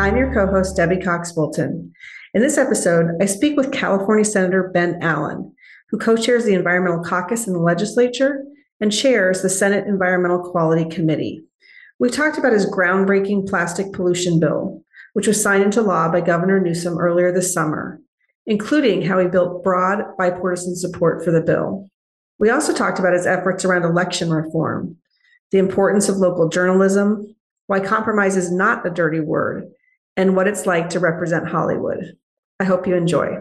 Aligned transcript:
I'm 0.00 0.16
your 0.16 0.32
co 0.32 0.46
host, 0.46 0.76
Debbie 0.76 0.96
Cox 0.96 1.30
Bolton. 1.30 1.92
In 2.32 2.40
this 2.40 2.56
episode, 2.56 3.10
I 3.20 3.26
speak 3.26 3.54
with 3.54 3.70
California 3.70 4.24
Senator 4.24 4.70
Ben 4.72 4.96
Allen, 5.02 5.54
who 5.90 5.98
co 5.98 6.16
chairs 6.16 6.46
the 6.46 6.54
Environmental 6.54 7.04
Caucus 7.04 7.46
in 7.46 7.52
the 7.52 7.58
legislature 7.58 8.42
and 8.80 8.90
chairs 8.90 9.42
the 9.42 9.50
Senate 9.50 9.86
Environmental 9.86 10.50
Quality 10.50 10.88
Committee. 10.88 11.44
We 11.98 12.08
talked 12.08 12.38
about 12.38 12.54
his 12.54 12.64
groundbreaking 12.64 13.46
plastic 13.46 13.92
pollution 13.92 14.40
bill, 14.40 14.82
which 15.12 15.26
was 15.26 15.40
signed 15.40 15.64
into 15.64 15.82
law 15.82 16.10
by 16.10 16.22
Governor 16.22 16.60
Newsom 16.60 16.96
earlier 16.96 17.30
this 17.30 17.52
summer, 17.52 18.00
including 18.46 19.02
how 19.02 19.18
he 19.18 19.28
built 19.28 19.62
broad 19.62 20.16
bipartisan 20.16 20.76
support 20.76 21.22
for 21.22 21.30
the 21.30 21.42
bill. 21.42 21.90
We 22.38 22.48
also 22.48 22.72
talked 22.72 22.98
about 22.98 23.12
his 23.12 23.26
efforts 23.26 23.66
around 23.66 23.82
election 23.82 24.30
reform, 24.30 24.96
the 25.50 25.58
importance 25.58 26.08
of 26.08 26.16
local 26.16 26.48
journalism, 26.48 27.36
why 27.66 27.80
compromise 27.80 28.38
is 28.38 28.50
not 28.50 28.86
a 28.86 28.90
dirty 28.90 29.20
word, 29.20 29.70
and 30.20 30.36
what 30.36 30.46
it's 30.46 30.66
like 30.66 30.90
to 30.90 31.00
represent 31.00 31.48
Hollywood. 31.48 32.14
I 32.60 32.64
hope 32.64 32.86
you 32.86 32.94
enjoy. 32.94 33.38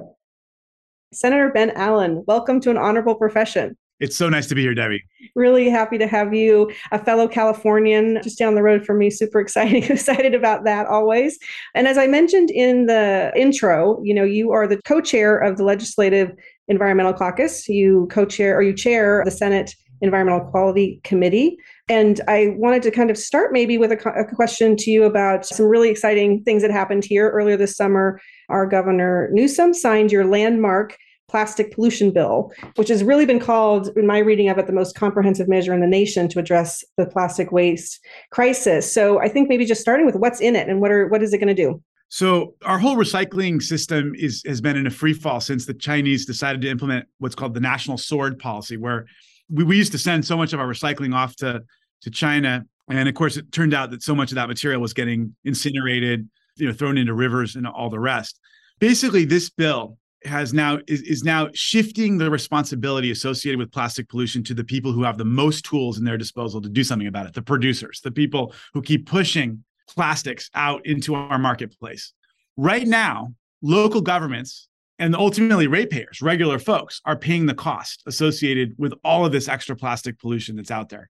Senator 1.12 1.50
Ben 1.50 1.72
Allen, 1.72 2.24
welcome 2.26 2.62
to 2.62 2.70
an 2.70 2.78
honorable 2.78 3.16
profession. 3.16 3.76
It's 4.00 4.16
so 4.16 4.30
nice 4.30 4.48
to 4.48 4.56
be 4.56 4.62
here, 4.62 4.74
Debbie. 4.74 5.04
Really 5.36 5.70
happy 5.70 5.98
to 5.98 6.08
have 6.08 6.34
you, 6.34 6.72
a 6.94 7.04
fellow 7.04 7.28
Californian, 7.28 8.22
just 8.24 8.40
down 8.40 8.56
the 8.56 8.64
road 8.64 8.86
from 8.86 8.98
me. 8.98 9.10
Super 9.10 9.42
exciting, 9.42 9.84
excited 9.84 10.34
about 10.34 10.64
that 10.64 10.88
always. 10.88 11.38
And 11.76 11.86
as 11.86 11.98
I 11.98 12.08
mentioned 12.08 12.50
in 12.50 12.86
the 12.86 13.34
intro, 13.36 14.02
you 14.02 14.14
know, 14.14 14.24
you 14.24 14.52
are 14.52 14.66
the 14.66 14.82
co-chair 14.84 15.38
of 15.38 15.58
the 15.58 15.66
Legislative 15.66 16.32
Environmental 16.70 17.12
Caucus. 17.12 17.68
You 17.68 18.08
co-chair 18.10 18.58
or 18.58 18.62
you 18.62 18.72
chair 18.72 19.24
the 19.26 19.32
Senate 19.32 19.76
Environmental 20.00 20.50
Quality 20.50 21.02
Committee. 21.04 21.58
And 21.90 22.22
I 22.28 22.54
wanted 22.56 22.84
to 22.84 22.92
kind 22.92 23.10
of 23.10 23.18
start 23.18 23.52
maybe 23.52 23.78
with 23.80 23.92
a, 23.92 24.10
a, 24.12 24.36
question 24.36 24.76
to 24.78 24.92
you 24.92 25.06
about 25.06 25.44
some 25.44 25.66
really 25.66 25.90
exciting 25.90 26.44
things 26.44 26.62
that 26.62 26.70
happened 26.70 27.04
here 27.04 27.32
earlier 27.32 27.58
this 27.58 27.76
summer. 27.76 28.22
Our 28.48 28.68
Governor 28.68 29.30
Newsom 29.32 29.74
signed 29.74 30.12
your 30.12 30.26
landmark 30.26 30.96
plastic 31.30 31.72
pollution 31.74 32.12
bill, 32.12 32.52
which 32.76 32.90
has 32.90 33.04
really 33.04 33.26
been 33.26 33.40
called, 33.40 33.90
in 33.96 34.08
my 34.08 34.18
reading 34.18 34.50
of 34.50 34.58
it, 34.58 34.68
the 34.68 34.74
most 34.74 34.96
comprehensive 34.96 35.48
measure 35.48 35.74
in 35.74 35.80
the 35.80 35.88
nation 35.88 36.28
to 36.28 36.40
address 36.40 36.84
the 36.98 37.06
plastic 37.06 37.52
waste 37.52 38.00
crisis. 38.32 38.92
So 38.92 39.20
I 39.20 39.30
think 39.30 39.48
maybe 39.48 39.66
just 39.66 39.82
starting 39.82 40.06
with 40.06 40.16
what's 40.16 40.42
in 40.42 40.56
it 40.56 40.68
and 40.68 40.82
what 40.82 40.92
are 40.92 41.08
what 41.08 41.24
is 41.24 41.34
it 41.34 41.38
going 41.38 41.56
to 41.56 41.64
do? 41.64 41.82
So 42.10 42.56
our 42.66 42.80
whole 42.80 42.96
recycling 42.96 43.62
system 43.62 44.14
is 44.16 44.44
has 44.46 44.60
been 44.62 44.76
in 44.76 44.88
a 44.88 44.92
free 44.92 45.14
fall 45.14 45.40
since 45.40 45.66
the 45.66 45.76
Chinese 45.76 46.26
decided 46.26 46.62
to 46.62 46.70
implement 46.70 47.08
what's 47.20 47.36
called 47.36 47.54
the 47.54 47.60
national 47.60 47.98
sword 47.98 48.40
policy, 48.40 48.78
where 48.78 49.06
we, 49.50 49.64
we 49.64 49.78
used 49.78 49.92
to 49.92 50.00
send 50.00 50.26
so 50.26 50.36
much 50.36 50.54
of 50.54 50.60
our 50.60 50.68
recycling 50.68 51.16
off 51.16 51.36
to 51.38 51.64
to 52.02 52.10
China. 52.10 52.66
And 52.90 53.08
of 53.08 53.16
course, 53.16 53.38
it 53.38 53.52
turned 53.52 53.74
out 53.74 53.92
that 53.92 54.02
so 54.02 54.16
much 54.16 54.32
of 54.32 54.36
that 54.36 54.48
material 54.48 54.82
was 54.82 54.94
getting 54.94 55.36
incinerated, 55.44 56.28
you 56.56 56.68
know, 56.68 56.74
thrown 56.74 56.98
into 56.98 57.14
rivers 57.14 57.56
and 57.56 57.68
all 57.68 57.90
the 57.90 58.00
rest. 58.00 58.40
Basically, 58.80 59.26
this 59.26 59.50
bill 59.50 59.98
has 60.26 60.54
now 60.54 60.80
is, 60.88 61.02
is 61.04 61.24
now 61.24 61.50
shifting 61.54 62.18
the 62.18 62.30
responsibility 62.30 63.12
associated 63.12 63.58
with 63.58 63.72
plastic 63.72 64.10
pollution 64.10 64.44
to 64.44 64.54
the 64.54 64.64
people 64.64 64.92
who 64.92 65.04
have 65.04 65.18
the 65.18 65.26
most 65.26 65.64
tools 65.64 65.98
in 65.98 66.04
their 66.04 66.18
disposal 66.18 66.62
to 66.62 66.70
do 66.70 66.84
something 66.84 67.08
about 67.08 67.26
it 67.26 67.34
the 67.34 67.42
producers 67.42 68.02
the 68.04 68.12
people 68.12 68.54
who 68.74 68.82
keep 68.82 69.08
pushing 69.08 69.64
plastics 69.88 70.50
out 70.56 70.86
into 70.86 71.16
our 71.16 71.40
marketplace 71.40 72.14
right 72.58 72.88
now 72.88 73.34
local 73.62 74.02
governments 74.02 74.68
and 75.00 75.16
ultimately 75.16 75.68
ratepayers 75.68 76.22
regular 76.22 76.60
folks 76.60 77.02
are 77.06 77.16
paying 77.16 77.46
the 77.46 77.54
cost 77.54 78.04
associated 78.06 78.76
with 78.78 78.94
all 79.04 79.26
of 79.26 79.32
this 79.32 79.48
extra 79.48 79.76
plastic 79.76 80.20
pollution 80.20 80.56
that's 80.58 80.72
out 80.72 80.90
there 80.90 81.10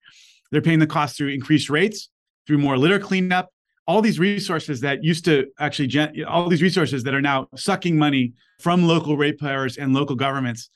they're 0.52 0.62
paying 0.62 0.80
the 0.80 0.88
cost 0.88 1.18
through 1.18 1.30
increased 1.30 1.70
rates 1.70 2.10
through 2.48 2.58
more 2.58 2.78
litter 2.78 3.00
cleanup. 3.00 3.50
All 3.88 4.02
these 4.02 4.20
resources 4.20 4.82
that 4.82 5.04
used 5.04 5.26
to 5.26 5.48
actually 5.60 5.88
gen- 5.88 6.24
all 6.28 6.48
these 6.48 6.62
resources 6.62 7.04
that 7.04 7.14
are 7.14 7.22
now 7.22 7.48
sucking 7.56 7.98
money 7.98 8.34
from 8.60 8.84
local 8.84 9.18
ratepayers 9.18 9.78
and 9.78 9.94
local 9.94 10.16
governments 10.16 10.70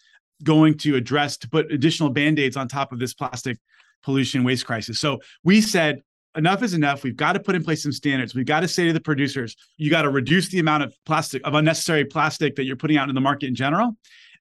going 0.43 0.77
to 0.79 0.95
address 0.95 1.37
to 1.37 1.49
put 1.49 1.71
additional 1.71 2.09
band-aids 2.09 2.57
on 2.57 2.67
top 2.67 2.91
of 2.91 2.99
this 2.99 3.13
plastic 3.13 3.57
pollution 4.03 4.43
waste 4.43 4.65
crisis. 4.65 4.99
So 4.99 5.19
we 5.43 5.61
said 5.61 6.01
enough 6.35 6.63
is 6.63 6.73
enough. 6.73 7.03
We've 7.03 7.15
got 7.15 7.33
to 7.33 7.39
put 7.39 7.55
in 7.55 7.63
place 7.63 7.83
some 7.83 7.91
standards. 7.91 8.33
We've 8.33 8.45
got 8.45 8.61
to 8.61 8.67
say 8.67 8.87
to 8.87 8.93
the 8.93 8.99
producers 8.99 9.55
you 9.77 9.91
got 9.91 10.01
to 10.01 10.09
reduce 10.09 10.49
the 10.49 10.59
amount 10.59 10.83
of 10.83 10.95
plastic 11.05 11.41
of 11.45 11.53
unnecessary 11.53 12.05
plastic 12.05 12.55
that 12.55 12.63
you're 12.63 12.75
putting 12.75 12.97
out 12.97 13.09
in 13.09 13.15
the 13.15 13.21
market 13.21 13.47
in 13.47 13.55
general 13.55 13.95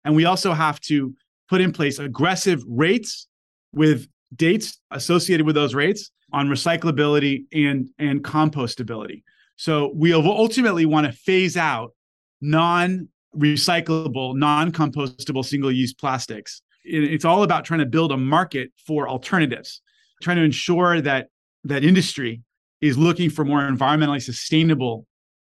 and 0.04 0.14
we 0.14 0.24
also 0.24 0.52
have 0.52 0.80
to 0.80 1.14
put 1.48 1.60
in 1.60 1.72
place 1.72 1.98
aggressive 1.98 2.62
rates 2.66 3.28
with 3.72 4.08
dates 4.34 4.78
associated 4.90 5.46
with 5.46 5.54
those 5.54 5.74
rates 5.74 6.10
on 6.32 6.48
recyclability 6.48 7.44
and 7.52 7.90
and 7.98 8.22
compostability. 8.24 9.22
So 9.56 9.92
we 9.94 10.12
ultimately 10.12 10.86
want 10.86 11.06
to 11.06 11.12
phase 11.12 11.56
out 11.56 11.92
non-recyclable, 12.40 14.36
non-compostable 14.36 15.44
single-use 15.44 15.94
plastics. 15.94 16.62
It's 16.84 17.24
all 17.24 17.44
about 17.44 17.64
trying 17.64 17.80
to 17.80 17.86
build 17.86 18.10
a 18.10 18.16
market 18.16 18.72
for 18.86 19.08
alternatives, 19.08 19.80
trying 20.22 20.38
to 20.38 20.42
ensure 20.42 21.00
that 21.02 21.28
that 21.64 21.84
industry 21.84 22.42
is 22.80 22.98
looking 22.98 23.30
for 23.30 23.44
more 23.44 23.60
environmentally 23.60 24.20
sustainable 24.20 25.06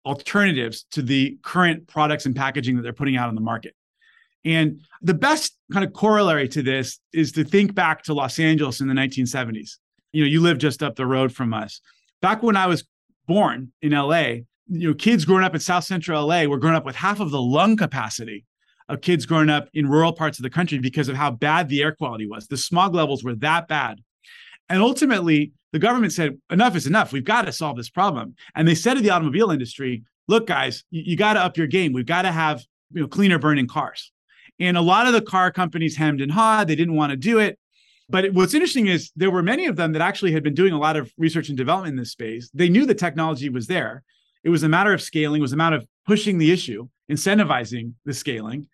alternatives 0.05 0.85
to 0.91 1.03
the 1.03 1.39
current 1.43 1.87
products 1.87 2.27
and 2.27 2.35
packaging 2.35 2.75
that 2.75 2.83
they're 2.83 2.93
putting 2.93 3.17
out 3.17 3.29
on 3.29 3.37
the 3.37 3.41
market. 3.41 3.77
And 4.45 4.81
the 5.01 5.15
best 5.15 5.57
kind 5.73 5.85
of 5.85 5.93
corollary 5.93 6.49
to 6.49 6.63
this 6.63 6.99
is 7.13 7.33
to 7.33 7.45
think 7.45 7.75
back 7.75 8.03
to 8.05 8.15
Los 8.15 8.39
Angeles 8.39 8.81
in 8.81 8.89
the 8.89 8.95
1970s 8.95 9.77
you 10.13 10.23
know, 10.23 10.29
you 10.29 10.41
live 10.41 10.59
just 10.59 10.83
up 10.83 10.97
the 10.97 11.07
road 11.07 11.33
from 11.33 11.53
us. 11.53 11.81
Back 12.21 12.43
when 12.43 12.57
I 12.57 12.67
was 12.67 12.85
born 13.27 13.73
in 13.81 13.93
LA, 13.93 14.45
you 14.69 14.89
know, 14.89 14.95
kids 14.95 15.25
growing 15.25 15.45
up 15.45 15.55
in 15.55 15.61
South 15.61 15.85
Central 15.85 16.27
LA 16.27 16.45
were 16.45 16.59
growing 16.59 16.77
up 16.77 16.85
with 16.85 16.97
half 16.97 17.21
of 17.21 17.31
the 17.31 17.41
lung 17.41 17.77
capacity 17.77 18.45
of 18.89 19.01
kids 19.01 19.27
growing 19.27 19.49
up 19.49 19.69
in 19.75 19.89
rural 19.89 20.13
parts 20.13 20.39
of 20.39 20.43
the 20.43 20.51
country 20.51 20.79
because 20.79 21.09
of 21.09 21.17
how 21.17 21.31
bad 21.31 21.69
the 21.69 21.83
air 21.83 21.95
quality 21.95 22.27
was. 22.27 22.47
The 22.47 22.57
smog 22.57 22.95
levels 22.95 23.25
were 23.25 23.35
that 23.37 23.69
bad. 23.69 24.01
And 24.69 24.83
ultimately, 24.83 25.53
the 25.73 25.79
government 25.79 26.13
said, 26.13 26.39
enough 26.51 26.77
is 26.77 26.87
enough. 26.87 27.13
We've 27.13 27.25
got 27.25 27.47
to 27.47 27.53
solve 27.53 27.77
this 27.77 27.91
problem. 27.91 28.35
And 28.55 28.69
they 28.69 28.75
said 28.75 28.95
to 28.95 29.01
the 29.01 29.11
automobile 29.11 29.51
industry, 29.51 30.05
look, 30.29 30.47
guys, 30.47 30.85
you, 30.91 31.03
you 31.07 31.17
got 31.17 31.35
to 31.35 31.41
up 31.41 31.57
your 31.57 31.67
game. 31.67 31.93
We've 31.93 32.07
got 32.07 32.23
to 32.23 32.33
have 32.33 32.63
you 32.93 33.03
know, 33.03 33.09
cleaner 33.09 33.39
burning 33.39 33.67
cars. 33.67 34.13
And 34.63 34.77
a 34.77 34.81
lot 34.81 35.09
of 35.09 35.13
the 35.13 35.21
car 35.21 35.51
companies 35.51 35.97
hemmed 35.97 36.21
and 36.21 36.31
hawed. 36.31 36.69
They 36.69 36.77
didn't 36.77 36.95
want 36.95 37.11
to 37.11 37.17
do 37.17 37.41
it. 37.41 37.59
But 38.09 38.33
what's 38.33 38.55
interesting 38.55 38.87
is 38.87 39.11
there 39.17 39.31
were 39.31 39.43
many 39.43 39.67
of 39.67 39.75
them 39.75 39.91
that 39.93 40.03
actually 40.03 40.31
had 40.31 40.45
been 40.45 40.55
doing 40.55 40.73
a 40.73 40.79
lot 40.79 40.97
of 40.97 41.13
research 41.19 41.49
and 41.49 41.59
development 41.59 41.95
in 41.95 41.97
this 41.97 42.13
space. 42.13 42.49
They 42.55 42.69
knew 42.69 42.87
the 42.87 42.95
technology 42.95 43.49
was 43.49 43.67
there. 43.67 44.05
It 44.45 44.51
was 44.51 44.63
a 44.63 44.69
matter 44.69 44.93
of 44.93 45.03
scaling, 45.03 45.41
it 45.41 45.43
was 45.43 45.53
a 45.53 45.57
matter 45.57 45.75
of 45.75 45.87
pushing 46.07 46.39
the 46.39 46.53
issue, 46.53 46.89
incentivizing 47.11 47.95
the 48.05 48.15
scaling. 48.15 48.69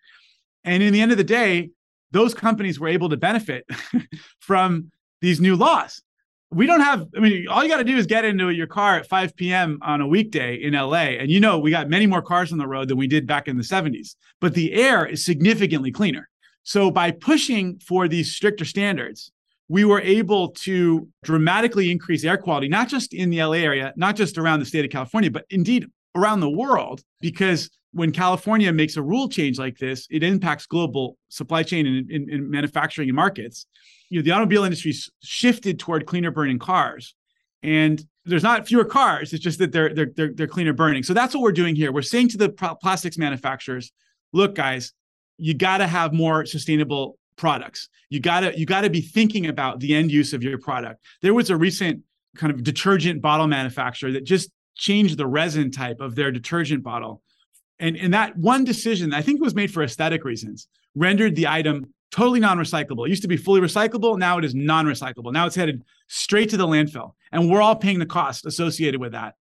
And 0.63 0.83
in 0.83 0.93
the 0.93 1.01
end 1.01 1.11
of 1.11 1.17
the 1.17 1.23
day, 1.23 1.71
those 2.11 2.35
companies 2.35 2.79
were 2.79 2.87
able 2.87 3.09
to 3.09 3.17
benefit 3.17 3.65
from 4.39 4.91
these 5.21 5.41
new 5.41 5.55
laws. 5.55 6.03
We 6.51 6.65
don't 6.65 6.81
have, 6.81 7.07
I 7.15 7.19
mean, 7.19 7.47
all 7.47 7.63
you 7.63 7.69
got 7.69 7.77
to 7.77 7.83
do 7.83 7.95
is 7.95 8.07
get 8.07 8.25
into 8.25 8.49
your 8.49 8.65
car 8.65 8.95
at 8.97 9.07
5 9.07 9.35
p.m. 9.35 9.77
on 9.83 10.01
a 10.01 10.07
weekday 10.07 10.55
in 10.55 10.73
LA. 10.73 11.17
And 11.19 11.29
you 11.29 11.39
know, 11.39 11.59
we 11.59 11.69
got 11.69 11.89
many 11.89 12.07
more 12.07 12.23
cars 12.23 12.51
on 12.51 12.57
the 12.57 12.67
road 12.67 12.87
than 12.87 12.97
we 12.97 13.07
did 13.07 13.27
back 13.27 13.47
in 13.47 13.55
the 13.55 13.63
70s, 13.63 14.15
but 14.41 14.55
the 14.55 14.73
air 14.73 15.05
is 15.05 15.23
significantly 15.23 15.91
cleaner. 15.91 16.27
So 16.63 16.89
by 16.89 17.11
pushing 17.11 17.79
for 17.79 18.07
these 18.07 18.35
stricter 18.35 18.65
standards, 18.65 19.31
we 19.67 19.85
were 19.85 20.01
able 20.01 20.49
to 20.49 21.07
dramatically 21.23 21.91
increase 21.91 22.23
air 22.23 22.37
quality, 22.37 22.67
not 22.67 22.89
just 22.89 23.13
in 23.13 23.29
the 23.29 23.43
LA 23.43 23.57
area, 23.57 23.93
not 23.95 24.15
just 24.15 24.37
around 24.37 24.59
the 24.59 24.65
state 24.65 24.83
of 24.83 24.91
California, 24.91 25.29
but 25.29 25.45
indeed 25.51 25.85
around 26.15 26.39
the 26.39 26.49
world, 26.49 27.01
because 27.21 27.69
when 27.91 28.11
California 28.11 28.71
makes 28.73 28.97
a 28.97 29.01
rule 29.01 29.29
change 29.29 29.57
like 29.57 29.77
this, 29.77 30.07
it 30.09 30.23
impacts 30.23 30.65
global 30.65 31.17
supply 31.29 31.63
chain 31.63 31.85
and, 31.85 32.09
and, 32.09 32.29
and 32.29 32.49
manufacturing 32.49 33.09
and 33.09 33.15
markets. 33.15 33.65
You 34.09 34.19
know, 34.19 34.23
the 34.23 34.31
automobile 34.31 34.63
industry 34.63 34.93
shifted 35.21 35.79
toward 35.79 36.05
cleaner 36.05 36.31
burning 36.31 36.59
cars, 36.59 37.15
and 37.63 38.03
there's 38.25 38.43
not 38.43 38.67
fewer 38.67 38.85
cars. 38.85 39.33
It's 39.33 39.43
just 39.43 39.59
that 39.59 39.71
they're 39.71 39.93
they're 39.93 40.11
they're, 40.15 40.33
they're 40.33 40.47
cleaner 40.47 40.73
burning. 40.73 41.03
So 41.03 41.13
that's 41.13 41.33
what 41.33 41.43
we're 41.43 41.51
doing 41.51 41.75
here. 41.75 41.91
We're 41.91 42.01
saying 42.01 42.29
to 42.29 42.37
the 42.37 42.49
plastics 42.49 43.17
manufacturers, 43.17 43.91
look, 44.33 44.55
guys, 44.55 44.93
you 45.37 45.53
got 45.53 45.77
to 45.77 45.87
have 45.87 46.13
more 46.13 46.45
sustainable 46.45 47.17
products. 47.35 47.89
You 48.09 48.19
got 48.19 48.41
to 48.41 48.59
you 48.59 48.65
got 48.65 48.81
to 48.81 48.89
be 48.89 49.01
thinking 49.01 49.47
about 49.47 49.79
the 49.79 49.95
end 49.95 50.11
use 50.11 50.33
of 50.33 50.43
your 50.43 50.57
product. 50.57 51.03
There 51.21 51.33
was 51.33 51.49
a 51.49 51.57
recent 51.57 52.03
kind 52.35 52.53
of 52.53 52.63
detergent 52.63 53.21
bottle 53.21 53.47
manufacturer 53.47 54.11
that 54.11 54.23
just 54.23 54.51
changed 54.75 55.17
the 55.17 55.27
resin 55.27 55.71
type 55.71 55.99
of 55.99 56.15
their 56.15 56.31
detergent 56.31 56.83
bottle. 56.83 57.21
And, 57.79 57.95
and 57.95 58.13
that 58.13 58.37
one 58.37 58.63
decision, 58.63 59.13
I 59.13 59.21
think 59.21 59.39
it 59.39 59.43
was 59.43 59.55
made 59.55 59.71
for 59.71 59.83
aesthetic 59.83 60.23
reasons, 60.23 60.67
rendered 60.95 61.35
the 61.35 61.47
item 61.47 61.93
totally 62.11 62.39
non-recyclable. 62.39 63.05
It 63.05 63.09
used 63.09 63.21
to 63.21 63.27
be 63.27 63.37
fully 63.37 63.61
recyclable. 63.61 64.17
Now 64.17 64.37
it 64.37 64.45
is 64.45 64.55
non-recyclable. 64.55 65.31
Now 65.31 65.45
it's 65.45 65.55
headed 65.55 65.83
straight 66.07 66.49
to 66.49 66.57
the 66.57 66.67
landfill. 66.67 67.13
And 67.31 67.49
we're 67.49 67.61
all 67.61 67.75
paying 67.75 67.99
the 67.99 68.05
cost 68.05 68.45
associated 68.45 68.99
with 68.99 69.11
that. 69.11 69.35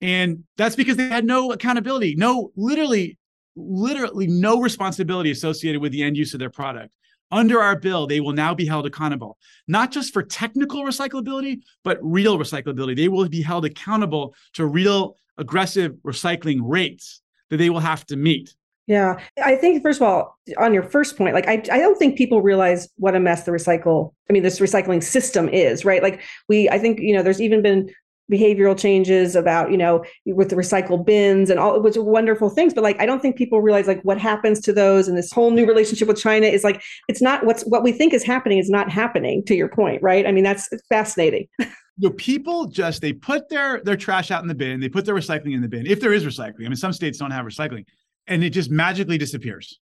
And 0.00 0.44
that's 0.56 0.76
because 0.76 0.96
they 0.96 1.08
had 1.08 1.24
no 1.24 1.52
accountability, 1.52 2.14
no, 2.16 2.52
literally, 2.56 3.18
literally 3.56 4.26
no 4.26 4.60
responsibility 4.60 5.30
associated 5.30 5.80
with 5.80 5.92
the 5.92 6.02
end 6.02 6.16
use 6.16 6.34
of 6.34 6.40
their 6.40 6.50
product. 6.50 6.90
Under 7.30 7.60
our 7.60 7.78
bill, 7.78 8.06
they 8.06 8.20
will 8.20 8.32
now 8.32 8.54
be 8.54 8.66
held 8.66 8.86
accountable, 8.86 9.38
not 9.66 9.90
just 9.90 10.12
for 10.12 10.22
technical 10.22 10.84
recyclability, 10.84 11.60
but 11.82 11.98
real 12.02 12.38
recyclability. 12.38 12.96
They 12.96 13.08
will 13.08 13.28
be 13.28 13.42
held 13.42 13.64
accountable 13.64 14.34
to 14.54 14.66
real 14.66 15.16
aggressive 15.38 15.94
recycling 16.04 16.60
rates 16.62 17.22
that 17.50 17.56
they 17.56 17.70
will 17.70 17.80
have 17.80 18.06
to 18.06 18.16
meet. 18.16 18.54
Yeah. 18.86 19.18
I 19.42 19.56
think, 19.56 19.82
first 19.82 20.00
of 20.00 20.06
all, 20.06 20.38
on 20.58 20.74
your 20.74 20.82
first 20.82 21.16
point, 21.16 21.34
like, 21.34 21.48
I, 21.48 21.54
I 21.72 21.78
don't 21.78 21.98
think 21.98 22.18
people 22.18 22.42
realize 22.42 22.88
what 22.96 23.16
a 23.16 23.20
mess 23.20 23.44
the 23.44 23.50
recycle, 23.50 24.12
I 24.28 24.32
mean, 24.32 24.42
this 24.42 24.60
recycling 24.60 25.02
system 25.02 25.48
is, 25.48 25.84
right? 25.84 26.02
Like, 26.02 26.20
we, 26.48 26.68
I 26.68 26.78
think, 26.78 27.00
you 27.00 27.14
know, 27.14 27.22
there's 27.22 27.40
even 27.40 27.62
been 27.62 27.90
behavioral 28.32 28.78
changes 28.78 29.36
about 29.36 29.70
you 29.70 29.76
know 29.76 30.02
with 30.24 30.48
the 30.48 30.56
recycle 30.56 31.04
bins 31.04 31.50
and 31.50 31.60
all 31.60 31.80
which 31.82 31.96
wonderful 31.98 32.48
things 32.48 32.72
but 32.72 32.82
like 32.82 32.98
i 32.98 33.04
don't 33.04 33.20
think 33.20 33.36
people 33.36 33.60
realize 33.60 33.86
like 33.86 34.00
what 34.00 34.18
happens 34.18 34.60
to 34.60 34.72
those 34.72 35.08
and 35.08 35.18
this 35.18 35.30
whole 35.30 35.50
new 35.50 35.66
relationship 35.66 36.08
with 36.08 36.18
china 36.18 36.46
is 36.46 36.64
like 36.64 36.82
it's 37.06 37.20
not 37.20 37.44
what's 37.44 37.64
what 37.64 37.82
we 37.82 37.92
think 37.92 38.14
is 38.14 38.24
happening 38.24 38.58
is 38.58 38.70
not 38.70 38.90
happening 38.90 39.44
to 39.44 39.54
your 39.54 39.68
point 39.68 40.02
right 40.02 40.26
i 40.26 40.32
mean 40.32 40.42
that's 40.42 40.70
fascinating 40.88 41.46
know, 41.98 42.10
people 42.12 42.64
just 42.64 43.02
they 43.02 43.12
put 43.12 43.50
their 43.50 43.82
their 43.82 43.96
trash 43.96 44.30
out 44.30 44.40
in 44.40 44.48
the 44.48 44.54
bin 44.54 44.80
they 44.80 44.88
put 44.88 45.04
their 45.04 45.14
recycling 45.14 45.54
in 45.54 45.60
the 45.60 45.68
bin 45.68 45.86
if 45.86 46.00
there 46.00 46.12
is 46.12 46.24
recycling 46.24 46.64
i 46.64 46.68
mean 46.68 46.76
some 46.76 46.94
states 46.94 47.18
don't 47.18 47.30
have 47.30 47.44
recycling 47.44 47.84
and 48.26 48.42
it 48.44 48.50
just 48.50 48.70
magically 48.70 49.18
disappears 49.18 49.78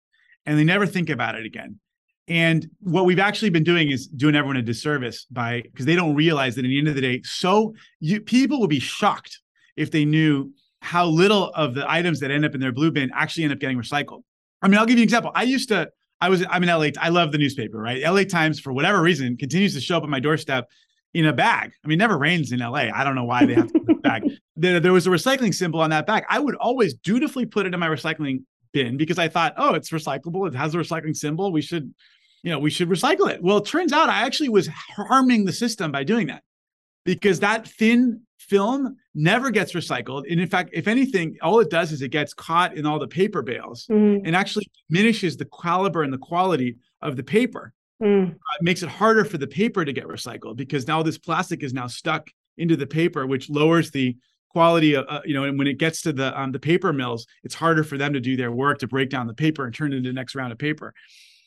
and 0.45 0.57
they 0.57 0.63
never 0.63 0.85
think 0.85 1.09
about 1.09 1.35
it 1.35 1.45
again 1.45 1.79
and 2.27 2.69
what 2.81 3.05
we've 3.05 3.19
actually 3.19 3.49
been 3.51 3.63
doing 3.63 3.89
is 3.89 4.07
doing 4.07 4.35
everyone 4.35 4.57
a 4.57 4.61
disservice 4.61 5.25
by 5.31 5.61
because 5.61 5.85
they 5.85 5.95
don't 5.95 6.15
realize 6.15 6.55
that 6.55 6.65
at 6.65 6.67
the 6.67 6.77
end 6.77 6.87
of 6.89 6.95
the 6.95 7.01
day, 7.01 7.21
so 7.23 7.73
you, 7.99 8.19
people 8.19 8.59
would 8.59 8.69
be 8.69 8.79
shocked 8.79 9.39
if 9.77 9.91
they 9.91 10.03
knew 10.03 10.51
how 10.81 11.05
little 11.05 11.51
of 11.51 11.73
the 11.73 11.89
items 11.89 12.19
that 12.19 12.31
end 12.31 12.45
up 12.45 12.53
in 12.53 12.59
their 12.59 12.73
blue 12.73 12.91
bin 12.91 13.09
actually 13.15 13.45
end 13.45 13.53
up 13.53 13.59
getting 13.59 13.77
recycled. 13.77 14.23
I 14.61 14.67
mean, 14.67 14.77
I'll 14.77 14.85
give 14.85 14.97
you 14.97 15.03
an 15.03 15.05
example. 15.05 15.31
I 15.35 15.43
used 15.43 15.69
to, 15.69 15.89
I 16.19 16.29
was, 16.29 16.45
I'm 16.49 16.63
in 16.63 16.69
LA. 16.69 16.89
I 16.99 17.09
love 17.09 17.31
the 17.31 17.37
newspaper, 17.37 17.77
right? 17.77 18.03
LA 18.03 18.23
Times, 18.23 18.59
for 18.59 18.73
whatever 18.73 19.01
reason, 19.01 19.37
continues 19.37 19.73
to 19.75 19.81
show 19.81 19.97
up 19.97 20.03
at 20.03 20.09
my 20.09 20.19
doorstep 20.19 20.65
in 21.13 21.25
a 21.25 21.33
bag. 21.33 21.71
I 21.83 21.87
mean, 21.87 21.97
never 21.97 22.17
rains 22.17 22.51
in 22.51 22.59
LA. 22.59 22.89
I 22.93 23.03
don't 23.03 23.15
know 23.15 23.23
why 23.23 23.45
they 23.45 23.55
have 23.55 23.71
to 23.71 23.79
put 23.79 24.01
bag. 24.01 24.23
There, 24.59 24.79
there 24.79 24.91
was 24.91 25.05
a 25.05 25.11
recycling 25.11 25.53
symbol 25.53 25.81
on 25.81 25.91
that 25.91 26.07
bag. 26.07 26.23
I 26.27 26.39
would 26.39 26.55
always 26.55 26.95
dutifully 26.95 27.45
put 27.45 27.67
it 27.67 27.75
in 27.75 27.79
my 27.79 27.87
recycling 27.87 28.39
bin 28.73 28.97
because 28.97 29.19
I 29.19 29.27
thought, 29.27 29.53
oh, 29.55 29.75
it's 29.75 29.91
recyclable. 29.91 30.47
It 30.47 30.55
has 30.55 30.73
a 30.73 30.79
recycling 30.79 31.15
symbol. 31.15 31.51
We 31.51 31.61
should 31.61 31.93
you 32.43 32.51
know, 32.51 32.59
we 32.59 32.69
should 32.69 32.89
recycle 32.89 33.29
it. 33.29 33.41
Well, 33.41 33.57
it 33.57 33.65
turns 33.65 33.91
out 33.91 34.09
I 34.09 34.21
actually 34.21 34.49
was 34.49 34.67
harming 34.67 35.45
the 35.45 35.53
system 35.53 35.91
by 35.91 36.03
doing 36.03 36.27
that 36.27 36.43
because 37.03 37.39
that 37.39 37.67
thin 37.67 38.21
film 38.37 38.95
never 39.13 39.49
gets 39.51 39.73
recycled. 39.73 40.23
And 40.29 40.39
in 40.39 40.47
fact, 40.47 40.69
if 40.73 40.87
anything, 40.87 41.37
all 41.41 41.59
it 41.59 41.69
does 41.69 41.91
is 41.91 42.01
it 42.01 42.09
gets 42.09 42.33
caught 42.33 42.77
in 42.77 42.85
all 42.85 42.99
the 42.99 43.07
paper 43.07 43.41
bales 43.41 43.85
mm. 43.91 44.21
and 44.23 44.35
actually 44.35 44.69
diminishes 44.89 45.35
the 45.35 45.45
caliber 45.45 46.03
and 46.03 46.13
the 46.13 46.17
quality 46.17 46.77
of 47.01 47.15
the 47.15 47.23
paper. 47.23 47.73
Mm. 48.01 48.31
Uh, 48.31 48.55
it 48.59 48.63
makes 48.63 48.83
it 48.83 48.89
harder 48.89 49.25
for 49.25 49.37
the 49.37 49.47
paper 49.47 49.83
to 49.83 49.91
get 49.91 50.05
recycled 50.05 50.55
because 50.55 50.87
now 50.87 51.01
this 51.01 51.17
plastic 51.17 51.63
is 51.63 51.73
now 51.73 51.87
stuck 51.87 52.29
into 52.57 52.75
the 52.75 52.87
paper, 52.87 53.25
which 53.25 53.49
lowers 53.49 53.91
the 53.91 54.15
quality 54.49 54.95
of 54.95 55.05
uh, 55.09 55.21
you 55.25 55.33
know 55.33 55.43
and 55.43 55.57
when 55.57 55.67
it 55.67 55.77
gets 55.77 56.01
to 56.01 56.13
the 56.13 56.39
um, 56.39 56.51
the 56.51 56.59
paper 56.59 56.93
mills 56.93 57.27
it's 57.43 57.53
harder 57.53 57.83
for 57.83 57.97
them 57.97 58.13
to 58.13 58.19
do 58.19 58.37
their 58.37 58.51
work 58.51 58.79
to 58.79 58.87
break 58.87 59.09
down 59.09 59.27
the 59.27 59.33
paper 59.33 59.65
and 59.65 59.75
turn 59.75 59.91
it 59.91 59.97
into 59.97 60.09
the 60.09 60.13
next 60.13 60.35
round 60.35 60.53
of 60.53 60.57
paper 60.57 60.93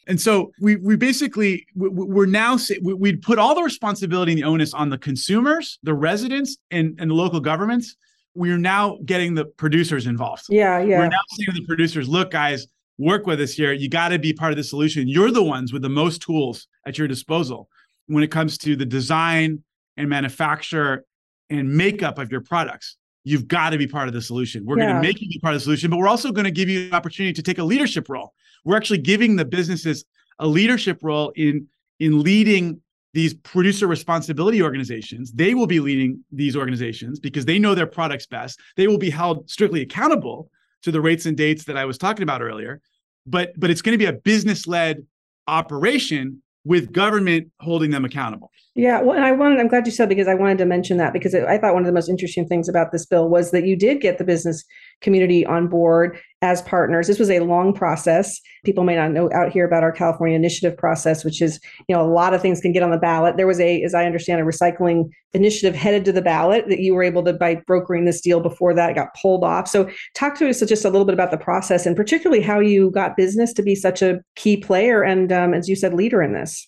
and 0.06 0.20
so 0.20 0.52
we 0.61 0.76
we 0.76 0.97
basically 0.97 1.67
we're 1.75 2.26
now 2.26 2.58
we'd 2.82 3.23
put 3.23 3.38
all 3.38 3.55
the 3.55 3.62
responsibility 3.62 4.32
and 4.32 4.41
the 4.41 4.44
onus 4.44 4.75
on 4.75 4.88
the 4.91 4.99
consumers, 4.99 5.79
the 5.82 5.94
residents, 5.94 6.56
and 6.70 6.99
and 6.99 7.11
the 7.11 7.14
local 7.14 7.41
governments. 7.41 7.97
We're 8.35 8.58
now 8.58 8.99
getting 9.05 9.35
the 9.35 9.44
producers 9.44 10.06
involved. 10.06 10.47
Yeah, 10.49 10.81
yeah. 10.81 10.99
We're 10.99 11.08
now 11.08 11.20
saying 11.31 11.55
to 11.55 11.61
the 11.61 11.67
producers, 11.67 12.08
look, 12.08 12.31
guys, 12.31 12.67
work 13.00 13.26
with 13.26 13.41
us 13.41 13.52
here. 13.52 13.73
You 13.73 13.88
got 13.88 14.08
to 14.08 14.19
be 14.19 14.32
part 14.32 14.52
of 14.52 14.56
the 14.56 14.64
solution. 14.64 15.08
You're 15.08 15.31
the 15.31 15.43
ones 15.43 15.73
with 15.73 15.82
the 15.82 15.88
most 15.88 16.23
tools 16.23 16.69
at 16.87 16.99
your 16.99 17.08
disposal 17.08 17.69
when 18.06 18.23
it 18.23 18.31
comes 18.31 18.58
to 18.58 18.76
the 18.76 18.87
design 18.87 19.62
and 19.97 20.08
manufacture 20.08 21.05
and 21.49 21.76
makeup 21.76 22.19
of 22.19 22.31
your 22.31 22.41
products. 22.41 22.97
You've 23.25 23.49
got 23.49 23.70
to 23.70 23.79
be 23.79 23.87
part 23.87 24.08
of 24.08 24.14
the 24.14 24.23
solution. 24.23 24.64
We're 24.64 24.79
yeah. 24.79 24.93
going 24.93 25.02
to 25.02 25.08
make 25.08 25.20
you 25.20 25.29
be 25.29 25.38
part 25.41 25.55
of 25.55 25.61
the 25.61 25.64
solution, 25.64 25.91
but 25.91 25.99
we're 25.99 26.08
also 26.08 26.32
going 26.32 26.44
to 26.44 26.50
give 26.50 26.69
you 26.69 26.87
an 26.87 26.94
opportunity 26.94 27.32
to 27.35 27.43
take 27.43 27.58
a 27.58 27.64
leadership 27.64 28.08
role 28.08 28.32
we're 28.64 28.76
actually 28.76 28.99
giving 28.99 29.37
the 29.37 29.44
businesses 29.44 30.05
a 30.38 30.47
leadership 30.47 30.99
role 31.02 31.32
in 31.37 31.67
in 31.99 32.23
leading 32.23 32.81
these 33.12 33.35
producer 33.35 33.87
responsibility 33.87 34.62
organizations 34.62 35.32
they 35.32 35.55
will 35.55 35.67
be 35.67 35.81
leading 35.81 36.23
these 36.32 36.56
organizations 36.56 37.19
because 37.19 37.44
they 37.44 37.58
know 37.58 37.75
their 37.75 37.87
products 37.87 38.26
best 38.26 38.58
they 38.76 38.87
will 38.87 38.99
be 38.99 39.11
held 39.11 39.49
strictly 39.49 39.82
accountable 39.82 40.50
to 40.82 40.91
the 40.91 41.00
rates 41.00 41.26
and 41.26 41.37
dates 41.37 41.64
that 41.64 41.76
i 41.76 41.85
was 41.85 41.99
talking 41.99 42.23
about 42.23 42.43
earlier 42.43 42.81
but 43.26 43.52
but 43.58 43.70
it's 43.70 43.82
going 43.82 43.93
to 43.93 43.99
be 43.99 44.06
a 44.06 44.12
business 44.12 44.67
led 44.67 45.05
operation 45.46 46.43
with 46.64 46.93
government 46.93 47.49
holding 47.61 47.90
them 47.90 48.05
accountable. 48.05 48.50
Yeah, 48.75 49.00
well, 49.00 49.17
and 49.17 49.25
I 49.25 49.32
wanted, 49.32 49.58
I'm 49.58 49.69
glad 49.69 49.87
you 49.87 49.93
said 49.93 50.08
because 50.08 50.28
I 50.28 50.34
wanted 50.34 50.58
to 50.58 50.67
mention 50.67 50.96
that 50.99 51.12
because 51.12 51.34
I 51.34 51.58
thought 51.58 51.75
one 51.75 51.82
of 51.82 51.87
the 51.87 51.92
most 51.92 52.09
interesting 52.09 52.47
things 52.47 52.68
about 52.68 52.92
this 52.92 53.04
bill 53.06 53.28
was 53.28 53.50
that 53.50 53.66
you 53.66 53.76
did 53.76 54.00
get 54.00 54.18
the 54.18 54.25
business 54.25 54.64
community 55.00 55.45
on 55.47 55.69
board 55.69 56.19
as 56.42 56.62
partners. 56.62 57.07
This 57.07 57.19
was 57.19 57.30
a 57.30 57.40
long 57.40 57.75
process. 57.75 58.40
People 58.64 58.85
may 58.85 58.97
not 58.97 59.12
know 59.12 59.30
out 59.33 59.52
here 59.52 59.66
about 59.66 59.83
our 59.83 59.92
California 59.92 60.37
initiative 60.37 60.76
process, 60.76 61.23
which 61.25 61.42
is, 61.42 61.61
you 61.87 61.95
know, 61.95 62.02
a 62.02 62.09
lot 62.09 62.33
of 62.33 62.40
things 62.40 62.61
can 62.61 62.73
get 62.73 62.83
on 62.83 62.90
the 62.90 62.99
ballot. 62.99 63.37
There 63.37 63.47
was 63.47 63.61
a, 63.61 63.83
as 63.83 63.95
I 63.95 64.07
understand, 64.07 64.40
a 64.40 64.45
recycling 64.45 65.11
initiative 65.35 65.75
headed 65.75 66.04
to 66.07 66.12
the 66.12 66.23
ballot 66.23 66.66
that 66.69 66.80
you 66.80 66.95
were 66.95 67.02
able 67.02 67.23
to, 67.25 67.35
by 67.35 67.57
brokering 67.66 68.07
this 68.07 68.23
deal 68.23 68.40
before 68.40 68.73
that, 68.75 68.95
got 68.95 69.14
pulled 69.21 69.45
off. 69.45 69.69
So 69.69 69.90
talk 70.14 70.37
to 70.38 70.49
us 70.49 70.61
just 70.61 70.85
a 70.85 70.90
little 70.90 71.04
bit 71.04 71.14
about 71.14 71.30
the 71.30 71.38
process 71.38 71.85
and 71.85 71.95
particularly 71.95 72.42
how 72.42 72.59
you 72.59 72.90
got 72.90 73.16
business 73.16 73.52
to 73.54 73.62
be 73.62 73.75
such 73.75 74.00
a 74.00 74.21
key 74.35 74.57
player 74.57 75.02
and, 75.02 75.30
um, 75.33 75.52
as 75.52 75.69
you 75.69 75.76
said, 75.76 75.95
leader 75.95 76.23
in 76.23 76.33
this 76.33 76.66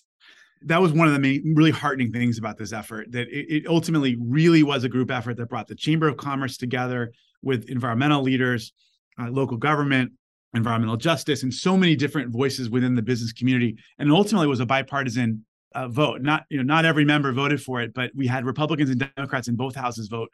that 0.65 0.81
was 0.81 0.93
one 0.93 1.07
of 1.07 1.13
the 1.13 1.19
main, 1.19 1.53
really 1.57 1.71
heartening 1.71 2.13
things 2.13 2.37
about 2.37 2.57
this 2.57 2.71
effort 2.71 3.11
that 3.11 3.27
it, 3.27 3.53
it, 3.53 3.67
ultimately 3.67 4.15
really 4.17 4.63
was 4.63 4.85
a 4.85 4.89
group 4.89 5.11
effort 5.11 5.35
that 5.35 5.49
brought 5.49 5.67
the 5.67 5.75
chamber 5.75 6.07
of 6.07 6.15
commerce 6.15 6.55
together 6.55 7.11
with 7.43 7.69
environmental 7.69 8.21
leaders 8.21 8.73
uh, 9.19 9.29
local 9.29 9.57
government 9.57 10.11
environmental 10.55 10.97
justice 10.97 11.43
and 11.43 11.53
so 11.53 11.75
many 11.75 11.95
different 11.95 12.31
voices 12.31 12.69
within 12.69 12.95
the 12.95 13.01
business 13.01 13.33
community. 13.33 13.75
And 13.97 14.11
ultimately 14.11 14.47
was 14.47 14.59
a 14.59 14.65
bipartisan 14.65 15.45
uh, 15.73 15.87
vote. 15.87 16.21
Not 16.21 16.45
you 16.49 16.57
know 16.57 16.63
not 16.63 16.85
every 16.85 17.05
member 17.05 17.31
voted 17.31 17.61
for 17.61 17.81
it 17.81 17.93
but 17.93 18.11
we 18.15 18.27
had 18.27 18.45
republicans 18.45 18.89
and 18.89 19.09
democrats 19.15 19.47
in 19.47 19.55
both 19.55 19.75
houses 19.75 20.07
vote 20.07 20.29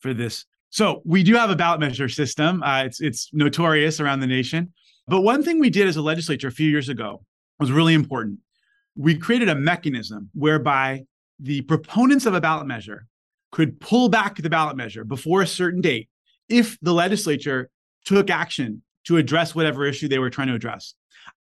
for 0.00 0.14
this. 0.14 0.44
So 0.70 1.02
we 1.04 1.22
do 1.22 1.34
have 1.34 1.50
a 1.50 1.56
ballot 1.56 1.80
measure 1.80 2.08
system. 2.08 2.62
Uh, 2.62 2.84
it's 2.84 3.00
it's 3.00 3.30
notorious 3.32 4.00
around 4.00 4.20
the 4.20 4.26
nation. 4.26 4.72
But 5.06 5.20
one 5.20 5.42
thing 5.42 5.58
we 5.58 5.70
did 5.70 5.86
as 5.86 5.96
a 5.96 6.02
legislature 6.02 6.48
a 6.48 6.52
few 6.52 6.68
years 6.68 6.88
ago 6.88 7.24
was 7.58 7.70
really 7.70 7.94
important. 7.94 8.38
We 8.96 9.16
created 9.16 9.48
a 9.48 9.54
mechanism 9.54 10.30
whereby 10.34 11.04
the 11.38 11.62
proponents 11.62 12.26
of 12.26 12.34
a 12.34 12.40
ballot 12.40 12.66
measure 12.66 13.06
could 13.50 13.80
pull 13.80 14.08
back 14.08 14.36
the 14.36 14.50
ballot 14.50 14.76
measure 14.76 15.04
before 15.04 15.42
a 15.42 15.46
certain 15.46 15.80
date 15.80 16.08
if 16.48 16.78
the 16.80 16.92
legislature 16.92 17.70
took 18.04 18.30
action 18.30 18.82
to 19.04 19.16
address 19.16 19.54
whatever 19.54 19.86
issue 19.86 20.08
they 20.08 20.18
were 20.18 20.30
trying 20.30 20.48
to 20.48 20.54
address. 20.54 20.94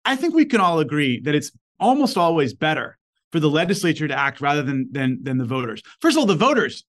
I 0.05 0.17
think 0.17 0.35
we 0.35 0.45
can 0.45 0.61
all 0.61 0.79
agree 0.81 1.21
that 1.21 1.35
it's 1.35 1.53
almost 1.79 2.17
always 2.17 2.55
better 2.55 2.99
for 3.33 3.41
the 3.41 3.51
legislature 3.51 4.09
to 4.09 4.19
act 4.19 4.41
rather 4.41 4.63
than 4.63 4.89
than 4.91 5.19
than 5.23 5.39
the 5.39 5.45
voters. 5.45 5.83
First 6.01 6.17
of 6.17 6.21
all, 6.21 6.27
the 6.27 6.35
voters 6.35 6.85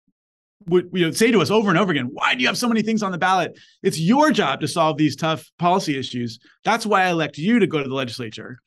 would 0.67 0.89
you 0.93 1.05
know, 1.05 1.11
say 1.11 1.31
to 1.31 1.41
us 1.41 1.49
over 1.49 1.69
and 1.69 1.77
over 1.77 1.91
again, 1.91 2.09
"Why 2.11 2.35
do 2.35 2.41
you 2.41 2.47
have 2.47 2.57
so 2.57 2.67
many 2.67 2.81
things 2.81 3.01
on 3.01 3.11
the 3.11 3.17
ballot? 3.17 3.57
It's 3.81 3.99
your 3.99 4.31
job 4.31 4.61
to 4.61 4.67
solve 4.67 4.97
these 4.97 5.15
tough 5.15 5.49
policy 5.57 5.97
issues. 5.97 6.39
That's 6.63 6.85
why 6.85 7.03
I 7.03 7.09
elect 7.09 7.37
you 7.37 7.59
to 7.59 7.67
go 7.67 7.81
to 7.81 7.87
the 7.87 7.95
legislature." 7.95 8.59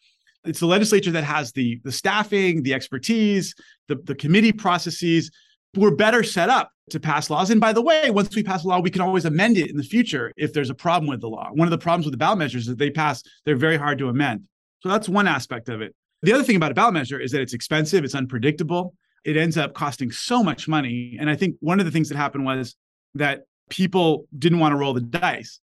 it's 0.44 0.61
the 0.61 0.66
legislature 0.66 1.11
that 1.12 1.25
has 1.25 1.52
the 1.52 1.80
the 1.84 1.92
staffing, 1.92 2.62
the 2.62 2.75
expertise, 2.75 3.54
the, 3.88 3.96
the 3.96 4.14
committee 4.14 4.52
processes. 4.52 5.30
We're 5.74 5.92
better 5.92 6.22
set 6.22 6.50
up 6.50 6.70
to 6.90 7.00
pass 7.00 7.30
laws. 7.30 7.50
And 7.50 7.60
by 7.60 7.72
the 7.72 7.82
way, 7.82 8.10
once 8.10 8.34
we 8.34 8.42
pass 8.42 8.64
a 8.64 8.68
law, 8.68 8.80
we 8.80 8.90
can 8.90 9.00
always 9.00 9.24
amend 9.24 9.56
it 9.56 9.70
in 9.70 9.76
the 9.76 9.82
future 9.82 10.32
if 10.36 10.52
there's 10.52 10.70
a 10.70 10.74
problem 10.74 11.08
with 11.08 11.20
the 11.20 11.28
law. 11.28 11.48
One 11.52 11.66
of 11.66 11.70
the 11.70 11.78
problems 11.78 12.06
with 12.06 12.12
the 12.12 12.18
ballot 12.18 12.38
measures 12.38 12.62
is 12.62 12.68
that 12.68 12.78
they 12.78 12.90
pass, 12.90 13.22
they're 13.44 13.56
very 13.56 13.76
hard 13.76 13.98
to 13.98 14.08
amend. 14.08 14.44
So 14.80 14.88
that's 14.88 15.08
one 15.08 15.26
aspect 15.26 15.68
of 15.68 15.80
it. 15.80 15.94
The 16.22 16.32
other 16.32 16.44
thing 16.44 16.56
about 16.56 16.70
a 16.70 16.74
ballot 16.74 16.94
measure 16.94 17.18
is 17.18 17.32
that 17.32 17.40
it's 17.40 17.54
expensive, 17.54 18.04
it's 18.04 18.14
unpredictable, 18.14 18.94
it 19.24 19.36
ends 19.36 19.56
up 19.56 19.74
costing 19.74 20.10
so 20.10 20.42
much 20.42 20.68
money. 20.68 21.16
And 21.18 21.30
I 21.30 21.36
think 21.36 21.56
one 21.60 21.80
of 21.80 21.86
the 21.86 21.92
things 21.92 22.08
that 22.08 22.16
happened 22.16 22.44
was 22.44 22.76
that 23.14 23.42
people 23.70 24.26
didn't 24.38 24.58
want 24.58 24.72
to 24.72 24.76
roll 24.76 24.92
the 24.92 25.00
dice. 25.00 25.60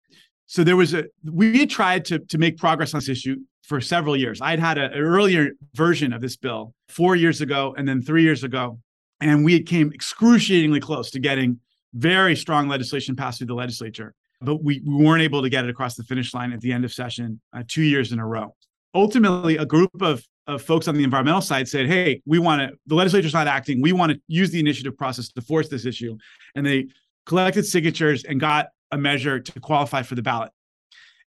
So 0.47 0.63
there 0.63 0.77
was 0.77 0.95
a 0.95 1.05
we 1.25 1.59
had 1.59 1.71
tried 1.71 2.05
to 2.07 2.19
to 2.19 2.39
make 2.39 2.59
progress 2.59 2.93
on 2.95 2.99
this 2.99 3.09
issue 3.09 3.37
for 3.63 3.81
several 3.81 4.17
years. 4.17 4.41
I'd 4.43 4.61
had 4.61 4.77
a, 4.79 4.85
an 4.93 4.99
earlier 4.99 5.53
version 5.75 6.13
of 6.13 6.21
this 6.21 6.37
bill 6.37 6.75
four 6.89 7.17
years 7.17 7.41
ago 7.41 7.75
and 7.79 7.89
then 7.89 8.03
three 8.03 8.23
years 8.23 8.45
ago. 8.45 8.79
And 9.21 9.45
we 9.45 9.63
came 9.63 9.93
excruciatingly 9.93 10.81
close 10.81 11.11
to 11.13 11.21
getting 11.21 11.61
very 11.95 12.35
strong 12.37 12.69
legislation 12.69 13.17
passed 13.17 13.39
through 13.39 13.47
the 13.47 13.55
legislature. 13.55 14.15
But 14.41 14.63
we, 14.63 14.83
we 14.85 15.05
weren't 15.05 15.23
able 15.23 15.43
to 15.43 15.49
get 15.49 15.65
it 15.65 15.71
across 15.71 15.95
the 15.95 16.03
finish 16.03 16.35
line 16.35 16.53
at 16.53 16.61
the 16.61 16.73
end 16.73 16.85
of 16.85 16.93
session 16.93 17.41
uh, 17.57 17.63
two 17.67 17.83
years 17.83 18.13
in 18.13 18.19
a 18.19 18.27
row. 18.27 18.55
Ultimately, 18.95 19.57
a 19.57 19.65
group 19.65 20.03
of, 20.03 20.23
of 20.47 20.61
folks 20.61 20.89
on 20.89 20.97
the 20.97 21.05
environmental 21.05 21.41
side 21.41 21.69
said, 21.69 21.87
hey, 21.87 22.21
we 22.27 22.39
want 22.39 22.61
to, 22.61 22.77
the 22.87 22.95
legislature's 22.95 23.33
not 23.33 23.47
acting. 23.47 23.81
We 23.81 23.93
want 23.93 24.13
to 24.13 24.21
use 24.29 24.51
the 24.51 24.61
initiative 24.61 24.97
process 24.97 25.31
to 25.31 25.41
force 25.41 25.69
this 25.69 25.87
issue. 25.87 26.17
And 26.55 26.67
they 26.67 26.89
collected 27.27 27.65
signatures 27.65 28.25
and 28.25 28.39
got 28.39 28.67
a 28.91 28.99
measure 28.99 29.41
to 29.41 29.61
qualify 29.61 30.03
for 30.03 30.15
the 30.15 30.23
ballot. 30.23 30.51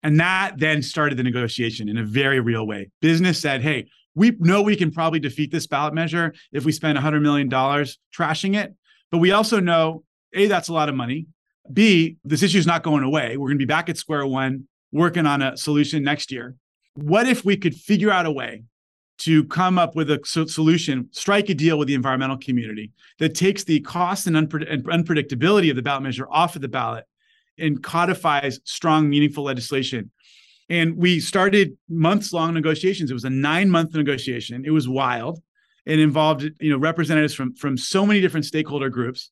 And 0.03 0.21
that 0.21 0.59
then 0.59 0.83
started 0.83 1.17
the 1.17 1.23
negotiation 1.23 1.89
in 1.89 1.97
a 1.97 2.05
very 2.05 2.39
real 2.39 2.67
way. 2.67 2.91
Business 3.01 3.41
said, 3.41 3.63
hey, 3.63 3.89
we 4.17 4.33
know 4.41 4.63
we 4.63 4.75
can 4.75 4.91
probably 4.91 5.21
defeat 5.21 5.53
this 5.53 5.69
ballot 5.69 5.95
measure 5.95 6.35
if 6.51 6.65
we 6.65 6.73
spend 6.73 6.99
$100 6.99 7.23
million 7.23 7.49
trashing 7.49 8.57
it. 8.57 8.75
But 9.13 9.19
we 9.19 9.31
also 9.31 9.61
know 9.61 10.03
A, 10.35 10.47
that's 10.47 10.69
a 10.69 10.73
lot 10.73 10.89
of 10.89 10.97
money. 10.97 11.27
B, 11.73 12.17
this 12.25 12.43
issue 12.43 12.59
is 12.59 12.67
not 12.67 12.83
going 12.83 13.05
away. 13.05 13.37
We're 13.37 13.49
going 13.49 13.59
to 13.59 13.65
be 13.65 13.67
back 13.67 13.89
at 13.89 13.99
square 13.99 14.27
one 14.27 14.67
working 14.91 15.27
on 15.27 15.43
a 15.43 15.57
solution 15.57 16.03
next 16.03 16.33
year. 16.33 16.57
What 16.95 17.29
if 17.29 17.45
we 17.45 17.57
could 17.57 17.75
figure 17.75 18.11
out 18.11 18.25
a 18.25 18.33
way 18.33 18.63
to 19.19 19.45
come 19.45 19.79
up 19.79 19.95
with 19.95 20.11
a 20.11 20.21
solution, 20.25 21.09
strike 21.13 21.51
a 21.51 21.55
deal 21.55 21.79
with 21.79 21.89
the 21.89 21.95
environmental 21.95 22.39
community 22.39 22.93
that 23.19 23.35
takes 23.35 23.65
the 23.65 23.81
cost 23.81 24.27
and, 24.27 24.37
unpre- 24.37 24.71
and 24.71 24.85
unpredictability 24.85 25.69
of 25.69 25.77
the 25.77 25.83
ballot 25.83 26.03
measure 26.03 26.27
off 26.31 26.57
of 26.57 26.63
the 26.63 26.69
ballot 26.69 27.05
and 27.59 27.83
codifies 27.83 28.61
strong, 28.65 29.09
meaningful 29.09 29.45
legislation 29.45 30.11
and 30.69 30.97
we 30.97 31.21
started 31.21 31.77
months 31.89 32.33
long 32.33 32.55
negotiations. 32.55 33.11
It 33.11 33.15
was 33.15 33.25
a 33.25 33.31
nine 33.31 33.71
month 33.71 33.95
negotiation. 33.95 34.65
It 34.65 34.71
was 34.71 34.89
wild. 34.89 35.41
It 35.85 36.01
involved 36.01 36.43
you 36.61 36.71
know 36.71 36.79
representatives 36.79 37.35
from 37.35 37.55
from 37.55 37.77
so 37.77 38.05
many 38.05 38.21
different 38.21 38.47
stakeholder 38.47 38.91
groups. 38.91 39.31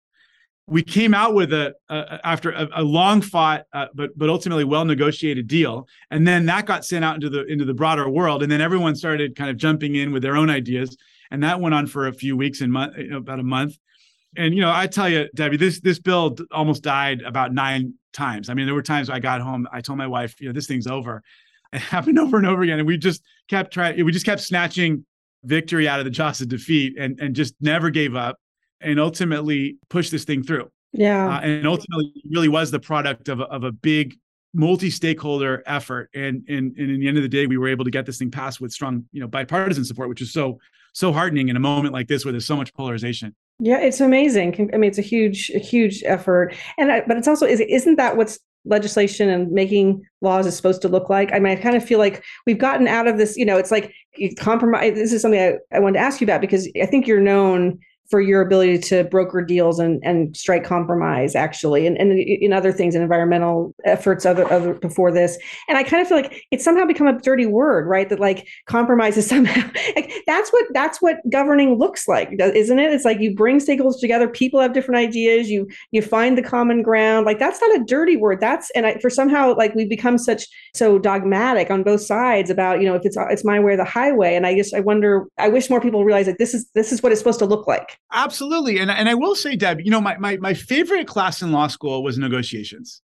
We 0.67 0.83
came 0.83 1.12
out 1.12 1.35
with 1.35 1.53
a, 1.53 1.75
a 1.91 2.21
after 2.25 2.50
a, 2.50 2.69
a, 2.76 2.83
long 2.83 3.21
fought 3.21 3.64
uh, 3.73 3.87
but 3.95 4.17
but 4.17 4.31
ultimately 4.31 4.64
well 4.64 4.85
negotiated 4.85 5.47
deal, 5.47 5.88
and 6.11 6.26
then 6.26 6.47
that 6.47 6.67
got 6.67 6.85
sent 6.85 7.05
out 7.05 7.17
into 7.17 7.29
the 7.29 7.45
into 7.47 7.64
the 7.64 7.75
broader 7.75 8.09
world, 8.09 8.43
and 8.43 8.50
then 8.50 8.61
everyone 8.61 8.95
started 8.95 9.37
kind 9.37 9.50
of 9.50 9.57
jumping 9.57 9.97
in 9.97 10.12
with 10.12 10.23
their 10.23 10.37
own 10.37 10.49
ideas, 10.49 10.97
and 11.31 11.43
that 11.43 11.61
went 11.61 11.75
on 11.75 11.87
for 11.87 12.07
a 12.07 12.12
few 12.12 12.37
weeks 12.37 12.61
and 12.61 12.73
month, 12.73 12.95
about 13.12 13.41
a 13.41 13.45
month. 13.45 13.76
And 14.37 14.55
you 14.55 14.61
know, 14.61 14.73
I 14.73 14.87
tell 14.87 15.09
you, 15.09 15.29
Debbie, 15.35 15.57
this 15.57 15.81
this 15.81 15.99
bill 15.99 16.37
almost 16.50 16.83
died 16.83 17.23
about 17.23 17.53
nine 17.53 17.95
times. 18.12 18.49
I 18.49 18.55
mean, 18.55 18.67
there 18.67 18.75
were 18.75 18.83
times 18.83 19.11
I 19.11 19.19
got 19.19 19.41
home, 19.41 19.69
I 19.73 19.81
told 19.81 19.99
my 19.99 20.07
wife, 20.07 20.41
you 20.41 20.47
know, 20.47 20.53
this 20.53 20.67
thing's 20.67 20.87
over. 20.87 21.23
It 21.73 21.81
happened 21.81 22.21
over 22.21 22.37
and 22.37 22.47
over 22.47 22.62
again, 22.62 22.79
and 22.79 22.87
we 22.87 22.97
just 22.97 23.21
kept 23.49 23.73
trying. 23.73 24.05
We 24.05 24.12
just 24.12 24.25
kept 24.25 24.41
snatching 24.41 25.05
victory 25.43 25.88
out 25.88 25.99
of 25.99 26.05
the 26.05 26.11
jaws 26.11 26.41
of 26.41 26.49
defeat, 26.49 26.95
and 26.97 27.19
and 27.19 27.35
just 27.35 27.57
never 27.61 27.91
gave 27.91 28.14
up, 28.14 28.38
and 28.81 29.00
ultimately 29.00 29.79
pushed 29.88 30.12
this 30.12 30.23
thing 30.23 30.45
through. 30.45 30.71
Yeah, 30.93 31.26
uh, 31.26 31.41
and 31.41 31.67
ultimately, 31.67 32.12
really 32.31 32.47
was 32.47 32.71
the 32.71 32.79
product 32.79 33.29
of 33.29 33.41
a, 33.41 33.47
of 33.47 33.64
a 33.64 33.73
big 33.73 34.14
multi-stakeholder 34.55 35.64
effort 35.67 36.09
and, 36.14 36.45
and 36.49 36.76
and 36.79 36.91
in 36.91 37.00
the 37.00 37.09
end 37.09 37.17
of 37.17 37.25
the 37.25 37.29
day 37.29 37.49
we 37.49 37.59
were 37.59 37.67
able 37.67 37.85
to 37.85 37.91
get 37.91 38.07
this 38.07 38.19
thing 38.19 38.31
passed 38.31 38.61
with 38.61 38.71
strong 38.71 39.05
you 39.11 39.21
know 39.21 39.26
bipartisan 39.26 39.85
support 39.85 40.09
which 40.09 40.23
is 40.23 40.33
so 40.33 40.61
so 40.93 41.12
heartening 41.12 41.49
in 41.49 41.57
a 41.57 41.61
moment 41.61 41.93
like 41.93 42.07
this 42.07 42.25
where 42.25 42.31
there's 42.31 42.47
so 42.47 42.57
much 42.57 42.73
polarization 42.73 43.35
yeah, 43.61 43.78
it's 43.78 44.00
amazing. 44.00 44.70
I 44.75 44.76
mean, 44.76 44.88
it's 44.88 44.99
a 44.99 45.02
huge, 45.02 45.50
a 45.54 45.58
huge 45.58 46.02
effort, 46.04 46.54
and 46.76 46.90
I, 46.90 47.02
but 47.06 47.16
it's 47.16 47.28
also 47.28 47.46
is 47.46 47.61
isn't 47.61 47.96
that 47.96 48.16
what's 48.16 48.38
legislation 48.64 49.28
and 49.28 49.50
making 49.52 50.02
laws 50.23 50.46
is 50.46 50.56
supposed 50.56 50.82
to 50.82 50.88
look 50.88 51.08
like? 51.08 51.32
I 51.32 51.38
mean, 51.38 51.56
I 51.56 51.61
kind 51.61 51.76
of 51.76 51.84
feel 51.84 51.99
like 51.99 52.25
we've 52.46 52.58
gotten 52.58 52.88
out 52.88 53.06
of 53.06 53.16
this. 53.16 53.37
You 53.37 53.44
know, 53.44 53.56
it's 53.56 53.70
like 53.70 53.92
compromise. 54.38 54.94
This 54.94 55.12
is 55.12 55.23
something 55.23 55.40
I, 55.40 55.76
I 55.76 55.80
wanted 55.80 55.99
to 55.99 56.04
ask 56.04 56.20
you 56.20 56.25
about 56.25 56.40
because 56.40 56.68
I 56.80 56.87
think 56.87 57.06
you're 57.06 57.20
known 57.20 57.78
for 58.11 58.20
your 58.20 58.42
ability 58.42 58.78
to 58.78 59.04
broker 59.04 59.42
deals 59.42 59.78
and, 59.78 60.02
and 60.04 60.37
strike 60.37 60.64
compromise 60.64 61.34
actually 61.34 61.87
and, 61.87 61.96
and 61.96 62.18
in 62.18 62.52
other 62.52 62.70
things 62.70 62.94
and 62.94 63.02
environmental 63.02 63.75
efforts 63.84 64.26
other, 64.26 64.50
other 64.52 64.75
before 64.75 65.11
this. 65.11 65.38
And 65.68 65.78
i 65.78 65.82
kind 65.82 66.02
of 66.02 66.08
feel 66.08 66.18
like 66.18 66.44
it's 66.50 66.64
somehow 66.64 66.84
become 66.84 67.06
a 67.06 67.18
dirty 67.20 67.46
word 67.46 67.87
right? 67.88 68.08
That 68.08 68.20
like 68.20 68.46
compromise 68.66 69.16
is 69.16 69.26
somehow 69.34 69.68
like 69.96 70.12
that's 70.26 70.50
what 70.50 70.66
that's 70.73 71.00
what 71.00 71.18
governing 71.30 71.78
looks 71.78 72.06
like 72.06 72.30
isn't 72.38 72.78
it? 72.78 72.92
It's 72.92 73.04
like 73.04 73.20
you 73.20 73.34
bring 73.34 73.58
stakeholders 73.58 74.00
together 74.00 74.28
people 74.28 74.61
have 74.61 74.73
different 74.73 74.99
ideas 74.99 75.49
you 75.49 75.66
you 75.90 76.02
find 76.02 76.37
the 76.37 76.42
common 76.42 76.82
ground. 76.82 77.26
Like 77.26 77.38
that's 77.38 77.61
not 77.61 77.80
a 77.80 77.84
dirty 77.84 78.16
word. 78.16 78.40
That's 78.40 78.70
and 78.73 78.87
I, 78.87 78.99
for 78.99 79.11
somehow 79.11 79.54
like 79.56 79.75
we've 79.75 79.88
become 79.88 80.18
such 80.18 80.46
so 80.75 80.99
dogmatic 80.99 81.71
on 81.71 81.83
both 81.83 82.00
sides 82.00 82.50
about 82.50 82.81
you 82.81 82.87
know 82.87 82.95
if 82.95 83.04
it's 83.04 83.16
uh, 83.16 83.26
it's 83.28 83.45
my 83.45 83.61
way 83.61 83.73
or 83.73 83.76
the 83.76 83.85
highway 83.85 84.35
and 84.35 84.47
i 84.47 84.57
just 84.57 84.75
i 84.75 84.81
wonder 84.81 85.26
i 85.38 85.49
wish 85.49 85.71
more 85.71 85.81
people 85.81 86.04
realize 86.04 86.26
that 86.26 86.38
this 86.38 86.52
is 86.52 86.69
this 86.75 86.93
is 86.93 87.02
what 87.02 87.12
it's 87.12 87.21
supposed 87.21 87.38
to 87.38 87.47
look 87.47 87.66
like 87.66 87.99
Absolutely. 88.14 88.78
And, 88.78 88.90
and 88.90 89.09
I 89.09 89.14
will 89.14 89.35
say, 89.35 89.57
Deb, 89.57 89.81
you 89.81 89.90
know, 89.90 90.00
my, 90.00 90.16
my, 90.19 90.37
my 90.37 90.54
favorite 90.54 91.07
class 91.07 91.43
in 91.43 91.52
law 91.52 91.66
school 91.66 92.02
was 92.02 92.16
negotiations. 92.16 93.02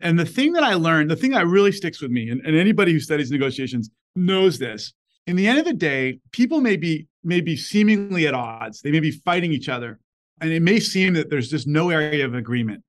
And 0.00 0.18
the 0.18 0.24
thing 0.24 0.52
that 0.52 0.62
I 0.62 0.74
learned, 0.74 1.10
the 1.10 1.16
thing 1.16 1.32
that 1.32 1.46
really 1.46 1.72
sticks 1.72 2.00
with 2.00 2.10
me, 2.10 2.28
and, 2.30 2.40
and 2.46 2.56
anybody 2.56 2.92
who 2.92 3.00
studies 3.00 3.30
negotiations 3.30 3.90
knows 4.16 4.58
this. 4.58 4.92
In 5.26 5.36
the 5.36 5.46
end 5.46 5.58
of 5.58 5.64
the 5.64 5.72
day, 5.72 6.18
people 6.32 6.60
may 6.60 6.76
be 6.76 7.06
may 7.22 7.40
be 7.40 7.56
seemingly 7.56 8.26
at 8.26 8.34
odds. 8.34 8.80
They 8.80 8.90
may 8.90 8.98
be 9.00 9.12
fighting 9.12 9.52
each 9.52 9.68
other. 9.68 10.00
And 10.40 10.50
it 10.50 10.62
may 10.62 10.80
seem 10.80 11.14
that 11.14 11.30
there's 11.30 11.50
just 11.50 11.68
no 11.68 11.90
area 11.90 12.24
of 12.24 12.34
agreement. 12.34 12.82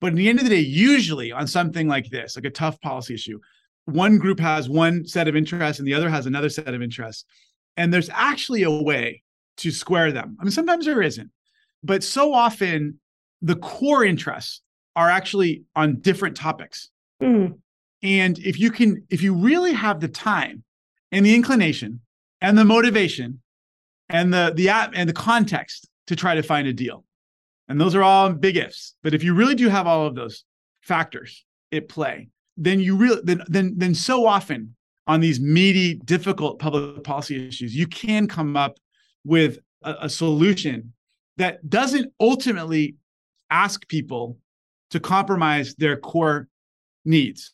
But 0.00 0.08
in 0.08 0.16
the 0.16 0.28
end 0.28 0.38
of 0.38 0.44
the 0.44 0.50
day, 0.50 0.60
usually 0.60 1.32
on 1.32 1.46
something 1.46 1.88
like 1.88 2.10
this, 2.10 2.36
like 2.36 2.44
a 2.44 2.50
tough 2.50 2.78
policy 2.80 3.14
issue, 3.14 3.38
one 3.88 4.18
group 4.18 4.38
has 4.38 4.68
one 4.68 5.06
set 5.06 5.28
of 5.28 5.36
interests 5.36 5.78
and 5.78 5.88
the 5.88 5.94
other 5.94 6.10
has 6.10 6.26
another 6.26 6.50
set 6.50 6.74
of 6.74 6.82
interests. 6.82 7.24
And 7.76 7.92
there's 7.92 8.10
actually 8.10 8.62
a 8.62 8.70
way 8.70 9.22
to 9.58 9.70
square 9.70 10.12
them. 10.12 10.36
I 10.38 10.44
mean, 10.44 10.50
sometimes 10.50 10.84
there 10.84 11.02
isn't, 11.02 11.30
but 11.82 12.04
so 12.04 12.34
often 12.34 13.00
the 13.40 13.56
core 13.56 14.04
interests 14.04 14.60
are 14.94 15.08
actually 15.08 15.64
on 15.74 16.00
different 16.00 16.36
topics. 16.36 16.90
Mm. 17.22 17.58
And 18.02 18.38
if 18.40 18.60
you 18.60 18.70
can, 18.70 19.04
if 19.10 19.22
you 19.22 19.34
really 19.34 19.72
have 19.72 20.00
the 20.00 20.08
time 20.08 20.64
and 21.10 21.24
the 21.24 21.34
inclination 21.34 22.00
and 22.40 22.58
the 22.58 22.64
motivation 22.64 23.40
and 24.08 24.32
the 24.32 24.52
the 24.54 24.68
app 24.68 24.92
and 24.94 25.08
the 25.08 25.14
context 25.14 25.88
to 26.08 26.16
try 26.16 26.34
to 26.34 26.42
find 26.42 26.68
a 26.68 26.72
deal, 26.72 27.04
and 27.68 27.80
those 27.80 27.94
are 27.94 28.02
all 28.02 28.32
big 28.32 28.56
ifs. 28.56 28.94
But 29.02 29.14
if 29.14 29.24
you 29.24 29.34
really 29.34 29.54
do 29.54 29.68
have 29.68 29.86
all 29.86 30.06
of 30.06 30.14
those 30.14 30.44
factors 30.82 31.44
at 31.72 31.88
play, 31.88 32.28
then 32.58 32.80
you 32.80 32.96
really 32.96 33.20
then 33.24 33.42
then 33.48 33.74
then 33.76 33.94
so 33.94 34.26
often 34.26 34.74
on 35.06 35.20
these 35.20 35.40
meaty, 35.40 35.94
difficult 36.04 36.58
public 36.58 37.02
policy 37.02 37.48
issues, 37.48 37.74
you 37.74 37.86
can 37.86 38.28
come 38.28 38.56
up 38.56 38.78
with 39.24 39.58
a, 39.82 39.94
a 40.02 40.08
solution 40.08 40.92
that 41.38 41.68
doesn't 41.70 42.12
ultimately 42.20 42.94
ask 43.50 43.88
people 43.88 44.36
to 44.90 45.00
compromise 45.00 45.74
their 45.76 45.96
core 45.96 46.48
needs. 47.06 47.52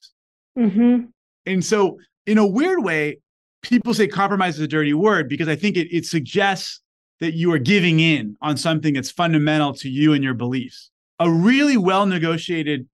Mm-hmm. 0.59 1.07
And 1.47 1.65
so, 1.65 1.99
in 2.27 2.39
a 2.39 2.47
weird 2.47 2.83
way, 2.83 3.19
people 3.63 3.95
say 3.95 4.09
compromise 4.09 4.57
is 4.57 4.63
a 4.63 4.69
dirty 4.69 4.95
word 4.95 5.29
because 5.29 5.49
I 5.49 5.57
think 5.57 5.77
it, 5.77 5.95
it 5.95 6.07
suggests 6.07 6.81
that 7.21 7.35
you 7.35 7.53
are 7.53 7.59
giving 7.59 8.01
in 8.01 8.37
on 8.43 8.57
something 8.57 8.95
that's 8.95 9.11
fundamental 9.11 9.75
to 9.75 9.89
you 9.89 10.13
and 10.13 10.25
your 10.25 10.35
beliefs. 10.35 10.91
A 11.21 11.31
really 11.31 11.77
well 11.77 12.07
negotiated 12.07 12.89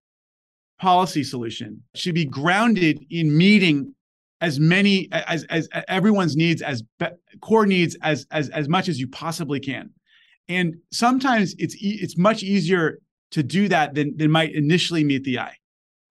policy 0.81 1.23
solution. 1.23 1.81
Should 1.95 2.15
be 2.15 2.25
grounded 2.25 3.05
in 3.09 3.37
meeting 3.37 3.95
as 4.41 4.59
many 4.59 5.07
as 5.11 5.43
as 5.45 5.69
everyone's 5.87 6.35
needs 6.35 6.61
as 6.61 6.83
core 7.41 7.65
needs 7.65 7.95
as 8.01 8.25
as 8.31 8.49
as 8.49 8.67
much 8.67 8.89
as 8.89 8.99
you 8.99 9.07
possibly 9.07 9.59
can. 9.59 9.91
And 10.49 10.75
sometimes 10.91 11.55
it's 11.59 11.75
it's 11.79 12.17
much 12.17 12.43
easier 12.43 12.97
to 13.31 13.43
do 13.43 13.69
that 13.69 13.93
than 13.93 14.17
than 14.17 14.31
might 14.31 14.53
initially 14.53 15.03
meet 15.03 15.23
the 15.23 15.39
eye. 15.39 15.55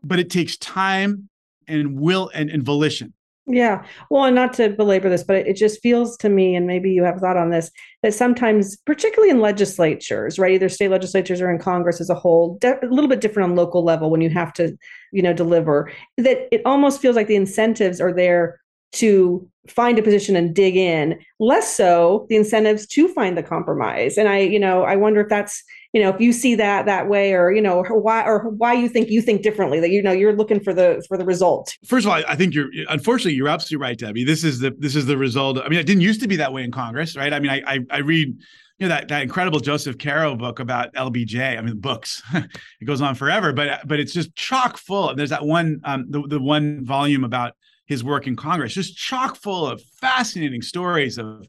But 0.03 0.21
it 0.21 0.31
takes 0.31 0.57
time 0.57 1.29
and 1.67 2.00
will 2.00 2.31
and, 2.33 2.49
and 2.49 2.62
volition 2.62 3.12
yeah. 3.52 3.85
Well, 4.11 4.25
and 4.25 4.35
not 4.35 4.52
to 4.54 4.71
belabor 4.71 5.09
this, 5.09 5.25
but 5.25 5.37
it 5.37 5.57
just 5.57 5.83
feels 5.83 6.16
to 6.19 6.28
me, 6.28 6.54
and 6.54 6.66
maybe 6.66 6.90
you 6.90 7.02
have 7.02 7.19
thought 7.19 7.37
on 7.37 7.50
this, 7.50 7.71
that 8.02 8.14
sometimes, 8.14 8.76
particularly 8.78 9.30
in 9.30 9.40
legislatures, 9.40 10.38
right, 10.38 10.52
either 10.52 10.69
state 10.69 10.90
legislatures 10.90 11.40
or 11.40 11.50
in 11.50 11.59
Congress 11.59 12.00
as 12.00 12.11
a 12.11 12.14
whole, 12.14 12.57
de- 12.61 12.85
a 12.85 12.88
little 12.88 13.09
bit 13.09 13.21
different 13.21 13.50
on 13.50 13.57
local 13.57 13.85
level 13.85 14.11
when 14.11 14.21
you 14.21 14.30
have 14.30 14.52
to, 14.54 14.76
you 15.12 15.23
know, 15.23 15.33
deliver, 15.33 15.90
that 16.16 16.49
it 16.52 16.62
almost 16.64 17.00
feels 17.00 17.16
like 17.16 17.26
the 17.26 17.37
incentives 17.37 18.00
are 18.00 18.12
there 18.12 18.61
to 18.92 19.49
find 19.69 19.99
a 19.99 20.02
position 20.02 20.35
and 20.37 20.54
dig 20.54 20.76
in 20.76 21.19
less 21.38 21.76
so 21.76 22.26
the 22.28 22.37
incentives 22.37 22.87
to 22.87 23.07
find 23.09 23.37
the 23.37 23.42
compromise 23.42 24.16
and 24.16 24.28
i 24.28 24.38
you 24.38 24.59
know 24.59 24.83
i 24.83 24.97
wonder 24.97 25.21
if 25.21 25.28
that's 25.28 25.62
you 25.93 26.01
know 26.01 26.09
if 26.09 26.21
you 26.21 26.33
see 26.33 26.55
that 26.55 26.87
that 26.87 27.09
way 27.09 27.33
or 27.33 27.53
you 27.53 27.61
know 27.61 27.83
why 27.83 28.25
or 28.25 28.49
why 28.51 28.73
you 28.73 28.89
think 28.89 29.09
you 29.11 29.21
think 29.21 29.43
differently 29.43 29.81
that 29.81 29.91
you 29.91 30.03
know 30.03 30.13
you're 30.13 30.35
looking 30.35 30.61
for 30.61 30.73
the 30.73 31.05
for 31.09 31.17
the 31.17 31.25
result 31.25 31.77
first 31.85 32.07
of 32.07 32.13
all 32.13 32.23
i 32.29 32.35
think 32.35 32.55
you're 32.55 32.69
unfortunately 32.89 33.35
you're 33.35 33.49
absolutely 33.49 33.83
right 33.83 33.99
debbie 33.99 34.25
this 34.25 34.45
is 34.45 34.61
the 34.61 34.75
this 34.79 34.95
is 34.95 35.07
the 35.07 35.17
result 35.17 35.59
i 35.59 35.69
mean 35.69 35.79
it 35.79 35.87
didn't 35.87 36.03
used 36.03 36.21
to 36.21 36.29
be 36.29 36.37
that 36.37 36.53
way 36.53 36.63
in 36.63 36.71
congress 36.71 37.17
right 37.17 37.33
i 37.33 37.41
mean 37.41 37.51
i 37.51 37.63
i, 37.67 37.79
I 37.91 37.99
read 37.99 38.37
you 38.79 38.89
know 38.89 38.95
that 38.95 39.09
that 39.09 39.23
incredible 39.23 39.61
Joseph 39.61 39.99
Caro 39.99 40.35
book 40.35 40.59
about 40.59 40.95
LBJ. 40.95 41.59
I 41.59 41.61
mean, 41.61 41.79
books 41.79 42.23
it 42.33 42.85
goes 42.87 43.03
on 43.03 43.15
forever, 43.15 43.53
but 43.53 43.87
but 43.87 44.01
it's 44.01 44.15
just 44.15 44.35
chock 44.35 44.79
full. 44.79 45.15
There's 45.15 45.29
that 45.29 45.45
one 45.45 45.83
um, 45.85 46.07
the 46.09 46.27
the 46.27 46.41
one 46.41 46.83
volume 46.83 47.23
about 47.23 47.53
his 47.85 48.03
work 48.03 48.27
in 48.27 48.37
Congress, 48.37 48.73
just 48.73 48.97
chock 48.97 49.37
full 49.37 49.67
of 49.67 49.83
fascinating 50.01 50.63
stories 50.63 51.19
of 51.19 51.47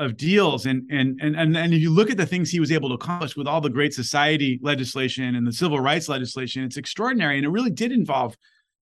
of 0.00 0.16
deals. 0.16 0.66
And 0.66 0.90
and 0.90 1.20
and 1.20 1.36
and 1.36 1.56
and 1.56 1.72
if 1.72 1.80
you 1.80 1.90
look 1.90 2.10
at 2.10 2.16
the 2.16 2.26
things 2.26 2.50
he 2.50 2.58
was 2.58 2.72
able 2.72 2.88
to 2.88 2.94
accomplish 2.96 3.36
with 3.36 3.46
all 3.46 3.60
the 3.60 3.70
great 3.70 3.94
society 3.94 4.58
legislation 4.62 5.36
and 5.36 5.46
the 5.46 5.52
civil 5.52 5.78
rights 5.78 6.08
legislation, 6.08 6.64
it's 6.64 6.78
extraordinary, 6.78 7.36
and 7.36 7.44
it 7.44 7.50
really 7.50 7.70
did 7.70 7.92
involve 7.92 8.36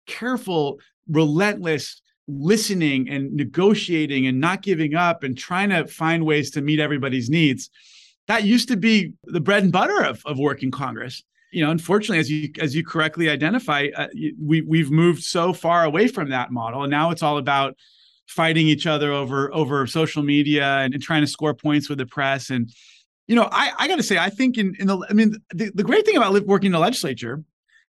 careful, 0.06 0.78
relentless 1.10 2.00
listening 2.28 3.08
and 3.08 3.32
negotiating 3.32 4.26
and 4.26 4.38
not 4.40 4.62
giving 4.62 4.94
up 4.94 5.22
and 5.22 5.37
trying 5.37 5.70
to 5.70 5.87
find 5.87 6.25
ways 6.25 6.50
to 6.52 6.60
meet 6.60 6.78
everybody's 6.78 7.28
needs. 7.28 7.70
That 8.28 8.44
used 8.44 8.68
to 8.68 8.76
be 8.76 9.14
the 9.25 9.40
bread 9.40 9.62
and 9.62 9.72
butter 9.72 10.04
of, 10.04 10.22
of 10.26 10.38
working 10.38 10.70
Congress. 10.70 11.25
You 11.50 11.64
know, 11.64 11.70
unfortunately, 11.70 12.18
as 12.18 12.30
you 12.30 12.50
as 12.60 12.76
you 12.76 12.84
correctly 12.84 13.28
identify, 13.28 13.88
uh, 13.96 14.08
we 14.40 14.60
we've 14.60 14.90
moved 14.90 15.25
so 15.25 15.52
far 15.52 15.84
away 15.84 16.06
from 16.06 16.30
that 16.30 16.52
model, 16.52 16.82
and 16.82 16.90
now 16.90 17.10
it's 17.10 17.22
all 17.22 17.38
about 17.38 17.75
fighting 18.28 18.68
each 18.68 18.87
other 18.87 19.11
over 19.12 19.52
over 19.54 19.87
social 19.87 20.23
media 20.23 20.78
and, 20.78 20.94
and 20.94 21.02
trying 21.02 21.23
to 21.23 21.26
score 21.26 21.54
points 21.54 21.88
with 21.88 21.99
the 21.99 22.06
press. 22.06 22.50
And 22.50 22.70
you 23.26 23.35
know, 23.35 23.49
I 23.50 23.73
I 23.78 23.88
got 23.88 23.97
to 23.97 24.02
say, 24.02 24.18
I 24.18 24.30
think 24.30 24.56
in 24.56 24.75
in 24.78 24.87
the 24.87 25.04
I 25.11 25.14
mean, 25.14 25.35
the, 25.50 25.73
the 25.75 25.82
great 25.82 26.06
thing 26.06 26.16
about 26.16 26.47
working 26.47 26.66
in 26.66 26.73
the 26.73 26.78
legislature 26.78 27.42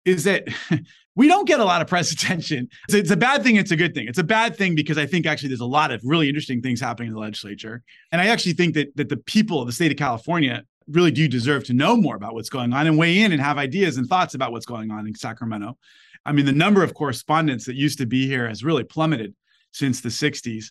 is 0.04 0.25
that 0.25 0.49
we 1.16 1.26
don't 1.26 1.47
get 1.47 1.61
a 1.61 1.64
lot 1.64 1.83
of 1.83 1.88
press 1.88 2.12
attention. 2.16 2.68
It's, 2.88 2.95
it's, 2.95 3.11
a 3.11 3.16
bad 3.16 3.42
thing. 3.42 3.57
It's 3.57 3.73
a 3.73 3.76
good 3.76 3.95
thing. 3.95 4.07
It's 4.09 4.18
a 4.18 4.25
bad 4.25 4.57
thing 4.57 4.75
because 4.75 4.97
I 4.97 5.04
think 5.04 5.26
actually 5.26 5.49
there's 5.49 5.61
a 5.61 5.66
lot 5.66 5.90
of 5.90 6.00
really 6.04 6.28
interesting 6.28 6.62
things 6.62 6.80
happening 6.80 7.09
in 7.09 7.14
the 7.14 7.21
legislature, 7.21 7.83
and 8.12 8.21
I 8.21 8.28
actually 8.28 8.54
think 8.54 8.75
that 8.75 8.97
that 8.97 9.09
the 9.09 9.18
people 9.18 9.61
of 9.61 9.66
the 9.66 9.73
state 9.73 9.90
of 9.90 9.99
California 9.99 10.62
really 10.87 11.11
do 11.11 11.28
deserve 11.28 11.64
to 11.64 11.75
know 11.75 11.97
more 11.97 12.16
about 12.16 12.33
what's 12.33 12.49
going 12.49 12.73
on 12.73 12.87
and 12.87 12.97
weigh 12.97 13.21
in 13.21 13.33
and 13.33 13.42
have 13.42 13.59
ideas 13.59 13.99
and 13.99 14.07
thoughts 14.07 14.35
about 14.35 14.52
what's 14.52 14.64
going 14.64 14.90
on 14.90 15.07
in 15.07 15.14
Sacramento. 15.14 15.76
I 16.25 16.33
mean, 16.33 16.47
the 16.47 16.52
number 16.52 16.83
of 16.83 16.95
correspondents 16.95 17.66
that 17.66 17.76
used 17.76 17.99
to 17.99 18.07
be 18.07 18.26
here 18.26 18.49
has 18.49 18.64
really 18.64 18.85
plummeted 18.85 19.35
since 19.78 20.00
the 20.00 20.08
60s 20.08 20.66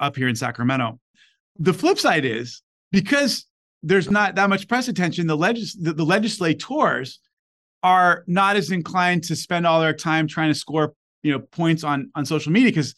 up 0.00 0.16
here 0.16 0.28
in 0.28 0.36
Sacramento. 0.36 0.98
The 1.58 1.72
flip 1.72 1.98
side 1.98 2.24
is 2.24 2.62
because 2.92 3.46
there's 3.82 4.10
not 4.10 4.34
that 4.34 4.48
much 4.48 4.68
press 4.68 4.88
attention, 4.88 5.26
the, 5.26 5.36
legis- 5.36 5.76
the, 5.76 5.92
the 5.92 6.04
legislators 6.04 7.20
are 7.82 8.24
not 8.26 8.56
as 8.56 8.70
inclined 8.70 9.24
to 9.24 9.36
spend 9.36 9.66
all 9.66 9.80
their 9.80 9.92
time 9.92 10.26
trying 10.26 10.50
to 10.50 10.58
score 10.58 10.94
you 11.22 11.32
know 11.32 11.38
points 11.38 11.84
on 11.84 12.10
on 12.14 12.24
social 12.24 12.52
media 12.52 12.70
because 12.70 12.94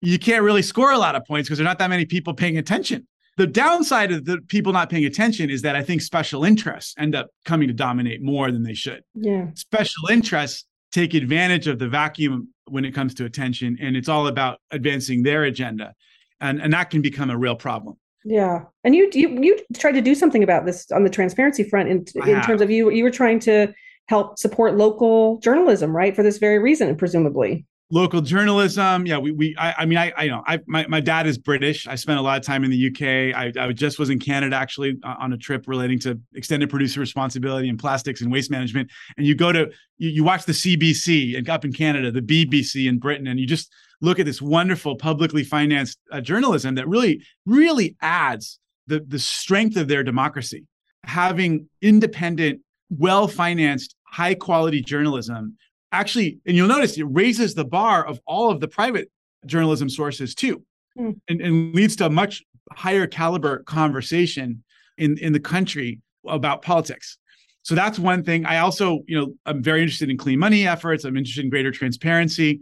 you 0.00 0.18
can't 0.18 0.42
really 0.42 0.62
score 0.62 0.92
a 0.92 0.98
lot 0.98 1.14
of 1.14 1.24
points 1.24 1.48
because 1.48 1.58
there's 1.58 1.66
not 1.66 1.78
that 1.78 1.90
many 1.90 2.04
people 2.04 2.34
paying 2.34 2.58
attention 2.58 3.06
the 3.36 3.46
downside 3.46 4.12
of 4.12 4.24
the 4.24 4.38
people 4.48 4.72
not 4.72 4.90
paying 4.90 5.04
attention 5.04 5.50
is 5.50 5.62
that 5.62 5.74
I 5.74 5.82
think 5.82 6.02
special 6.02 6.44
interests 6.44 6.94
end 6.98 7.14
up 7.14 7.28
coming 7.44 7.68
to 7.68 7.74
dominate 7.74 8.22
more 8.22 8.50
than 8.50 8.62
they 8.62 8.74
should. 8.74 9.02
Yeah. 9.14 9.46
Special 9.54 10.08
interests 10.10 10.66
take 10.90 11.14
advantage 11.14 11.66
of 11.66 11.78
the 11.78 11.88
vacuum 11.88 12.48
when 12.72 12.86
it 12.86 12.92
comes 12.92 13.14
to 13.14 13.26
attention, 13.26 13.76
and 13.80 13.96
it's 13.96 14.08
all 14.08 14.26
about 14.26 14.58
advancing 14.70 15.22
their 15.22 15.44
agenda. 15.44 15.94
And, 16.40 16.60
and 16.60 16.72
that 16.72 16.90
can 16.90 17.02
become 17.02 17.30
a 17.30 17.36
real 17.36 17.54
problem. 17.54 17.96
Yeah, 18.24 18.62
and 18.84 18.94
you 18.94 19.10
you 19.12 19.28
you 19.42 19.58
tried 19.76 19.92
to 19.92 20.00
do 20.00 20.14
something 20.14 20.44
about 20.44 20.64
this 20.64 20.90
on 20.92 21.02
the 21.02 21.10
transparency 21.10 21.64
front 21.64 21.88
in 21.88 22.04
in 22.24 22.40
terms 22.42 22.62
of 22.62 22.70
you 22.70 22.88
you 22.90 23.02
were 23.02 23.10
trying 23.10 23.40
to 23.40 23.74
help 24.06 24.38
support 24.38 24.76
local 24.76 25.38
journalism, 25.38 25.94
right? 25.94 26.14
For 26.14 26.22
this 26.22 26.38
very 26.38 26.60
reason, 26.60 26.96
presumably 26.96 27.66
local 27.92 28.22
journalism. 28.22 29.06
Yeah, 29.06 29.18
we 29.18 29.32
we 29.32 29.54
I, 29.58 29.74
I 29.78 29.86
mean 29.86 29.98
I 29.98 30.12
I 30.16 30.26
know 30.26 30.42
I 30.46 30.58
my, 30.66 30.86
my 30.88 30.98
dad 30.98 31.26
is 31.26 31.36
British. 31.38 31.86
I 31.86 31.94
spent 31.94 32.18
a 32.18 32.22
lot 32.22 32.38
of 32.38 32.44
time 32.44 32.64
in 32.64 32.70
the 32.70 32.86
UK. 32.88 33.36
I, 33.36 33.52
I 33.62 33.72
just 33.72 33.98
was 33.98 34.08
in 34.08 34.18
Canada 34.18 34.56
actually 34.56 34.96
uh, 35.04 35.14
on 35.18 35.32
a 35.34 35.36
trip 35.36 35.68
relating 35.68 35.98
to 36.00 36.18
extended 36.34 36.70
producer 36.70 36.98
responsibility 36.98 37.68
and 37.68 37.78
plastics 37.78 38.22
and 38.22 38.32
waste 38.32 38.50
management. 38.50 38.90
And 39.16 39.26
you 39.26 39.34
go 39.34 39.52
to 39.52 39.70
you, 39.98 40.08
you 40.08 40.24
watch 40.24 40.46
the 40.46 40.52
CBC 40.52 41.36
and 41.36 41.48
up 41.48 41.64
in 41.64 41.72
Canada, 41.72 42.10
the 42.10 42.22
BBC 42.22 42.88
in 42.88 42.98
Britain, 42.98 43.26
and 43.26 43.38
you 43.38 43.46
just 43.46 43.70
look 44.00 44.18
at 44.18 44.26
this 44.26 44.40
wonderful 44.40 44.96
publicly 44.96 45.44
financed 45.44 45.98
uh, 46.10 46.20
journalism 46.20 46.74
that 46.74 46.88
really 46.88 47.22
really 47.44 47.94
adds 48.00 48.58
the 48.86 49.00
the 49.06 49.18
strength 49.18 49.76
of 49.76 49.86
their 49.86 50.02
democracy. 50.02 50.64
Having 51.04 51.68
independent, 51.82 52.62
well 52.88 53.28
financed, 53.28 53.96
high 54.06 54.34
quality 54.34 54.80
journalism 54.80 55.58
actually, 55.92 56.38
and 56.46 56.56
you'll 56.56 56.68
notice 56.68 56.96
it 56.98 57.04
raises 57.04 57.54
the 57.54 57.64
bar 57.64 58.04
of 58.04 58.20
all 58.26 58.50
of 58.50 58.60
the 58.60 58.68
private 58.68 59.10
journalism 59.46 59.88
sources 59.88 60.34
too, 60.34 60.62
mm. 60.98 61.14
and, 61.28 61.40
and 61.40 61.74
leads 61.74 61.96
to 61.96 62.06
a 62.06 62.10
much 62.10 62.42
higher 62.72 63.06
caliber 63.06 63.58
conversation 63.64 64.62
in, 64.98 65.18
in 65.18 65.32
the 65.32 65.40
country 65.40 66.00
about 66.26 66.62
politics. 66.62 67.18
So 67.62 67.74
that's 67.74 67.98
one 67.98 68.24
thing. 68.24 68.44
I 68.44 68.58
also, 68.58 69.02
you 69.06 69.18
know, 69.18 69.34
I'm 69.46 69.62
very 69.62 69.82
interested 69.82 70.10
in 70.10 70.16
clean 70.16 70.38
money 70.38 70.66
efforts. 70.66 71.04
I'm 71.04 71.16
interested 71.16 71.44
in 71.44 71.50
greater 71.50 71.70
transparency 71.70 72.60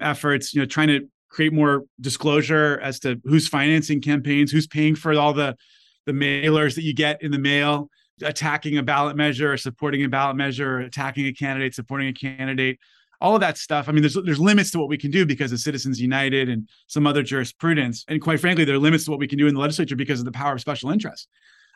efforts, 0.00 0.52
you 0.52 0.60
know, 0.60 0.66
trying 0.66 0.88
to 0.88 1.08
create 1.30 1.52
more 1.52 1.84
disclosure 2.00 2.78
as 2.82 3.00
to 3.00 3.18
who's 3.24 3.48
financing 3.48 4.00
campaigns, 4.02 4.52
who's 4.52 4.66
paying 4.66 4.94
for 4.94 5.14
all 5.14 5.32
the 5.32 5.56
the 6.04 6.12
mailers 6.12 6.74
that 6.74 6.82
you 6.82 6.92
get 6.92 7.22
in 7.22 7.30
the 7.30 7.38
mail 7.38 7.88
attacking 8.22 8.78
a 8.78 8.82
ballot 8.82 9.16
measure 9.16 9.52
or 9.52 9.56
supporting 9.56 10.04
a 10.04 10.08
ballot 10.08 10.36
measure 10.36 10.78
attacking 10.80 11.26
a 11.26 11.32
candidate 11.32 11.74
supporting 11.74 12.08
a 12.08 12.12
candidate 12.12 12.78
all 13.22 13.36
of 13.36 13.40
that 13.40 13.56
stuff. 13.56 13.88
I 13.88 13.92
mean 13.92 14.02
there's 14.02 14.18
there's 14.24 14.40
limits 14.40 14.72
to 14.72 14.80
what 14.80 14.88
we 14.88 14.98
can 14.98 15.12
do 15.12 15.24
because 15.24 15.52
of 15.52 15.60
citizens 15.60 16.00
united 16.00 16.48
and 16.48 16.68
some 16.88 17.06
other 17.06 17.22
jurisprudence. 17.22 18.04
And 18.08 18.20
quite 18.20 18.40
frankly 18.40 18.64
there 18.64 18.74
are 18.74 18.80
limits 18.80 19.04
to 19.04 19.12
what 19.12 19.20
we 19.20 19.28
can 19.28 19.38
do 19.38 19.46
in 19.46 19.54
the 19.54 19.60
legislature 19.60 19.94
because 19.94 20.18
of 20.18 20.24
the 20.24 20.32
power 20.32 20.54
of 20.54 20.60
special 20.60 20.90
interests. 20.90 21.28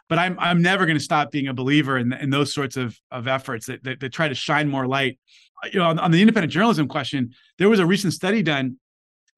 But 0.09 0.19
i'm 0.19 0.37
i'm 0.41 0.61
never 0.61 0.87
going 0.87 0.99
to 0.99 1.05
stop 1.05 1.31
being 1.31 1.47
a 1.47 1.55
believer 1.55 1.99
in, 1.99 2.13
in 2.13 2.31
those 2.31 2.53
sorts 2.53 2.77
of 2.77 2.99
of 3.13 3.29
efforts 3.29 3.67
that, 3.67 3.85
that, 3.85 4.01
that 4.01 4.13
try 4.13 4.29
to 4.29 4.35
shine 4.35 4.69
more 4.69 4.87
light. 4.89 5.19
You 5.73 5.79
know 5.79 5.87
on, 5.87 5.99
on 6.01 6.11
the 6.11 6.21
independent 6.21 6.53
journalism 6.53 6.89
question 6.89 7.33
there 7.59 7.69
was 7.69 7.79
a 7.79 7.87
recent 7.87 8.13
study 8.13 8.43
done 8.43 8.79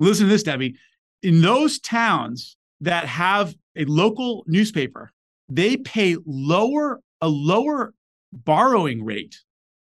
listen 0.01 0.27
to 0.27 0.33
this 0.33 0.43
debbie. 0.43 0.77
In 1.23 1.43
those 1.43 1.79
towns 1.79 2.57
that 2.81 3.05
have 3.07 3.55
a 3.77 3.85
local 3.85 4.45
newspaper 4.47 5.13
they 5.49 5.77
pay 5.77 6.17
lower 6.27 7.01
a 7.21 7.29
lower 7.29 7.95
borrowing 8.33 9.05
rate 9.05 9.37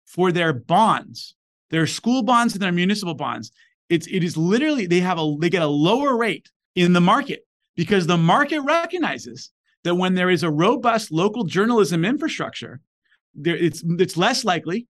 for 0.06 0.32
their 0.32 0.54
bonds, 0.54 1.36
their 1.69 1.88
school 1.88 2.23
bonds 2.23 2.54
and 2.54 2.62
their 2.62 2.71
municipal 2.71 3.13
bonds. 3.13 3.51
It's 3.89 4.08
it 4.08 4.23
is 4.23 4.38
literally 4.38 4.88
they 4.88 5.01
have 5.01 5.19
a 5.19 5.36
they 5.39 5.49
get 5.49 5.62
a 5.62 5.67
lower 5.67 6.17
rate 6.17 6.49
in 6.75 6.93
the 6.93 7.01
market 7.01 7.45
because 7.75 8.08
the 8.08 8.17
market 8.17 8.62
recognizes 8.62 9.51
that 9.84 9.95
when 9.95 10.15
there 10.15 10.30
is 10.30 10.43
a 10.43 10.49
robust 10.49 11.12
local 11.12 11.43
journalism 11.43 12.06
infrastructure, 12.06 12.82
there 13.34 13.56
it's 13.56 13.84
it's 13.99 14.17
less 14.17 14.43
likely 14.43 14.88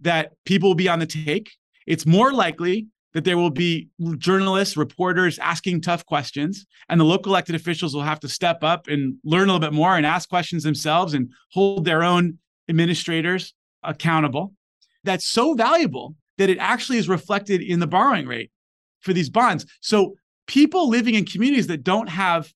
that 0.00 0.32
people 0.44 0.70
will 0.70 0.74
be 0.74 0.88
on 0.88 0.98
the 0.98 1.06
take. 1.06 1.50
It's 1.86 2.06
more 2.06 2.32
likely 2.32 2.86
that 3.18 3.24
there 3.24 3.36
will 3.36 3.50
be 3.50 3.88
journalists, 4.18 4.76
reporters 4.76 5.40
asking 5.40 5.80
tough 5.80 6.06
questions, 6.06 6.66
and 6.88 7.00
the 7.00 7.04
local 7.04 7.32
elected 7.32 7.56
officials 7.56 7.92
will 7.92 8.04
have 8.04 8.20
to 8.20 8.28
step 8.28 8.62
up 8.62 8.86
and 8.86 9.16
learn 9.24 9.48
a 9.48 9.52
little 9.52 9.58
bit 9.58 9.72
more 9.72 9.96
and 9.96 10.06
ask 10.06 10.28
questions 10.28 10.62
themselves 10.62 11.14
and 11.14 11.28
hold 11.50 11.84
their 11.84 12.04
own 12.04 12.38
administrators 12.68 13.54
accountable. 13.82 14.52
That's 15.02 15.28
so 15.28 15.54
valuable 15.54 16.14
that 16.36 16.48
it 16.48 16.58
actually 16.58 16.98
is 16.98 17.08
reflected 17.08 17.60
in 17.60 17.80
the 17.80 17.88
borrowing 17.88 18.28
rate 18.28 18.52
for 19.00 19.12
these 19.12 19.30
bonds. 19.30 19.66
So 19.80 20.14
people 20.46 20.88
living 20.88 21.16
in 21.16 21.24
communities 21.24 21.66
that 21.66 21.82
don't 21.82 22.08
have 22.08 22.52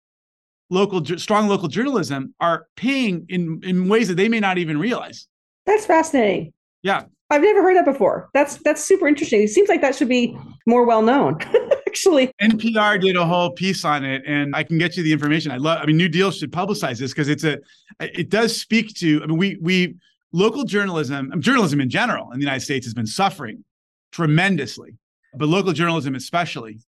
local 0.71 1.05
strong 1.19 1.49
local 1.49 1.67
journalism 1.67 2.37
are 2.39 2.67
paying 2.77 3.27
in 3.29 3.61
in 3.65 3.89
ways 3.89 4.07
that 4.07 4.15
they 4.15 4.29
may 4.29 4.39
not 4.39 4.59
even 4.59 4.79
realize. 4.79 5.27
That's 5.67 5.87
fascinating. 5.87 6.53
Yeah. 6.85 7.07
I've 7.33 7.41
never 7.41 7.63
heard 7.63 7.77
that 7.77 7.87
before. 7.87 8.29
That's 8.35 8.57
that's 8.59 8.85
super 8.85 9.09
interesting. 9.09 9.41
It 9.41 9.49
seems 9.49 9.71
like 9.71 9.81
that 9.81 9.97
should 9.97 10.09
be 10.09 10.37
more 10.67 10.85
well 10.85 11.01
known. 11.01 11.39
Actually, 11.87 12.31
NPR 12.43 13.01
did 13.01 13.17
a 13.17 13.25
whole 13.25 13.51
piece 13.51 13.87
on 13.87 14.05
it, 14.05 14.23
and 14.27 14.55
I 14.55 14.63
can 14.63 14.77
get 14.77 14.99
you 14.99 15.03
the 15.03 15.15
information. 15.15 15.51
I 15.51 15.57
love. 15.57 15.79
I 15.83 15.87
mean, 15.87 15.97
New 15.97 16.11
Deal 16.11 16.31
should 16.31 16.53
publicize 16.53 16.99
this 16.99 17.13
because 17.13 17.31
it's 17.31 17.45
a. 17.45 17.59
It 18.01 18.29
does 18.29 18.61
speak 18.61 18.95
to. 18.97 19.23
I 19.23 19.27
mean, 19.27 19.39
we 19.39 19.57
we 19.63 19.95
local 20.33 20.65
journalism, 20.65 21.33
journalism 21.41 21.81
in 21.81 21.89
general 21.89 22.31
in 22.33 22.39
the 22.39 22.45
United 22.45 22.61
States 22.61 22.85
has 22.85 22.93
been 22.93 23.07
suffering 23.07 23.65
tremendously, 24.11 24.99
but 25.35 25.49
local 25.49 25.73
journalism 25.73 26.15
especially. 26.15 26.81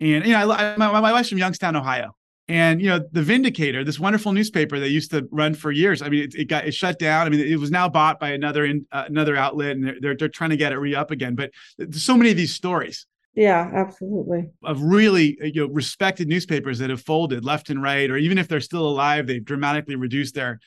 And 0.00 0.24
you 0.24 0.32
know, 0.32 0.50
I, 0.52 0.74
my, 0.78 1.00
my 1.00 1.12
wife's 1.12 1.28
from 1.28 1.38
Youngstown, 1.38 1.76
Ohio, 1.76 2.16
and 2.48 2.80
you 2.80 2.88
know, 2.88 3.00
the 3.12 3.22
Vindicator, 3.22 3.84
this 3.84 4.00
wonderful 4.00 4.32
newspaper 4.32 4.80
that 4.80 4.90
used 4.90 5.10
to 5.12 5.28
run 5.30 5.54
for 5.54 5.70
years. 5.70 6.02
I 6.02 6.08
mean, 6.08 6.24
it, 6.24 6.34
it 6.34 6.44
got 6.46 6.66
it 6.66 6.72
shut 6.72 6.98
down. 6.98 7.26
I 7.26 7.30
mean, 7.30 7.40
it 7.40 7.58
was 7.58 7.70
now 7.70 7.88
bought 7.88 8.18
by 8.18 8.30
another 8.30 8.64
in, 8.64 8.86
uh, 8.90 9.04
another 9.06 9.36
outlet, 9.36 9.76
and 9.76 9.84
they're, 9.84 9.96
they're, 10.00 10.16
they're 10.16 10.28
trying 10.28 10.50
to 10.50 10.56
get 10.56 10.72
it 10.72 10.78
re 10.78 10.94
up 10.94 11.10
again. 11.10 11.34
But 11.34 11.50
so 11.92 12.16
many 12.16 12.30
of 12.30 12.36
these 12.36 12.54
stories 12.54 13.06
Yeah, 13.34 13.70
absolutely. 13.74 14.50
Of 14.64 14.82
really 14.82 15.38
you 15.42 15.66
know 15.66 15.72
respected 15.72 16.28
newspapers 16.28 16.78
that 16.80 16.90
have 16.90 17.02
folded 17.02 17.44
left 17.44 17.70
and 17.70 17.82
right, 17.82 18.10
or 18.10 18.16
even 18.16 18.38
if 18.38 18.48
they're 18.48 18.60
still 18.60 18.86
alive, 18.88 19.26
they've 19.26 19.44
dramatically 19.44 19.94
reduced 19.94 20.34
their 20.34 20.58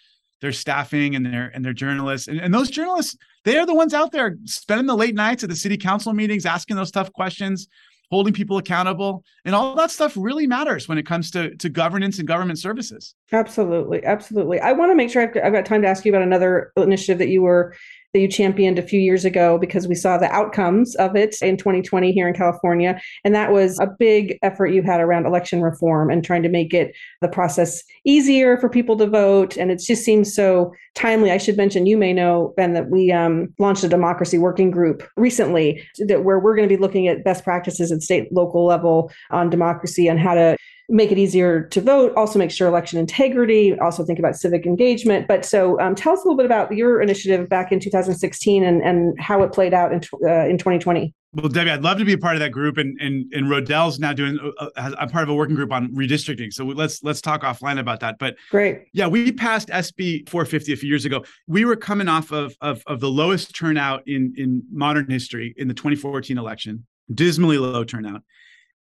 their 0.42 0.54
staffing 0.54 1.16
and 1.16 1.26
their 1.26 1.52
and 1.54 1.64
their 1.64 1.74
journalists. 1.74 2.28
And, 2.28 2.40
and 2.40 2.54
those 2.54 2.70
journalists, 2.70 3.18
they 3.44 3.58
are 3.58 3.66
the 3.66 3.76
ones 3.76 3.94
out 3.94 4.12
there 4.12 4.38
spending 4.46 4.88
the 4.88 4.96
late 4.96 5.16
nights 5.16 5.44
at 5.44 5.50
the 5.50 5.56
city 5.56 5.78
council 5.78 6.14
meetings, 6.14 6.46
asking 6.46 6.78
those 6.78 6.92
tough 6.92 7.12
questions, 7.12 7.68
holding 8.12 8.34
people 8.34 8.58
accountable, 8.58 9.24
and 9.46 9.56
all 9.56 9.76
that 9.76 9.92
stuff 9.92 10.14
really 10.16 10.48
matters 10.48 10.88
when 10.88 10.98
it 10.98 11.06
comes 11.06 11.32
to 11.32 11.56
to 11.58 11.70
governance 11.70 12.20
and 12.20 12.28
government 12.28 12.60
services. 12.60 13.16
Absolutely, 13.32 14.04
absolutely. 14.04 14.60
I 14.60 14.74
want 14.74 14.92
to 14.92 14.96
make 14.96 15.10
sure 15.10 15.24
I've, 15.24 15.36
I've 15.44 15.54
got 15.54 15.66
time 15.66 15.82
to 15.82 15.88
ask 15.88 16.06
you 16.06 16.12
about 16.12 16.24
another 16.24 16.72
initiative 16.78 17.20
that 17.20 17.30
you 17.30 17.42
were 17.42 17.76
that 18.16 18.22
you 18.22 18.30
championed 18.30 18.80
a 18.80 18.82
few 18.82 19.02
years 19.02 19.26
ago 19.26 19.58
because 19.58 19.90
we 19.90 19.94
saw 19.94 20.18
the 20.18 20.32
outcomes 20.32 20.96
of 20.96 21.18
it 21.18 21.36
in 21.42 21.58
2020 21.58 22.14
here 22.14 22.30
in 22.30 22.34
California. 22.34 22.98
And 23.26 23.36
that 23.36 23.52
was 23.52 23.78
a 23.78 23.88
big 24.00 24.40
effort 24.42 24.68
you 24.68 24.84
had 24.84 25.02
around 25.02 25.26
election 25.26 25.62
reform 25.62 26.10
and 26.10 26.24
trying 26.24 26.42
to 26.44 26.48
make 26.48 26.74
it 26.74 26.96
the 27.20 27.28
process 27.28 27.84
easier 28.06 28.58
for 28.58 28.70
people 28.70 28.96
to 29.00 29.06
vote. 29.06 29.58
And 29.58 29.70
it 29.70 29.82
just 29.86 30.06
seems 30.06 30.34
so 30.34 30.72
timely. 30.94 31.30
I 31.30 31.38
should 31.38 31.58
mention, 31.58 31.88
you 31.88 31.98
may 31.98 32.14
know, 32.14 32.54
Ben, 32.56 32.72
that 32.72 32.90
we 32.90 33.12
um, 33.12 33.54
launched 33.60 33.84
a 33.84 33.90
democracy 33.90 34.38
working 34.38 34.72
group 34.72 35.04
recently 35.18 35.86
that 36.08 36.24
where 36.24 36.40
we're 36.40 36.56
going 36.56 36.70
to 36.70 36.74
be 36.74 36.82
looking 36.82 37.10
at 37.10 37.26
best 37.26 37.44
practices 37.44 37.92
at 37.92 38.02
state, 38.02 38.32
local 38.32 38.66
level 38.66 39.12
on 39.30 39.50
democracy 39.50 40.08
and 40.08 40.22
how 40.22 40.36
to 40.36 40.56
make 40.90 41.12
it 41.12 41.18
easier 41.18 41.64
to 41.64 41.82
vote, 41.82 42.14
also 42.16 42.40
make 42.40 42.52
sure 42.52 42.68
election 42.68 43.00
integrity, 43.00 43.78
also 43.80 44.06
think 44.06 44.20
about 44.20 44.36
civic 44.36 44.66
engagement. 44.66 45.28
But 45.28 45.46
so 45.46 45.80
um, 45.80 45.96
tell 45.96 46.14
us 46.14 46.20
a 46.20 46.24
little 46.24 46.38
bit 46.38 46.46
about 46.46 46.76
your 46.76 47.02
initiative 47.02 47.50
back 47.50 47.72
in 47.72 47.80
2016 47.80 48.64
and, 48.64 48.82
and 48.82 49.20
how 49.20 49.42
it 49.44 49.52
played 49.52 49.74
out 49.74 49.92
in, 49.92 50.02
uh, 50.24 50.48
in 50.48 50.58
2020. 50.58 51.14
Well, 51.36 51.50
Debbie, 51.50 51.72
I'd 51.72 51.84
love 51.84 51.98
to 51.98 52.06
be 52.06 52.14
a 52.14 52.18
part 52.18 52.36
of 52.36 52.40
that 52.40 52.52
group, 52.52 52.78
and 52.78 52.98
and 53.02 53.32
and 53.34 53.50
Rodell's 53.50 54.00
now 54.00 54.14
doing. 54.14 54.40
Uh, 54.58 54.70
uh 54.78 54.92
I'm 54.98 55.10
part 55.10 55.24
of 55.24 55.30
a 55.30 55.34
working 55.34 55.56
group 55.56 55.70
on 55.70 55.90
redistricting, 55.90 56.54
so 56.54 56.64
let's 56.64 57.04
let's 57.04 57.20
talk 57.20 57.42
offline 57.42 57.78
about 57.78 58.00
that. 58.00 58.18
But 58.20 58.38
great, 58.50 58.84
yeah, 58.94 59.08
we 59.08 59.34
passed 59.34 59.68
SB 59.68 60.30
450 60.30 60.72
a 60.72 60.78
few 60.78 60.88
years 60.88 61.04
ago. 61.04 61.26
We 61.46 61.66
were 61.66 61.76
coming 61.76 62.08
off 62.08 62.32
of 62.32 62.56
of, 62.62 62.84
of 62.88 63.02
the 63.02 63.10
lowest 63.10 63.54
turnout 63.54 64.08
in 64.08 64.34
in 64.38 64.64
modern 64.72 65.10
history 65.10 65.54
in 65.58 65.68
the 65.68 65.74
2014 65.74 66.38
election, 66.38 66.86
dismally 67.14 67.58
low 67.58 67.84
turnout, 67.84 68.22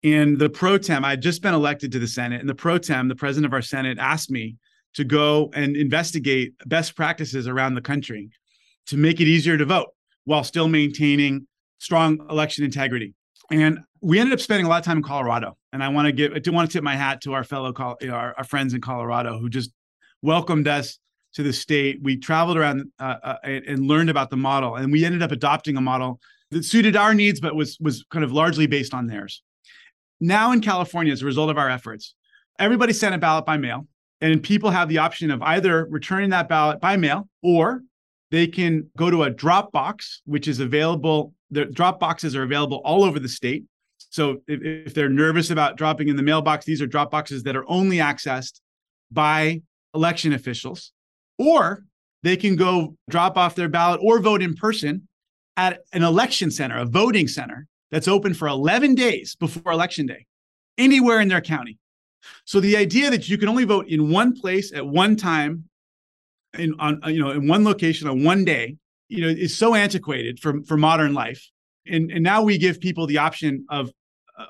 and 0.05 0.39
the 0.39 0.51
pro 0.51 0.79
tem, 0.79 1.05
I 1.05 1.11
had 1.11 1.23
just 1.23 1.43
been 1.43 1.55
elected 1.55 1.93
to 1.93 1.99
the 1.99 2.07
Senate, 2.09 2.41
and 2.41 2.49
the 2.49 2.55
pro 2.55 2.79
tem, 2.79 3.09
the 3.09 3.17
president 3.17 3.47
of 3.47 3.53
our 3.53 3.63
Senate, 3.63 3.99
asked 3.99 4.31
me 4.31 4.57
to 4.95 5.05
go 5.05 5.51
and 5.55 5.77
investigate 5.77 6.55
best 6.67 6.95
practices 6.97 7.47
around 7.47 7.75
the 7.75 7.81
country 7.81 8.31
to 8.87 8.97
make 8.97 9.21
it 9.21 9.27
easier 9.27 9.59
to 9.59 9.65
vote 9.65 9.89
while 10.25 10.45
still 10.45 10.69
maintaining 10.69 11.47
strong 11.79 12.25
election 12.31 12.65
integrity. 12.65 13.15
And 13.51 13.81
we 14.01 14.19
ended 14.19 14.33
up 14.33 14.41
spending 14.41 14.67
a 14.67 14.69
lot 14.69 14.79
of 14.79 14.85
time 14.85 14.99
in 14.99 15.03
Colorado. 15.03 15.57
And 15.73 15.83
I 15.83 15.89
want 15.89 16.07
to 16.07 16.13
give, 16.13 16.33
I 16.33 16.39
do 16.39 16.53
want 16.53 16.71
to 16.71 16.77
tip 16.77 16.83
my 16.83 16.97
hat 16.97 17.21
to 17.23 17.33
our 17.33 17.45
fellow, 17.45 17.73
our, 17.77 18.35
our 18.37 18.45
friends 18.45 18.75
in 18.75 18.81
Colorado 18.81 19.39
who 19.39 19.49
just 19.49 19.71
welcomed 20.23 20.67
us 20.69 20.99
to 21.35 21.43
the 21.43 21.53
state. 21.53 22.01
We 22.03 22.17
traveled 22.17 22.57
around 22.57 22.91
uh, 22.99 23.17
uh, 23.23 23.37
and 23.45 23.87
learned 23.87 24.11
about 24.11 24.31
the 24.31 24.37
model, 24.37 24.77
and 24.77 24.91
we 24.91 25.05
ended 25.05 25.23
up 25.23 25.33
adopting 25.33 25.77
a 25.77 25.81
model 25.81 26.19
that 26.51 26.65
suited 26.65 26.97
our 26.97 27.13
needs, 27.15 27.41
but 27.41 27.55
was 27.55 27.77
was 27.81 28.05
kind 28.11 28.25
of 28.25 28.33
largely 28.33 28.67
based 28.67 28.95
on 28.95 29.07
theirs. 29.07 29.43
Now 30.21 30.53
in 30.53 30.61
California, 30.61 31.13
as 31.13 31.23
a 31.23 31.27
result 31.27 31.51
of 31.51 31.59
our 31.59 31.69
efforts, 31.69 32.15
everybody 32.59 32.93
sent 32.93 33.15
a 33.15 33.19
ballot 33.19 33.45
by 33.45 33.57
mail, 33.57 33.87
and 34.21 34.43
people 34.43 34.71
have 34.71 34.89
the 34.89 34.99
option 34.99 35.31
of 35.31 35.43
either 35.43 35.87
returning 35.91 36.31
that 36.31 36.49
ballot 36.49 36.81
by 36.81 36.97
mail 36.97 37.29
or 37.43 37.83
they 38.31 38.47
can 38.47 38.91
go 38.97 39.11
to 39.11 39.25
a 39.25 39.31
drop 39.31 39.73
box, 39.73 40.23
which 40.25 40.49
is 40.49 40.61
available. 40.61 41.33
The 41.51 41.67
drop 41.67 42.01
boxes 42.01 42.35
are 42.35 42.43
available 42.43 42.81
all 42.85 43.05
over 43.05 43.21
the 43.21 43.29
state. 43.29 43.65
So 44.11 44.39
if, 44.49 44.63
if 44.63 44.95
they're 44.95 45.09
nervous 45.09 45.51
about 45.51 45.77
dropping 45.77 46.09
in 46.09 46.17
the 46.17 46.23
mailbox, 46.23 46.65
these 46.65 46.83
are 46.83 46.87
drop 46.87 47.11
boxes 47.11 47.43
that 47.45 47.57
are 47.57 47.69
only 47.69 47.99
accessed 47.99 48.61
by 49.13 49.63
election 49.95 50.33
officials, 50.33 50.93
or 51.39 51.85
they 52.23 52.37
can 52.37 52.57
go 52.57 52.97
drop 53.09 53.37
off 53.37 53.55
their 53.55 53.69
ballot 53.69 54.01
or 54.03 54.19
vote 54.19 54.43
in 54.43 54.55
person 54.55 55.07
at 55.57 55.81
an 55.93 56.03
election 56.03 56.51
center, 56.51 56.79
a 56.79 56.85
voting 56.85 57.29
center 57.29 57.67
that's 57.91 58.09
open 58.09 58.35
for 58.35 58.49
11 58.49 58.95
days 58.95 59.37
before 59.37 59.73
election 59.73 60.07
day, 60.07 60.27
anywhere 60.79 61.21
in 61.21 61.29
their 61.29 61.41
county. 61.41 61.79
So 62.45 62.61
the 62.61 62.77
idea 62.77 63.11
that 63.11 63.29
you 63.29 63.39
can 63.39 63.49
only 63.49 63.65
vote 63.65 63.87
in 63.89 64.11
one 64.11 64.35
place 64.35 64.73
at 64.73 64.87
one 64.87 65.17
time, 65.17 65.65
in 66.59 66.75
on 66.79 67.01
uh, 67.05 67.09
you 67.09 67.23
know 67.23 67.31
in 67.31 67.47
one 67.47 67.65
location 67.65 68.09
on 68.09 68.25
one 68.25 68.45
day, 68.45 68.77
you 69.09 69.23
know, 69.23 69.29
is 69.29 69.57
so 69.57 69.75
antiquated 69.75 70.41
for 70.41 70.63
for 70.63 70.77
modern 70.77 71.15
life. 71.15 71.49
And 71.87 72.11
and 72.11 72.23
now 72.23 72.43
we 72.43 72.59
give 72.59 72.81
people 72.81 73.07
the 73.07 73.19
option 73.19 73.65
of 73.71 73.91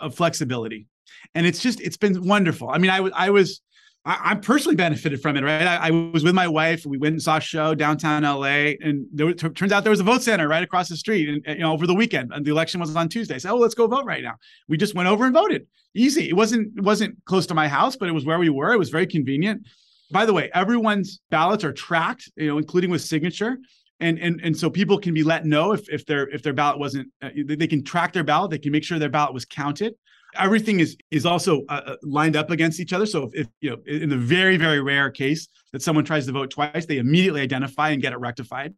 of 0.00 0.14
flexibility, 0.14 0.86
and 1.34 1.46
it's 1.46 1.60
just 1.60 1.80
it's 1.80 1.96
been 1.96 2.26
wonderful. 2.26 2.70
I 2.70 2.78
mean, 2.78 2.90
I 2.90 3.00
was 3.00 3.12
I 3.14 3.30
was 3.30 3.60
I, 4.06 4.30
I 4.30 4.34
personally 4.36 4.76
benefited 4.76 5.20
from 5.20 5.36
it, 5.36 5.42
right? 5.42 5.62
I, 5.62 5.88
I, 5.88 5.90
was 5.90 6.22
with 6.22 6.34
my 6.34 6.46
wife. 6.46 6.86
We 6.86 6.96
went 6.96 7.14
and 7.14 7.22
saw 7.22 7.38
a 7.38 7.40
show 7.40 7.74
downtown 7.74 8.22
LA, 8.22 8.74
and 8.80 9.06
there 9.12 9.32
t- 9.34 9.48
turns 9.48 9.72
out 9.72 9.82
there 9.82 9.90
was 9.90 10.00
a 10.00 10.04
vote 10.04 10.22
center 10.22 10.46
right 10.48 10.62
across 10.62 10.88
the 10.88 10.96
street. 10.96 11.28
And 11.28 11.56
you 11.58 11.62
know, 11.62 11.72
over 11.72 11.86
the 11.86 11.94
weekend, 11.94 12.32
and 12.32 12.46
the 12.46 12.52
election 12.52 12.80
was 12.80 12.94
on 12.94 13.08
Tuesday. 13.08 13.38
So, 13.38 13.50
oh, 13.50 13.58
let's 13.58 13.74
go 13.74 13.88
vote 13.88 14.06
right 14.06 14.22
now. 14.22 14.36
We 14.68 14.76
just 14.76 14.94
went 14.94 15.08
over 15.08 15.24
and 15.24 15.34
voted. 15.34 15.66
Easy. 15.94 16.28
It 16.28 16.36
wasn't 16.36 16.78
it 16.78 16.84
wasn't 16.84 17.22
close 17.24 17.46
to 17.46 17.54
my 17.54 17.66
house, 17.66 17.96
but 17.96 18.08
it 18.08 18.12
was 18.12 18.24
where 18.24 18.38
we 18.38 18.48
were. 18.48 18.72
It 18.72 18.78
was 18.78 18.90
very 18.90 19.06
convenient. 19.06 19.66
By 20.12 20.24
the 20.24 20.32
way, 20.32 20.50
everyone's 20.54 21.20
ballots 21.30 21.64
are 21.64 21.72
tracked, 21.72 22.30
you 22.36 22.46
know, 22.46 22.58
including 22.58 22.90
with 22.90 23.02
signature 23.02 23.58
and 23.98 24.18
and 24.18 24.40
and 24.42 24.56
so 24.56 24.68
people 24.68 24.98
can 24.98 25.14
be 25.14 25.22
let 25.22 25.46
know 25.46 25.72
if 25.72 25.88
if 25.88 26.04
their 26.06 26.28
if 26.28 26.42
their 26.42 26.52
ballot 26.52 26.78
wasn't 26.78 27.08
uh, 27.22 27.30
they 27.46 27.66
can 27.66 27.82
track 27.82 28.12
their 28.12 28.24
ballot 28.24 28.50
they 28.50 28.58
can 28.58 28.70
make 28.70 28.84
sure 28.84 28.98
their 28.98 29.08
ballot 29.08 29.32
was 29.32 29.46
counted 29.46 29.94
everything 30.38 30.80
is 30.80 30.96
is 31.10 31.26
also 31.26 31.62
uh, 31.68 31.82
uh, 31.86 31.96
lined 32.02 32.36
up 32.36 32.50
against 32.50 32.80
each 32.80 32.92
other. 32.92 33.06
So 33.06 33.24
if, 33.24 33.34
if, 33.34 33.46
you 33.60 33.70
know, 33.70 33.78
in 33.86 34.08
the 34.08 34.16
very 34.16 34.56
very 34.56 34.80
rare 34.80 35.10
case 35.10 35.48
that 35.72 35.82
someone 35.82 36.04
tries 36.04 36.26
to 36.26 36.32
vote 36.32 36.50
twice, 36.50 36.86
they 36.86 36.98
immediately 36.98 37.40
identify 37.40 37.90
and 37.90 38.02
get 38.02 38.12
it 38.12 38.18
rectified. 38.18 38.74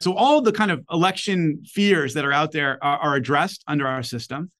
So 0.00 0.14
all 0.14 0.42
the 0.42 0.52
kind 0.52 0.70
of 0.70 0.84
election 0.90 1.62
fears 1.64 2.14
that 2.14 2.24
are 2.24 2.32
out 2.32 2.52
there 2.52 2.82
are, 2.84 2.98
are 2.98 3.14
addressed 3.14 3.64
under 3.66 3.86
our 3.86 4.02
system. 4.02 4.50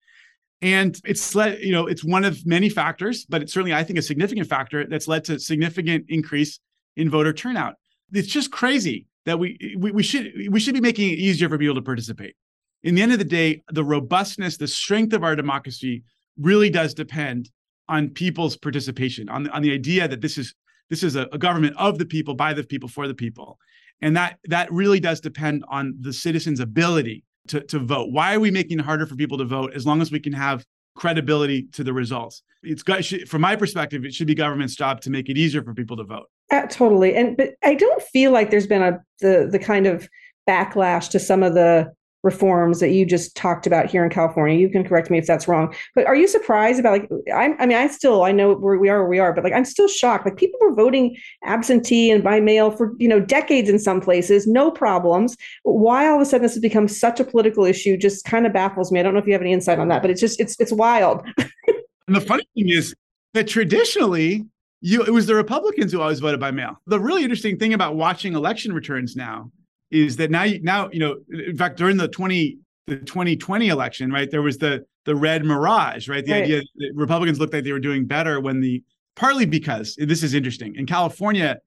And 0.62 0.98
it's 1.04 1.34
led, 1.34 1.60
you 1.60 1.72
know, 1.72 1.86
it's 1.86 2.02
one 2.02 2.24
of 2.24 2.46
many 2.46 2.70
factors, 2.70 3.26
but 3.26 3.42
it's 3.42 3.52
certainly, 3.52 3.74
I 3.74 3.84
think, 3.84 3.98
a 3.98 4.02
significant 4.02 4.48
factor 4.48 4.86
that's 4.86 5.06
led 5.06 5.24
to 5.24 5.38
significant 5.38 6.06
increase 6.08 6.60
in 6.96 7.10
voter 7.10 7.34
turnout. 7.34 7.74
It's 8.12 8.28
just 8.28 8.50
crazy 8.50 9.06
that 9.26 9.38
we, 9.38 9.76
we 9.76 9.90
we 9.90 10.02
should 10.02 10.32
we 10.50 10.60
should 10.60 10.74
be 10.74 10.80
making 10.80 11.10
it 11.10 11.18
easier 11.18 11.48
for 11.48 11.58
people 11.58 11.74
to 11.74 11.82
participate. 11.82 12.34
In 12.82 12.94
the 12.94 13.02
end 13.02 13.12
of 13.12 13.18
the 13.18 13.24
day, 13.24 13.62
the 13.70 13.84
robustness, 13.84 14.56
the 14.56 14.68
strength 14.68 15.12
of 15.12 15.24
our 15.24 15.36
democracy 15.36 16.04
really 16.40 16.70
does 16.70 16.94
depend 16.94 17.50
on 17.88 18.08
people's 18.10 18.56
participation, 18.56 19.28
on 19.28 19.44
the, 19.44 19.50
on 19.50 19.62
the 19.62 19.72
idea 19.72 20.08
that 20.08 20.20
this 20.20 20.38
is 20.38 20.54
this 20.88 21.02
is 21.02 21.16
a, 21.16 21.28
a 21.32 21.38
government 21.38 21.74
of 21.76 21.98
the 21.98 22.06
people, 22.06 22.34
by 22.34 22.52
the 22.52 22.62
people, 22.62 22.88
for 22.88 23.08
the 23.08 23.14
people, 23.14 23.58
and 24.00 24.16
that 24.16 24.38
that 24.44 24.70
really 24.72 25.00
does 25.00 25.20
depend 25.20 25.64
on 25.68 25.94
the 26.00 26.12
citizens' 26.12 26.60
ability 26.60 27.24
to 27.48 27.60
to 27.62 27.78
vote. 27.78 28.10
Why 28.10 28.34
are 28.34 28.40
we 28.40 28.50
making 28.50 28.80
it 28.80 28.84
harder 28.84 29.06
for 29.06 29.16
people 29.16 29.38
to 29.38 29.44
vote? 29.44 29.74
As 29.74 29.86
long 29.86 30.00
as 30.00 30.10
we 30.10 30.20
can 30.20 30.32
have 30.32 30.64
credibility 30.96 31.64
to 31.72 31.84
the 31.84 31.92
results, 31.92 32.42
it's 32.62 32.82
got 32.82 33.04
from 33.26 33.42
my 33.42 33.56
perspective, 33.56 34.04
it 34.04 34.14
should 34.14 34.26
be 34.26 34.34
government's 34.34 34.74
job 34.74 35.00
to 35.02 35.10
make 35.10 35.28
it 35.28 35.36
easier 35.36 35.62
for 35.62 35.74
people 35.74 35.96
to 35.96 36.04
vote. 36.04 36.26
Uh, 36.50 36.66
totally, 36.66 37.14
and 37.14 37.36
but 37.36 37.54
I 37.64 37.74
don't 37.74 38.02
feel 38.02 38.30
like 38.30 38.50
there's 38.50 38.66
been 38.66 38.82
a 38.82 39.02
the 39.20 39.48
the 39.50 39.58
kind 39.58 39.86
of 39.86 40.08
backlash 40.48 41.10
to 41.10 41.18
some 41.18 41.42
of 41.42 41.54
the 41.54 41.92
reforms 42.26 42.80
that 42.80 42.90
you 42.90 43.06
just 43.06 43.36
talked 43.36 43.68
about 43.68 43.86
here 43.86 44.04
in 44.04 44.10
California. 44.10 44.58
You 44.58 44.68
can 44.68 44.84
correct 44.84 45.10
me 45.10 45.16
if 45.16 45.26
that's 45.26 45.46
wrong. 45.46 45.72
But 45.94 46.06
are 46.06 46.16
you 46.16 46.26
surprised 46.26 46.80
about 46.80 46.90
like 46.90 47.10
I'm, 47.34 47.54
I 47.60 47.66
mean 47.66 47.78
I 47.78 47.86
still 47.86 48.24
I 48.24 48.32
know 48.32 48.54
where 48.54 48.76
we 48.76 48.88
are 48.88 48.98
where 48.98 49.08
we 49.08 49.20
are, 49.20 49.32
but 49.32 49.44
like 49.44 49.52
I'm 49.52 49.64
still 49.64 49.88
shocked. 49.88 50.26
Like 50.26 50.36
people 50.36 50.58
were 50.60 50.74
voting 50.74 51.16
absentee 51.44 52.10
and 52.10 52.22
by 52.22 52.40
mail 52.40 52.72
for 52.72 52.94
you 52.98 53.08
know 53.08 53.20
decades 53.20 53.70
in 53.70 53.78
some 53.78 54.00
places, 54.00 54.46
no 54.46 54.70
problems. 54.70 55.36
Why 55.62 56.08
all 56.08 56.16
of 56.16 56.22
a 56.22 56.24
sudden 56.26 56.42
this 56.42 56.54
has 56.54 56.60
become 56.60 56.88
such 56.88 57.20
a 57.20 57.24
political 57.24 57.64
issue 57.64 57.96
just 57.96 58.24
kind 58.24 58.44
of 58.44 58.52
baffles 58.52 58.90
me. 58.90 58.98
I 58.98 59.04
don't 59.04 59.14
know 59.14 59.20
if 59.20 59.26
you 59.26 59.32
have 59.32 59.42
any 59.42 59.52
insight 59.52 59.78
on 59.78 59.88
that, 59.88 60.02
but 60.02 60.10
it's 60.10 60.20
just 60.20 60.40
it's 60.40 60.56
it's 60.58 60.72
wild. 60.72 61.24
and 61.38 62.16
the 62.16 62.20
funny 62.20 62.44
thing 62.54 62.68
is 62.68 62.94
that 63.34 63.46
traditionally 63.46 64.44
you 64.80 65.02
it 65.04 65.10
was 65.10 65.26
the 65.26 65.36
Republicans 65.36 65.92
who 65.92 66.00
always 66.00 66.18
voted 66.18 66.40
by 66.40 66.50
mail. 66.50 66.76
The 66.86 66.98
really 66.98 67.22
interesting 67.22 67.56
thing 67.56 67.72
about 67.72 67.94
watching 67.94 68.34
election 68.34 68.72
returns 68.72 69.14
now 69.14 69.52
is 69.90 70.16
that 70.16 70.30
now 70.30 70.42
you 70.42 70.60
now 70.62 70.88
you 70.92 70.98
know 70.98 71.16
in 71.30 71.56
fact 71.56 71.76
during 71.76 71.96
the 71.96 72.08
20 72.08 72.58
the 72.86 72.96
2020 72.96 73.68
election 73.68 74.10
right 74.10 74.30
there 74.30 74.42
was 74.42 74.58
the 74.58 74.84
the 75.04 75.14
red 75.14 75.44
mirage 75.44 76.08
right 76.08 76.24
the 76.24 76.32
right. 76.32 76.44
idea 76.44 76.62
that 76.76 76.92
republicans 76.94 77.38
looked 77.38 77.52
like 77.52 77.64
they 77.64 77.72
were 77.72 77.78
doing 77.78 78.04
better 78.04 78.40
when 78.40 78.60
the 78.60 78.82
partly 79.14 79.46
because 79.46 79.96
this 79.96 80.22
is 80.22 80.34
interesting 80.34 80.74
in 80.76 80.86
california 80.86 81.58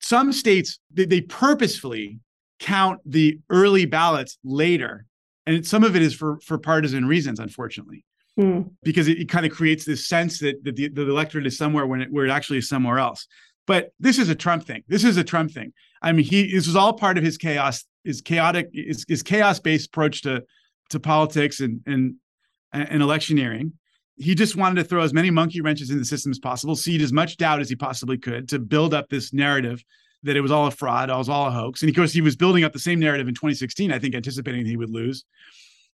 some 0.00 0.32
states 0.32 0.78
they, 0.92 1.04
they 1.04 1.20
purposefully 1.20 2.18
count 2.58 3.00
the 3.04 3.38
early 3.50 3.86
ballots 3.86 4.38
later 4.44 5.06
and 5.46 5.66
some 5.66 5.82
of 5.82 5.96
it 5.96 6.02
is 6.02 6.14
for 6.14 6.38
for 6.40 6.58
partisan 6.58 7.06
reasons 7.06 7.40
unfortunately 7.40 8.04
hmm. 8.36 8.62
because 8.82 9.08
it, 9.08 9.18
it, 9.18 9.28
kind 9.28 9.44
of 9.44 9.50
creates 9.50 9.84
this 9.84 10.06
sense 10.06 10.38
that, 10.38 10.62
that 10.62 10.76
the, 10.76 10.88
the 10.88 11.02
electorate 11.02 11.46
is 11.46 11.56
somewhere 11.56 11.86
when 11.86 12.02
it, 12.02 12.12
where 12.12 12.24
it 12.24 12.30
actually 12.30 12.58
is 12.58 12.68
somewhere 12.68 12.98
else 12.98 13.26
but 13.66 13.92
this 14.00 14.18
is 14.18 14.28
a 14.28 14.34
Trump 14.34 14.66
thing. 14.66 14.82
This 14.88 15.04
is 15.04 15.16
a 15.16 15.24
Trump 15.24 15.52
thing. 15.52 15.72
I 16.02 16.12
mean, 16.12 16.24
he 16.24 16.52
this 16.52 16.66
was 16.66 16.76
all 16.76 16.92
part 16.92 17.16
of 17.16 17.24
his 17.24 17.38
chaos, 17.38 17.84
his 18.04 18.20
chaotic, 18.20 18.68
his, 18.72 19.04
his 19.08 19.22
chaos 19.22 19.60
based 19.60 19.88
approach 19.88 20.22
to 20.22 20.44
to 20.90 21.00
politics, 21.00 21.60
and 21.60 21.80
and 21.86 22.16
and 22.72 23.02
electioneering. 23.02 23.72
He 24.16 24.34
just 24.34 24.56
wanted 24.56 24.76
to 24.76 24.84
throw 24.84 25.02
as 25.02 25.14
many 25.14 25.30
monkey 25.30 25.60
wrenches 25.60 25.90
in 25.90 25.98
the 25.98 26.04
system 26.04 26.30
as 26.30 26.38
possible, 26.38 26.76
seed 26.76 27.00
as 27.00 27.12
much 27.12 27.38
doubt 27.38 27.60
as 27.60 27.68
he 27.68 27.76
possibly 27.76 28.18
could 28.18 28.48
to 28.50 28.58
build 28.58 28.92
up 28.92 29.08
this 29.08 29.32
narrative 29.32 29.82
that 30.22 30.36
it 30.36 30.40
was 30.40 30.52
all 30.52 30.66
a 30.66 30.70
fraud, 30.70 31.10
it 31.10 31.16
was 31.16 31.28
all 31.28 31.48
a 31.48 31.50
hoax. 31.50 31.82
And 31.82 31.88
of 31.88 31.96
course, 31.96 32.12
he 32.12 32.20
was 32.20 32.36
building 32.36 32.62
up 32.62 32.72
the 32.72 32.78
same 32.78 33.00
narrative 33.00 33.26
in 33.26 33.34
2016, 33.34 33.90
I 33.90 33.98
think, 33.98 34.14
anticipating 34.14 34.64
he 34.66 34.76
would 34.76 34.90
lose. 34.90 35.24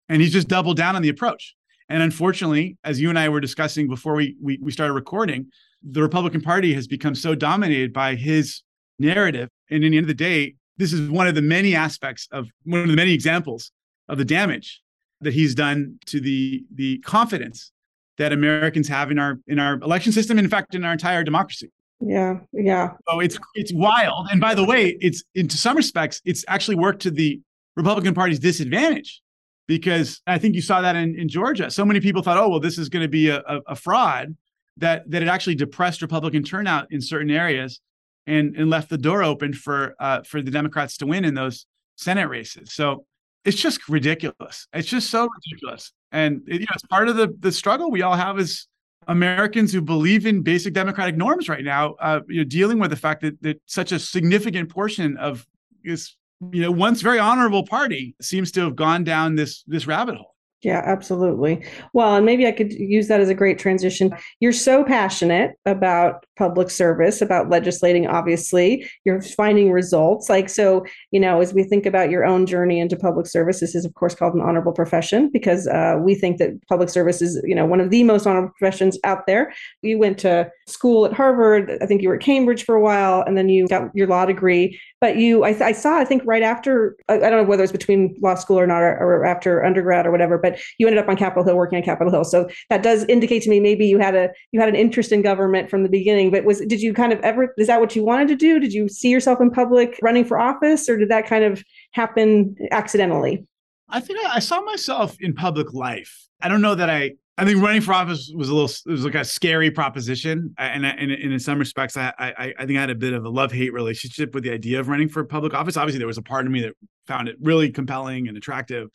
And 0.09 0.21
he's 0.21 0.33
just 0.33 0.47
doubled 0.47 0.77
down 0.77 0.95
on 0.95 1.01
the 1.01 1.09
approach. 1.09 1.55
And 1.89 2.01
unfortunately, 2.01 2.77
as 2.83 2.99
you 2.99 3.09
and 3.09 3.19
I 3.19 3.29
were 3.29 3.39
discussing 3.39 3.87
before 3.87 4.15
we, 4.15 4.35
we, 4.41 4.57
we 4.61 4.71
started 4.71 4.93
recording, 4.93 5.47
the 5.83 6.01
Republican 6.01 6.41
Party 6.41 6.73
has 6.73 6.87
become 6.87 7.13
so 7.13 7.35
dominated 7.35 7.93
by 7.93 8.15
his 8.15 8.63
narrative. 8.99 9.49
And 9.69 9.83
in 9.83 9.91
the 9.91 9.97
end 9.97 10.05
of 10.05 10.07
the 10.09 10.13
day, 10.13 10.55
this 10.77 10.93
is 10.93 11.09
one 11.09 11.27
of 11.27 11.35
the 11.35 11.41
many 11.41 11.75
aspects 11.75 12.27
of 12.31 12.47
one 12.63 12.81
of 12.81 12.87
the 12.87 12.95
many 12.95 13.13
examples 13.13 13.71
of 14.09 14.17
the 14.17 14.25
damage 14.25 14.81
that 15.21 15.33
he's 15.33 15.55
done 15.55 15.97
to 16.07 16.19
the 16.19 16.63
the 16.73 16.99
confidence 16.99 17.71
that 18.17 18.31
Americans 18.31 18.87
have 18.87 19.11
in 19.11 19.19
our 19.19 19.39
in 19.47 19.59
our 19.59 19.75
election 19.75 20.11
system, 20.11 20.37
in 20.37 20.49
fact, 20.49 20.75
in 20.75 20.83
our 20.83 20.93
entire 20.93 21.23
democracy. 21.23 21.71
Yeah, 22.01 22.39
yeah. 22.51 22.91
So 23.09 23.19
it's 23.19 23.37
it's 23.55 23.73
wild. 23.73 24.27
And 24.31 24.41
by 24.41 24.53
the 24.53 24.65
way, 24.65 24.97
it's 24.99 25.23
in 25.33 25.47
to 25.47 25.57
some 25.57 25.77
respects, 25.77 26.21
it's 26.25 26.43
actually 26.47 26.75
worked 26.75 27.01
to 27.03 27.11
the 27.11 27.41
Republican 27.75 28.13
Party's 28.13 28.39
disadvantage 28.39 29.21
because 29.67 30.21
I 30.27 30.37
think 30.37 30.55
you 30.55 30.61
saw 30.61 30.81
that 30.81 30.95
in, 30.95 31.17
in 31.17 31.27
Georgia. 31.27 31.71
So 31.71 31.85
many 31.85 31.99
people 31.99 32.21
thought, 32.21 32.37
oh, 32.37 32.49
well, 32.49 32.59
this 32.59 32.77
is 32.77 32.89
going 32.89 33.03
to 33.03 33.09
be 33.09 33.29
a, 33.29 33.39
a, 33.39 33.61
a 33.69 33.75
fraud 33.75 34.35
that 34.77 35.09
that 35.09 35.21
it 35.21 35.27
actually 35.27 35.55
depressed 35.55 36.01
Republican 36.01 36.43
turnout 36.43 36.91
in 36.91 37.01
certain 37.01 37.31
areas 37.31 37.79
and 38.27 38.55
and 38.55 38.69
left 38.69 38.89
the 38.89 38.97
door 38.97 39.23
open 39.23 39.53
for 39.53 39.95
uh, 39.99 40.21
for 40.23 40.41
the 40.41 40.51
Democrats 40.51 40.97
to 40.97 41.05
win 41.05 41.25
in 41.25 41.33
those 41.33 41.65
Senate 41.95 42.27
races. 42.27 42.73
So 42.73 43.05
it's 43.43 43.57
just 43.57 43.87
ridiculous. 43.87 44.67
It's 44.73 44.87
just 44.87 45.09
so 45.09 45.27
ridiculous, 45.27 45.91
and 46.11 46.41
it, 46.47 46.53
you 46.53 46.59
know, 46.61 46.73
it's 46.73 46.85
part 46.85 47.09
of 47.09 47.15
the 47.15 47.33
the 47.39 47.51
struggle 47.51 47.91
we 47.91 48.01
all 48.01 48.15
have 48.15 48.39
as 48.39 48.67
Americans 49.07 49.71
who 49.71 49.81
believe 49.81 50.25
in 50.25 50.41
basic 50.41 50.73
democratic 50.73 51.15
norms 51.15 51.47
right 51.47 51.63
now. 51.63 51.93
Uh, 52.01 52.21
you 52.27 52.37
know, 52.37 52.43
dealing 52.43 52.79
with 52.79 52.89
the 52.89 52.95
fact 52.95 53.21
that 53.21 53.41
that 53.41 53.61
such 53.65 53.91
a 53.91 53.99
significant 53.99 54.69
portion 54.69 55.17
of 55.17 55.45
this 55.83 56.15
you 56.51 56.61
know 56.61 56.71
once 56.71 57.01
very 57.01 57.19
honorable 57.19 57.65
party 57.65 58.15
seems 58.21 58.51
to 58.51 58.61
have 58.61 58.75
gone 58.75 59.03
down 59.03 59.35
this 59.35 59.63
this 59.67 59.87
rabbit 59.87 60.15
hole. 60.15 60.35
Yeah, 60.61 60.81
absolutely. 60.83 61.63
Well, 61.93 62.15
and 62.15 62.25
maybe 62.25 62.47
I 62.47 62.51
could 62.51 62.73
use 62.73 63.07
that 63.09 63.19
as 63.19 63.29
a 63.29 63.35
great 63.35 63.59
transition. 63.59 64.15
You're 64.39 64.51
so 64.51 64.83
passionate 64.83 65.51
about 65.65 66.25
public 66.37 66.69
service, 66.69 67.21
about 67.21 67.49
legislating, 67.49 68.07
obviously. 68.07 68.89
You're 69.03 69.21
finding 69.21 69.71
results. 69.71 70.29
Like, 70.29 70.49
so, 70.49 70.85
you 71.11 71.19
know, 71.19 71.41
as 71.41 71.53
we 71.53 71.63
think 71.63 71.85
about 71.85 72.09
your 72.09 72.25
own 72.25 72.45
journey 72.45 72.79
into 72.79 72.95
public 72.95 73.27
service, 73.27 73.59
this 73.59 73.75
is, 73.75 73.85
of 73.85 73.93
course, 73.93 74.15
called 74.15 74.33
an 74.33 74.41
honorable 74.41 74.73
profession 74.73 75.29
because 75.31 75.67
uh, 75.67 75.97
we 75.99 76.15
think 76.15 76.37
that 76.37 76.51
public 76.67 76.89
service 76.89 77.21
is, 77.21 77.41
you 77.43 77.55
know, 77.55 77.65
one 77.65 77.81
of 77.81 77.89
the 77.89 78.03
most 78.03 78.27
honorable 78.27 78.53
professions 78.57 78.97
out 79.03 79.27
there. 79.27 79.53
You 79.81 79.97
went 79.97 80.17
to 80.19 80.49
school 80.67 81.05
at 81.05 81.13
Harvard. 81.13 81.77
I 81.81 81.85
think 81.85 82.01
you 82.01 82.09
were 82.09 82.15
at 82.15 82.21
Cambridge 82.21 82.63
for 82.63 82.75
a 82.75 82.81
while, 82.81 83.21
and 83.21 83.37
then 83.37 83.49
you 83.49 83.67
got 83.67 83.89
your 83.93 84.07
law 84.07 84.25
degree. 84.25 84.79
But 85.01 85.17
you, 85.17 85.43
I, 85.43 85.49
I 85.63 85.71
saw, 85.71 85.97
I 85.97 86.05
think 86.05 86.23
right 86.25 86.41
after, 86.41 86.95
I, 87.09 87.15
I, 87.15 87.29
don't 87.29 87.43
know 87.43 87.43
whether 87.43 87.63
it's 87.63 87.71
between 87.71 88.15
law 88.21 88.35
school 88.35 88.59
or 88.59 88.65
not, 88.65 88.81
or, 88.81 88.97
or 88.97 89.25
after 89.25 89.63
undergrad 89.63 90.05
or 90.07 90.11
whatever, 90.11 90.37
but 90.37 90.59
you 90.79 90.87
ended 90.87 91.01
up 91.03 91.09
on 91.09 91.17
Capitol 91.17 91.43
Hill 91.43 91.55
working 91.55 91.77
on 91.77 91.83
Capitol 91.83 92.11
Hill. 92.11 92.23
So 92.23 92.49
that 92.69 92.81
does 92.81 93.05
indicate 93.05 93.43
to 93.43 93.49
me 93.49 93.59
maybe 93.59 93.85
you 93.85 93.99
had 93.99 94.15
a 94.15 94.29
you 94.51 94.59
had 94.59 94.69
an 94.69 94.75
interest 94.75 95.11
in 95.11 95.21
government 95.21 95.69
from 95.69 95.83
the 95.83 95.89
beginning. 95.89 96.24
But 96.31 96.45
was 96.45 96.59
did 96.61 96.81
you 96.81 96.93
kind 96.93 97.13
of 97.13 97.19
ever 97.21 97.53
is 97.57 97.67
that 97.67 97.79
what 97.79 97.95
you 97.95 98.03
wanted 98.03 98.27
to 98.29 98.35
do? 98.35 98.59
Did 98.59 98.73
you 98.73 98.87
see 98.87 99.09
yourself 99.09 99.39
in 99.41 99.51
public 99.51 99.99
running 100.01 100.25
for 100.25 100.39
office, 100.39 100.89
or 100.89 100.97
did 100.97 101.09
that 101.09 101.27
kind 101.27 101.43
of 101.43 101.63
happen 101.91 102.55
accidentally? 102.71 103.45
I 103.89 103.99
think 103.99 104.19
I, 104.25 104.39
saw 104.39 104.61
myself 104.61 105.15
in 105.19 105.33
public 105.33 105.73
life. 105.73 106.27
I 106.41 106.47
don't 106.47 106.61
know 106.61 106.75
that 106.75 106.89
I 106.89 107.11
I 107.37 107.45
think 107.45 107.61
running 107.61 107.81
for 107.81 107.93
office 107.93 108.31
was 108.35 108.49
a 108.49 108.55
little 108.55 108.69
it 108.85 108.91
was 108.91 109.05
like 109.05 109.15
a 109.15 109.25
scary 109.25 109.69
proposition, 109.69 110.55
and 110.57 110.85
and, 110.85 111.11
and 111.11 111.33
in 111.33 111.39
some 111.39 111.59
respects, 111.59 111.97
I, 111.97 112.13
I 112.17 112.53
I 112.57 112.65
think 112.65 112.77
I 112.77 112.81
had 112.81 112.89
a 112.89 112.95
bit 112.95 113.13
of 113.13 113.25
a 113.25 113.29
love 113.29 113.51
hate 113.51 113.73
relationship 113.73 114.33
with 114.33 114.43
the 114.43 114.51
idea 114.51 114.79
of 114.79 114.87
running 114.87 115.09
for 115.09 115.23
public 115.23 115.53
office. 115.53 115.77
Obviously, 115.77 115.99
there 115.99 116.07
was 116.07 116.17
a 116.17 116.23
part 116.23 116.45
of 116.45 116.51
me 116.51 116.61
that 116.61 116.73
found 117.07 117.27
it 117.27 117.35
really 117.41 117.69
compelling 117.71 118.27
and 118.27 118.37
attractive, 118.37 118.89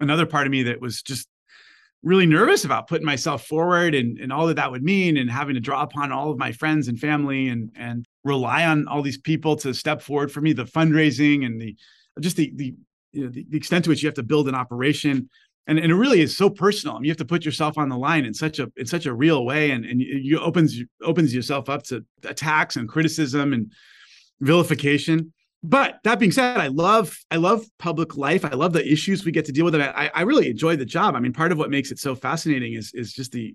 another 0.00 0.26
part 0.26 0.46
of 0.46 0.50
me 0.50 0.64
that 0.64 0.80
was 0.80 1.00
just 1.00 1.28
really 2.02 2.26
nervous 2.26 2.64
about 2.64 2.88
putting 2.88 3.04
myself 3.04 3.46
forward 3.46 3.94
and, 3.94 4.18
and 4.18 4.32
all 4.32 4.46
that 4.46 4.56
that 4.56 4.70
would 4.70 4.82
mean 4.82 5.16
and 5.18 5.30
having 5.30 5.54
to 5.54 5.60
draw 5.60 5.82
upon 5.82 6.10
all 6.12 6.30
of 6.30 6.38
my 6.38 6.50
friends 6.52 6.88
and 6.88 6.98
family 6.98 7.48
and 7.48 7.70
and 7.76 8.06
rely 8.24 8.64
on 8.64 8.86
all 8.88 9.02
these 9.02 9.18
people 9.18 9.56
to 9.56 9.74
step 9.74 10.00
forward 10.00 10.32
for 10.32 10.40
me 10.40 10.52
the 10.52 10.64
fundraising 10.64 11.44
and 11.44 11.60
the 11.60 11.76
just 12.20 12.36
the 12.36 12.52
the 12.56 12.74
you 13.12 13.24
know 13.24 13.30
the, 13.30 13.44
the 13.50 13.56
extent 13.56 13.84
to 13.84 13.90
which 13.90 14.02
you 14.02 14.06
have 14.06 14.14
to 14.14 14.22
build 14.22 14.48
an 14.48 14.54
operation. 14.54 15.28
And, 15.66 15.78
and 15.78 15.92
it 15.92 15.94
really 15.94 16.20
is 16.20 16.36
so 16.36 16.50
personal. 16.50 16.96
I 16.96 16.98
mean, 16.98 17.04
you 17.04 17.10
have 17.10 17.18
to 17.18 17.24
put 17.24 17.44
yourself 17.44 17.78
on 17.78 17.88
the 17.88 17.96
line 17.96 18.24
in 18.24 18.34
such 18.34 18.58
a 18.58 18.72
in 18.76 18.86
such 18.86 19.06
a 19.06 19.12
real 19.12 19.44
way 19.44 19.70
and 19.70 19.84
and 19.84 20.00
you 20.00 20.40
opens 20.40 20.80
opens 21.02 21.34
yourself 21.34 21.68
up 21.68 21.82
to 21.84 22.04
attacks 22.24 22.76
and 22.76 22.88
criticism 22.88 23.52
and 23.52 23.70
vilification 24.40 25.32
but 25.62 25.98
that 26.04 26.18
being 26.18 26.32
said, 26.32 26.56
I 26.56 26.68
love 26.68 27.18
I 27.30 27.36
love 27.36 27.66
public 27.78 28.16
life. 28.16 28.44
I 28.44 28.50
love 28.54 28.72
the 28.72 28.86
issues 28.90 29.24
we 29.24 29.32
get 29.32 29.44
to 29.46 29.52
deal 29.52 29.66
with, 29.66 29.74
and 29.74 29.82
I, 29.82 30.10
I 30.14 30.22
really 30.22 30.48
enjoy 30.48 30.76
the 30.76 30.86
job. 30.86 31.14
I 31.14 31.20
mean, 31.20 31.32
part 31.32 31.52
of 31.52 31.58
what 31.58 31.70
makes 31.70 31.90
it 31.90 31.98
so 31.98 32.14
fascinating 32.14 32.74
is 32.74 32.92
is 32.94 33.12
just 33.12 33.32
the 33.32 33.54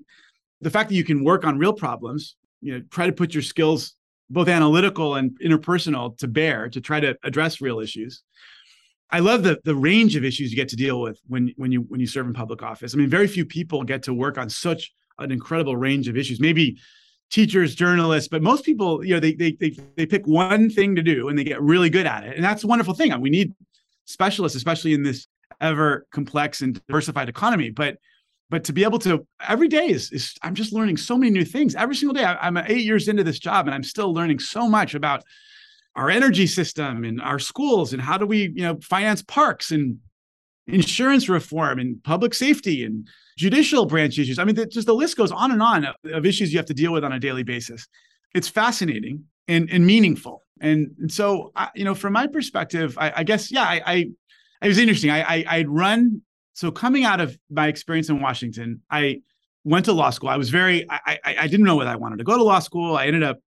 the 0.61 0.69
fact 0.69 0.89
that 0.89 0.95
you 0.95 1.03
can 1.03 1.23
work 1.23 1.45
on 1.45 1.57
real 1.57 1.73
problems. 1.73 2.35
You 2.61 2.73
know, 2.73 2.83
try 2.91 3.07
to 3.07 3.11
put 3.11 3.33
your 3.33 3.43
skills, 3.43 3.95
both 4.29 4.47
analytical 4.47 5.15
and 5.15 5.37
interpersonal, 5.43 6.15
to 6.19 6.27
bear 6.27 6.69
to 6.69 6.81
try 6.81 6.99
to 6.99 7.15
address 7.23 7.59
real 7.59 7.79
issues. 7.79 8.21
I 9.09 9.19
love 9.19 9.41
the 9.41 9.59
the 9.63 9.75
range 9.75 10.15
of 10.15 10.23
issues 10.23 10.51
you 10.51 10.55
get 10.55 10.69
to 10.69 10.75
deal 10.75 11.01
with 11.01 11.19
when 11.25 11.53
when 11.57 11.71
you 11.71 11.81
when 11.81 11.99
you 11.99 12.07
serve 12.07 12.27
in 12.27 12.33
public 12.33 12.61
office. 12.61 12.93
I 12.93 12.97
mean, 12.97 13.09
very 13.09 13.27
few 13.27 13.45
people 13.45 13.83
get 13.83 14.03
to 14.03 14.13
work 14.13 14.37
on 14.37 14.47
such 14.49 14.93
an 15.17 15.31
incredible 15.31 15.75
range 15.75 16.07
of 16.07 16.17
issues. 16.17 16.39
Maybe 16.39 16.77
teachers, 17.31 17.75
journalists, 17.75 18.27
but 18.27 18.41
most 18.41 18.65
people, 18.65 19.03
you 19.05 19.13
know, 19.13 19.19
they 19.19 19.33
they 19.33 19.51
they 19.53 19.75
they 19.97 20.05
pick 20.05 20.25
one 20.25 20.69
thing 20.69 20.95
to 20.95 21.01
do 21.01 21.29
and 21.29 21.37
they 21.37 21.43
get 21.43 21.61
really 21.61 21.89
good 21.89 22.05
at 22.05 22.23
it, 22.23 22.35
and 22.35 22.43
that's 22.43 22.63
a 22.63 22.67
wonderful 22.67 22.93
thing. 22.93 23.19
We 23.21 23.29
need 23.29 23.53
specialists, 24.05 24.55
especially 24.55 24.93
in 24.93 25.03
this 25.03 25.27
ever 25.61 26.05
complex 26.11 26.61
and 26.61 26.81
diversified 26.87 27.29
economy. 27.29 27.69
But 27.69 27.97
but 28.49 28.63
to 28.65 28.73
be 28.73 28.83
able 28.83 28.99
to 28.99 29.25
every 29.47 29.67
day 29.67 29.87
is, 29.87 30.11
is 30.11 30.33
I'm 30.41 30.55
just 30.55 30.73
learning 30.73 30.97
so 30.97 31.17
many 31.17 31.31
new 31.31 31.45
things 31.45 31.75
every 31.75 31.95
single 31.95 32.13
day. 32.13 32.23
I, 32.23 32.35
I'm 32.47 32.57
eight 32.57 32.85
years 32.85 33.07
into 33.07 33.23
this 33.23 33.39
job, 33.39 33.67
and 33.67 33.73
I'm 33.73 33.83
still 33.83 34.13
learning 34.13 34.39
so 34.39 34.69
much 34.69 34.95
about 34.95 35.23
our 35.95 36.09
energy 36.09 36.45
system 36.45 37.03
and 37.03 37.21
our 37.21 37.39
schools 37.39 37.93
and 37.93 38.01
how 38.01 38.17
do 38.17 38.25
we 38.25 38.51
you 38.55 38.63
know 38.63 38.77
finance 38.81 39.21
parks 39.23 39.71
and 39.71 39.97
insurance 40.67 41.29
reform 41.29 41.79
and 41.79 42.03
public 42.03 42.33
safety 42.33 42.83
and 42.83 43.07
judicial 43.37 43.85
branch 43.85 44.17
issues. 44.17 44.39
I 44.39 44.45
mean, 44.45 44.55
the, 44.55 44.65
just 44.65 44.87
the 44.87 44.95
list 44.95 45.17
goes 45.17 45.31
on 45.31 45.51
and 45.51 45.61
on 45.61 45.85
of, 45.85 45.95
of, 46.05 46.25
issues 46.25 46.51
you 46.51 46.59
have 46.59 46.65
to 46.67 46.73
deal 46.73 46.91
with 46.91 47.03
on 47.03 47.11
a 47.11 47.19
daily 47.19 47.43
basis. 47.43 47.87
It's 48.33 48.47
fascinating 48.47 49.23
and, 49.47 49.69
and 49.69 49.85
meaningful. 49.85 50.43
And, 50.61 50.95
and 50.99 51.11
so, 51.11 51.51
I, 51.55 51.69
you 51.75 51.83
know, 51.83 51.93
from 51.95 52.13
my 52.13 52.27
perspective, 52.27 52.97
I, 52.97 53.11
I 53.17 53.23
guess, 53.23 53.51
yeah, 53.51 53.63
I, 53.63 53.81
I, 53.85 53.95
it 54.61 54.67
was 54.67 54.77
interesting. 54.77 55.11
I, 55.11 55.21
I, 55.21 55.45
I'd 55.47 55.69
run. 55.69 56.21
So 56.53 56.71
coming 56.71 57.03
out 57.03 57.19
of 57.19 57.37
my 57.49 57.67
experience 57.67 58.09
in 58.09 58.21
Washington, 58.21 58.81
I 58.89 59.21
went 59.65 59.85
to 59.85 59.93
law 59.93 60.09
school. 60.09 60.29
I 60.29 60.37
was 60.37 60.49
very, 60.49 60.89
I, 60.89 61.19
I, 61.25 61.35
I 61.41 61.47
didn't 61.47 61.65
know 61.65 61.75
whether 61.75 61.89
I 61.89 61.97
wanted 61.97 62.17
to 62.19 62.23
go 62.23 62.37
to 62.37 62.43
law 62.43 62.59
school. 62.59 62.95
I 62.95 63.07
ended 63.07 63.23
up 63.23 63.39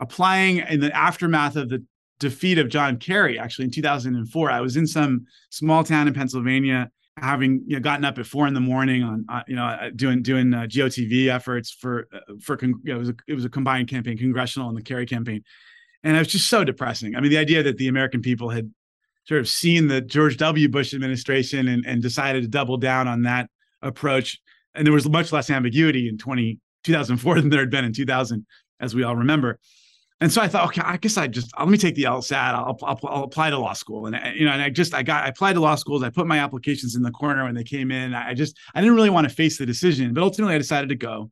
applying 0.00 0.58
in 0.58 0.80
the 0.80 0.94
aftermath 0.96 1.56
of 1.56 1.68
the 1.68 1.84
defeat 2.18 2.58
of 2.58 2.68
John 2.68 2.98
Kerry, 2.98 3.38
actually 3.38 3.66
in 3.66 3.70
2004. 3.70 4.50
I 4.50 4.60
was 4.60 4.76
in 4.76 4.86
some 4.86 5.26
small 5.50 5.84
town 5.84 6.08
in 6.08 6.14
Pennsylvania 6.14 6.90
having 7.18 7.62
you 7.66 7.76
know 7.76 7.80
gotten 7.80 8.04
up 8.04 8.18
at 8.18 8.26
four 8.26 8.46
in 8.46 8.54
the 8.54 8.60
morning 8.60 9.02
on 9.02 9.24
uh, 9.28 9.42
you 9.46 9.54
know 9.54 9.64
uh, 9.64 9.90
doing 9.94 10.22
doing 10.22 10.52
uh, 10.54 10.62
GOTV 10.62 11.28
efforts 11.28 11.70
for 11.70 12.08
uh, 12.12 12.34
for 12.40 12.56
con- 12.56 12.80
it 12.86 12.94
was 12.94 13.10
a, 13.10 13.14
it 13.28 13.34
was 13.34 13.44
a 13.44 13.50
combined 13.50 13.88
campaign, 13.88 14.16
congressional 14.16 14.68
and 14.68 14.76
the 14.76 14.82
Kerry 14.82 15.06
campaign, 15.06 15.42
and 16.02 16.16
it 16.16 16.18
was 16.18 16.28
just 16.28 16.48
so 16.48 16.64
depressing. 16.64 17.14
I 17.14 17.20
mean, 17.20 17.30
the 17.30 17.38
idea 17.38 17.62
that 17.62 17.76
the 17.76 17.88
American 17.88 18.22
people 18.22 18.50
had 18.50 18.72
sort 19.24 19.40
of 19.40 19.48
seen 19.48 19.88
the 19.88 20.00
George 20.00 20.36
W. 20.38 20.68
Bush 20.68 20.94
administration 20.94 21.68
and, 21.68 21.84
and 21.86 22.02
decided 22.02 22.42
to 22.42 22.48
double 22.48 22.76
down 22.76 23.06
on 23.06 23.22
that 23.22 23.48
approach, 23.82 24.40
and 24.74 24.86
there 24.86 24.94
was 24.94 25.08
much 25.08 25.32
less 25.32 25.50
ambiguity 25.50 26.08
in 26.08 26.18
20, 26.18 26.58
2004 26.84 27.40
than 27.40 27.50
there 27.50 27.60
had 27.60 27.70
been 27.70 27.84
in 27.84 27.92
2000, 27.92 28.46
as 28.80 28.94
we 28.94 29.02
all 29.02 29.16
remember. 29.16 29.58
And 30.20 30.32
so 30.32 30.40
I 30.40 30.46
thought, 30.46 30.66
okay, 30.68 30.82
I 30.84 30.98
guess 30.98 31.16
I 31.16 31.26
just 31.26 31.50
let 31.58 31.68
me 31.68 31.76
take 31.76 31.96
the 31.96 32.04
LSAT. 32.04 32.54
I'll, 32.54 32.78
I'll, 32.82 33.00
I'll, 33.04 33.24
apply 33.24 33.50
to 33.50 33.58
law 33.58 33.72
school, 33.72 34.06
and 34.06 34.16
you 34.36 34.44
know, 34.44 34.52
and 34.52 34.62
I 34.62 34.70
just 34.70 34.94
I 34.94 35.02
got 35.02 35.24
I 35.24 35.28
applied 35.28 35.54
to 35.54 35.60
law 35.60 35.74
schools. 35.74 36.04
I 36.04 36.10
put 36.10 36.28
my 36.28 36.38
applications 36.38 36.94
in 36.94 37.02
the 37.02 37.10
corner 37.10 37.44
when 37.44 37.54
they 37.54 37.64
came 37.64 37.90
in. 37.90 38.14
I 38.14 38.34
just 38.34 38.56
I 38.74 38.80
didn't 38.80 38.94
really 38.94 39.10
want 39.10 39.28
to 39.28 39.34
face 39.34 39.58
the 39.58 39.66
decision, 39.66 40.14
but 40.14 40.22
ultimately 40.22 40.54
I 40.54 40.58
decided 40.58 40.88
to 40.90 40.94
go. 40.94 41.28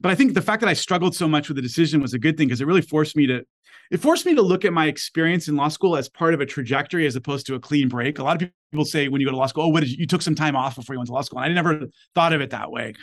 But 0.00 0.10
I 0.10 0.16
think 0.16 0.34
the 0.34 0.42
fact 0.42 0.60
that 0.60 0.68
I 0.68 0.72
struggled 0.72 1.14
so 1.14 1.28
much 1.28 1.48
with 1.48 1.54
the 1.54 1.62
decision 1.62 2.02
was 2.02 2.14
a 2.14 2.18
good 2.18 2.36
thing 2.36 2.48
because 2.48 2.60
it 2.60 2.66
really 2.66 2.82
forced 2.82 3.16
me 3.16 3.28
to 3.28 3.44
it 3.92 4.00
forced 4.00 4.26
me 4.26 4.34
to 4.34 4.42
look 4.42 4.64
at 4.64 4.72
my 4.72 4.86
experience 4.86 5.46
in 5.46 5.54
law 5.54 5.68
school 5.68 5.96
as 5.96 6.08
part 6.08 6.34
of 6.34 6.40
a 6.40 6.46
trajectory 6.46 7.06
as 7.06 7.14
opposed 7.14 7.46
to 7.46 7.54
a 7.54 7.60
clean 7.60 7.88
break. 7.88 8.18
A 8.18 8.24
lot 8.24 8.42
of 8.42 8.50
people 8.72 8.84
say 8.84 9.06
when 9.06 9.20
you 9.20 9.26
go 9.26 9.30
to 9.30 9.36
law 9.36 9.46
school, 9.46 9.64
oh, 9.64 9.68
what 9.68 9.80
did 9.80 9.90
you, 9.90 9.98
you 10.00 10.06
took 10.06 10.22
some 10.22 10.34
time 10.34 10.56
off 10.56 10.74
before 10.74 10.94
you 10.94 10.98
went 10.98 11.08
to 11.08 11.12
law 11.12 11.20
school? 11.20 11.38
And 11.38 11.52
I 11.52 11.54
never 11.54 11.86
thought 12.14 12.32
of 12.32 12.40
it 12.40 12.50
that 12.50 12.72
way 12.72 12.94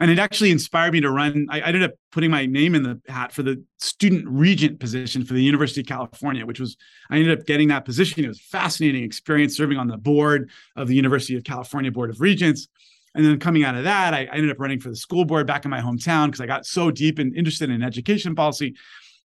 and 0.00 0.10
it 0.10 0.18
actually 0.18 0.50
inspired 0.50 0.92
me 0.92 1.00
to 1.00 1.10
run. 1.10 1.46
I, 1.50 1.60
I, 1.60 1.66
ended 1.68 1.84
up 1.84 1.92
putting 2.10 2.30
my 2.30 2.46
name 2.46 2.74
in 2.74 2.82
the 2.82 3.00
hat 3.08 3.32
for 3.32 3.42
the 3.42 3.62
student 3.78 4.26
regent 4.26 4.80
position 4.80 5.24
for 5.24 5.34
the 5.34 5.42
University 5.42 5.82
of 5.82 5.86
California, 5.86 6.44
which 6.44 6.58
was 6.58 6.76
I 7.10 7.16
ended 7.16 7.38
up 7.38 7.46
getting 7.46 7.68
that 7.68 7.84
position. 7.84 8.24
It 8.24 8.28
was 8.28 8.38
a 8.38 8.42
fascinating 8.42 9.04
experience 9.04 9.56
serving 9.56 9.78
on 9.78 9.86
the 9.86 9.96
board 9.96 10.50
of 10.76 10.88
the 10.88 10.94
University 10.94 11.36
of 11.36 11.44
California 11.44 11.92
Board 11.92 12.10
of 12.10 12.20
Regents. 12.20 12.68
And 13.14 13.24
then 13.24 13.38
coming 13.38 13.62
out 13.62 13.76
of 13.76 13.84
that, 13.84 14.12
I, 14.12 14.24
I 14.24 14.34
ended 14.36 14.50
up 14.50 14.58
running 14.58 14.80
for 14.80 14.88
the 14.88 14.96
school 14.96 15.24
board 15.24 15.46
back 15.46 15.64
in 15.64 15.70
my 15.70 15.80
hometown 15.80 16.26
because 16.26 16.40
I 16.40 16.46
got 16.46 16.66
so 16.66 16.90
deep 16.90 17.20
and 17.20 17.34
interested 17.36 17.70
in 17.70 17.82
education 17.82 18.34
policy. 18.34 18.74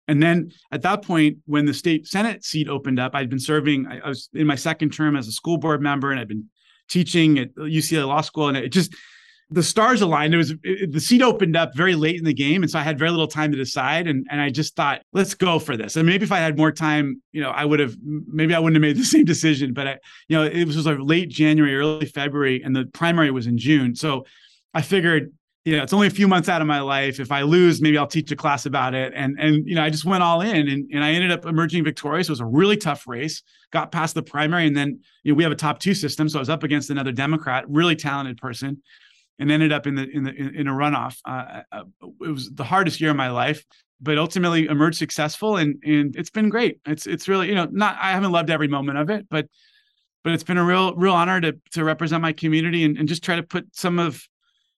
And 0.07 0.22
then 0.22 0.52
at 0.70 0.83
that 0.83 1.02
point, 1.02 1.38
when 1.46 1.64
the 1.64 1.74
state 1.74 2.07
senate 2.07 2.44
seat 2.44 2.68
opened 2.68 2.98
up, 2.98 3.14
I'd 3.14 3.31
been 3.31 3.38
serving. 3.38 3.87
I, 3.87 4.00
I 4.00 4.09
was 4.09 4.28
in 4.35 4.46
my 4.46 4.54
second 4.54 4.90
term 4.90 5.16
as 5.16 5.28
a 5.28 5.33
school 5.33 5.57
board 5.57 5.81
member, 5.81 6.11
and 6.11 6.20
I'd 6.20 6.28
been 6.28 6.48
teaching 6.88 7.38
at 7.38 7.54
UCLA 7.54 8.07
Law 8.07 8.20
School, 8.20 8.48
and 8.48 8.57
it 8.57 8.70
just 8.70 8.94
the 9.50 9.62
stars 9.62 10.02
aligned. 10.02 10.34
It 10.34 10.37
was 10.37 10.54
it, 10.62 10.92
the 10.92 11.00
seat 11.00 11.22
opened 11.22 11.56
up 11.56 11.74
very 11.74 11.94
late 11.94 12.16
in 12.16 12.24
the 12.24 12.34
game, 12.34 12.62
and 12.62 12.70
so 12.70 12.78
I 12.78 12.82
had 12.82 12.98
very 12.98 13.11
little 13.11 13.26
time 13.26 13.50
to 13.52 13.56
decide. 13.56 14.06
And 14.06 14.26
and 14.30 14.40
I 14.40 14.50
just 14.50 14.76
thought, 14.76 15.02
let's 15.12 15.34
go 15.34 15.58
for 15.58 15.76
this. 15.76 15.96
And 15.96 16.06
maybe 16.06 16.24
if 16.24 16.32
I 16.32 16.38
had 16.38 16.58
more 16.58 16.70
time, 16.70 17.22
you 17.32 17.40
know, 17.40 17.50
I 17.50 17.64
would 17.64 17.80
have 17.80 17.96
maybe 18.02 18.54
I 18.54 18.58
wouldn't 18.58 18.76
have 18.76 18.82
made 18.82 19.00
the 19.00 19.04
same 19.16 19.24
decision. 19.24 19.72
But 19.72 19.87
I, 19.87 19.98
you 20.28 20.37
know, 20.37 20.44
it 20.44 20.64
was, 20.66 20.76
was 20.76 20.87
like 20.87 20.98
late 21.00 21.30
January, 21.30 21.74
early 21.76 22.06
February, 22.06 22.62
and 22.62 22.76
the 22.76 22.87
primary 22.87 23.30
was 23.30 23.46
in 23.46 23.56
June. 23.56 23.94
So 23.94 24.26
I 24.74 24.82
figured, 24.82 25.32
you 25.64 25.76
know, 25.76 25.82
it's 25.82 25.94
only 25.94 26.08
a 26.08 26.11
few 26.11 26.28
months 26.28 26.50
out 26.50 26.61
of 26.61 26.66
my 26.66 26.80
life. 26.80 27.18
If 27.18 27.32
I 27.32 27.42
lose, 27.42 27.80
maybe 27.80 27.96
I'll 27.96 28.06
teach 28.06 28.30
a 28.30 28.37
class 28.37 28.66
about 28.66 28.94
it. 28.94 29.14
And 29.16 29.38
and 29.40 29.66
you 29.66 29.74
know, 29.74 29.82
I 29.82 29.88
just 29.88 30.04
went 30.04 30.22
all 30.22 30.42
in, 30.42 30.68
and 30.68 30.90
and 30.92 31.02
I 31.02 31.12
ended 31.12 31.32
up 31.32 31.46
emerging 31.46 31.84
victorious. 31.84 32.28
It 32.28 32.32
was 32.32 32.40
a 32.40 32.46
really 32.46 32.76
tough 32.76 33.08
race. 33.08 33.42
Got 33.70 33.92
past 33.92 34.14
the 34.14 34.22
primary, 34.22 34.66
and 34.66 34.76
then 34.76 35.00
you 35.22 35.32
know, 35.32 35.37
we 35.37 35.42
have 35.42 35.52
a 35.52 35.56
top 35.56 35.78
two 35.78 35.94
system, 35.94 36.28
so 36.28 36.38
I 36.38 36.40
was 36.40 36.50
up 36.50 36.64
against 36.64 36.90
another 36.90 37.12
Democrat, 37.12 37.64
really 37.66 37.96
talented 37.96 38.37
person 38.37 38.82
and 39.38 39.51
ended 39.51 39.72
up 39.72 39.87
in 39.87 39.94
the 39.94 40.09
in 40.09 40.24
the 40.24 40.35
in 40.35 40.66
a 40.66 40.72
runoff. 40.72 41.18
Uh, 41.24 41.62
uh, 41.72 41.85
it 42.22 42.31
was 42.31 42.51
the 42.51 42.64
hardest 42.64 43.01
year 43.01 43.11
of 43.11 43.16
my 43.16 43.31
life, 43.31 43.64
but 44.01 44.18
ultimately 44.18 44.66
emerged 44.66 44.98
successful, 44.98 45.57
and 45.57 45.83
and 45.85 46.16
it's 46.16 46.31
been 46.31 46.48
great. 46.48 46.81
It's 46.87 47.07
it's 47.07 47.29
really 47.29 47.48
you 47.48 47.55
know 47.55 47.68
not 47.70 47.96
I 48.01 48.12
haven't 48.12 48.33
loved 48.33 48.51
every 48.51 48.68
moment 48.68 48.98
of 48.98 49.11
it, 49.11 49.27
but 49.31 49.46
but 50.24 50.33
it's 50.33 50.44
been 50.44 50.59
a 50.59 50.64
real 50.64 50.94
real 50.94 51.14
honor 51.14 51.40
to 51.40 51.57
to 51.72 51.85
represent 51.85 52.22
my 52.22 52.33
community 52.33 52.85
and, 52.85 52.98
and 52.98 53.09
just 53.09 53.22
try 53.22 53.37
to 53.37 53.42
put 53.42 53.74
some 53.74 53.98
of 53.98 54.22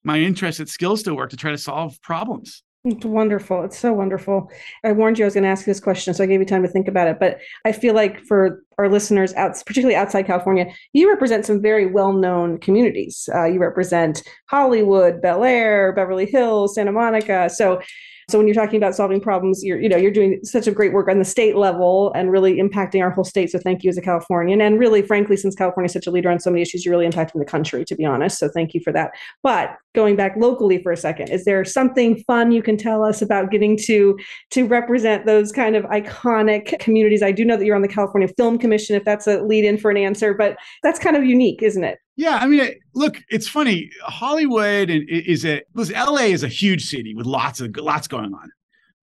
my 0.05 0.19
interests 0.19 0.61
and 0.61 0.69
skills 0.69 1.03
to 1.03 1.15
work 1.15 1.31
to 1.31 1.37
try 1.37 1.51
to 1.51 1.59
solve 1.59 2.01
problems. 2.03 2.63
It's 2.83 3.05
wonderful. 3.05 3.63
It's 3.65 3.79
so 3.79 3.93
wonderful. 3.93 4.51
I 4.85 4.93
warned 4.93 5.19
you 5.19 5.25
I 5.25 5.27
was 5.27 5.35
going 5.35 5.45
to 5.45 5.51
ask 5.51 5.67
this 5.67 5.81
question, 5.81 6.15
so 6.15 6.25
I 6.25 6.27
gave 6.27 6.41
you 6.41 6.47
time 6.47 6.63
to 6.63 6.69
think 6.69 6.89
about 6.89 7.09
it. 7.09 7.19
But 7.21 7.39
I 7.67 7.73
feel 7.73 7.95
like 7.95 8.21
for 8.21 8.63
our 8.79 8.89
listeners, 8.89 9.35
out, 9.35 9.53
particularly 9.67 9.97
outside 9.97 10.23
California, 10.23 10.73
you 10.95 11.11
represent 11.11 11.45
some 11.45 11.61
very 11.61 11.85
well-known 11.85 12.59
communities. 12.59 13.29
Uh, 13.35 13.45
you 13.45 13.61
represent 13.61 14.23
Hollywood, 14.47 15.21
Bel 15.21 15.45
Air, 15.45 15.93
Beverly 15.93 16.25
Hills, 16.25 16.75
Santa 16.75 16.93
Monica. 16.93 17.51
So 17.51 17.83
so 18.31 18.39
when 18.39 18.47
you're 18.47 18.55
talking 18.55 18.77
about 18.77 18.95
solving 18.95 19.21
problems, 19.21 19.65
you're 19.65 19.81
you 19.81 19.89
know 19.89 19.97
you're 19.97 20.13
doing 20.13 20.39
such 20.45 20.67
a 20.67 20.73
great 20.73 20.93
work 20.93 21.09
on 21.09 21.19
the 21.19 21.25
state 21.25 21.57
level 21.57 22.13
and 22.15 22.31
really 22.31 22.57
impacting 22.57 23.03
our 23.03 23.11
whole 23.11 23.25
state. 23.25 23.51
So 23.51 23.59
thank 23.59 23.83
you 23.83 23.91
as 23.91 23.99
a 23.99 24.03
Californian, 24.03 24.61
and 24.61 24.79
really, 24.79 25.03
frankly, 25.03 25.37
since 25.37 25.55
California 25.55 25.87
is 25.87 25.93
such 25.93 26.07
a 26.07 26.11
leader 26.11 26.31
on 26.31 26.39
so 26.39 26.51
many 26.51 26.63
issues, 26.63 26.85
you're 26.85 26.97
really 26.97 27.11
impacting 27.11 27.41
the 27.41 27.45
country. 27.45 27.85
To 27.85 27.95
be 27.95 28.05
honest, 28.05 28.39
so 28.39 28.49
thank 28.49 28.73
you 28.73 28.81
for 28.81 28.93
that. 28.93 29.11
But 29.43 29.77
going 29.95 30.17
back 30.17 30.37
locally 30.37 30.83
for 30.83 30.93
a 30.93 30.97
second, 30.97 31.29
is 31.31 31.45
there 31.45 31.65
something 31.65 32.23
fun 32.25 32.53
you 32.53 32.63
can 32.63 32.77
tell 32.77 33.03
us 33.05 33.23
about 33.23 33.51
getting 33.51 33.77
to 33.77 34.19
to 34.51 34.67
represent 34.67 35.27
those 35.27 35.53
kind 35.53 35.77
of 35.77 35.85
iconic 35.85 36.79
communities? 36.79 37.23
I 37.23 37.33
do 37.33 37.45
know 37.45 37.57
that 37.57 37.65
you're 37.65 37.77
on 37.77 37.83
the 37.83 37.89
California 37.89 38.29
Film 38.37 38.59
Commission. 38.59 38.97
If 38.97 39.05
that's 39.05 39.27
a 39.27 39.43
lead 39.43 39.65
in 39.65 39.79
for 39.79 39.91
an 39.91 39.97
answer, 39.97 40.35
but 40.35 40.57
that's 40.83 40.99
kind 40.99 41.17
of 41.17 41.25
unique, 41.25 41.63
isn't 41.63 41.85
it? 41.85 41.99
Yeah, 42.17 42.39
I 42.41 42.47
mean, 42.47 42.75
look, 42.95 43.19
it's 43.31 43.49
funny. 43.49 43.91
Hollywood 44.03 44.91
is 44.91 45.45
a 45.47 45.63
listen, 45.75 45.95
LA 45.95 46.25
is 46.25 46.43
a 46.43 46.49
huge 46.49 46.85
city 46.85 47.15
with 47.15 47.27
lots 47.27 47.61
of 47.61 47.75
lots 47.77 48.07
going 48.07 48.35
on, 48.35 48.51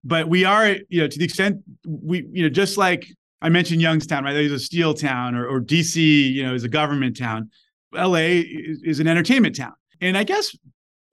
but 0.03 0.29
we 0.29 0.45
are, 0.45 0.77
you 0.89 1.01
know, 1.01 1.07
to 1.07 1.17
the 1.17 1.25
extent 1.25 1.57
we, 1.87 2.27
you 2.31 2.43
know, 2.43 2.49
just 2.49 2.77
like 2.77 3.07
I 3.41 3.49
mentioned 3.49 3.81
Youngstown, 3.81 4.23
right? 4.23 4.33
There's 4.33 4.51
a 4.51 4.59
steel 4.59 4.93
town, 4.93 5.35
or, 5.35 5.47
or 5.47 5.59
DC, 5.59 5.95
you 6.31 6.43
know, 6.43 6.53
is 6.53 6.63
a 6.63 6.69
government 6.69 7.17
town. 7.17 7.49
LA 7.93 8.43
is, 8.45 8.81
is 8.83 8.99
an 8.99 9.07
entertainment 9.07 9.55
town, 9.55 9.73
and 9.99 10.17
I 10.17 10.23
guess 10.23 10.55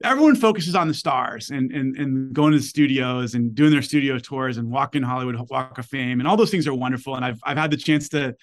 everyone 0.03 0.35
focuses 0.35 0.75
on 0.75 0.87
the 0.87 0.93
stars 0.93 1.49
and 1.49 1.71
and 1.71 1.95
and 1.97 2.33
going 2.33 2.51
to 2.51 2.59
the 2.59 2.63
studios 2.63 3.33
and 3.33 3.55
doing 3.55 3.71
their 3.71 3.81
studio 3.81 4.17
tours 4.19 4.57
and 4.57 4.69
walking 4.69 5.03
Hollywood 5.03 5.37
Walk 5.49 5.77
of 5.77 5.85
Fame, 5.85 6.19
and 6.19 6.27
all 6.27 6.37
those 6.37 6.51
things 6.51 6.67
are 6.67 6.73
wonderful. 6.73 7.15
And 7.15 7.25
I've 7.25 7.39
I've 7.43 7.57
had 7.57 7.71
the 7.71 7.77
chance 7.77 8.09
to 8.09 8.35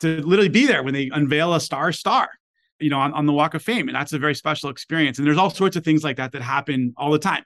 to 0.00 0.20
literally 0.22 0.48
be 0.48 0.66
there 0.66 0.82
when 0.82 0.94
they 0.94 1.10
unveil 1.12 1.54
a 1.54 1.60
star 1.60 1.92
star 1.92 2.28
you 2.78 2.90
know, 2.90 2.98
on, 2.98 3.12
on 3.14 3.26
the 3.26 3.32
Walk 3.32 3.54
of 3.54 3.62
Fame. 3.62 3.88
And 3.88 3.96
that's 3.96 4.12
a 4.12 4.18
very 4.18 4.34
special 4.34 4.70
experience. 4.70 5.18
And 5.18 5.26
there's 5.26 5.38
all 5.38 5.50
sorts 5.50 5.76
of 5.76 5.84
things 5.84 6.04
like 6.04 6.16
that 6.16 6.32
that 6.32 6.42
happen 6.42 6.94
all 6.96 7.10
the 7.10 7.18
time 7.18 7.44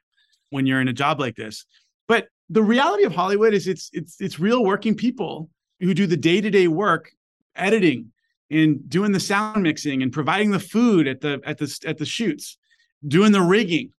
when 0.51 0.67
you're 0.67 0.81
in 0.81 0.89
a 0.89 0.93
job 0.93 1.21
like 1.21 1.37
this. 1.37 1.65
But 2.09 2.29
the 2.49 2.63
reality 2.63 3.05
of 3.05 3.15
Hollywood 3.15 3.55
is 3.55 3.69
it's 3.69 3.91
it's 3.93 4.21
it's 4.21 4.41
real 4.41 4.65
working 4.65 4.95
people 4.95 5.49
who 5.79 5.95
do 5.95 6.07
the 6.07 6.17
day-to-day 6.17 6.69
work, 6.69 7.13
editing 7.55 8.13
and 8.51 8.89
doing 8.89 9.13
the 9.13 9.21
sound 9.21 9.63
mixing 9.63 10.03
and 10.03 10.13
providing 10.13 10.51
the 10.51 10.59
food 10.59 11.07
at 11.07 11.21
the 11.21 11.41
at 11.45 11.59
the 11.59 11.79
at 11.87 11.99
the 11.99 12.05
shoots, 12.05 12.59
doing 13.07 13.33
the 13.33 13.43
rigging 13.43 13.93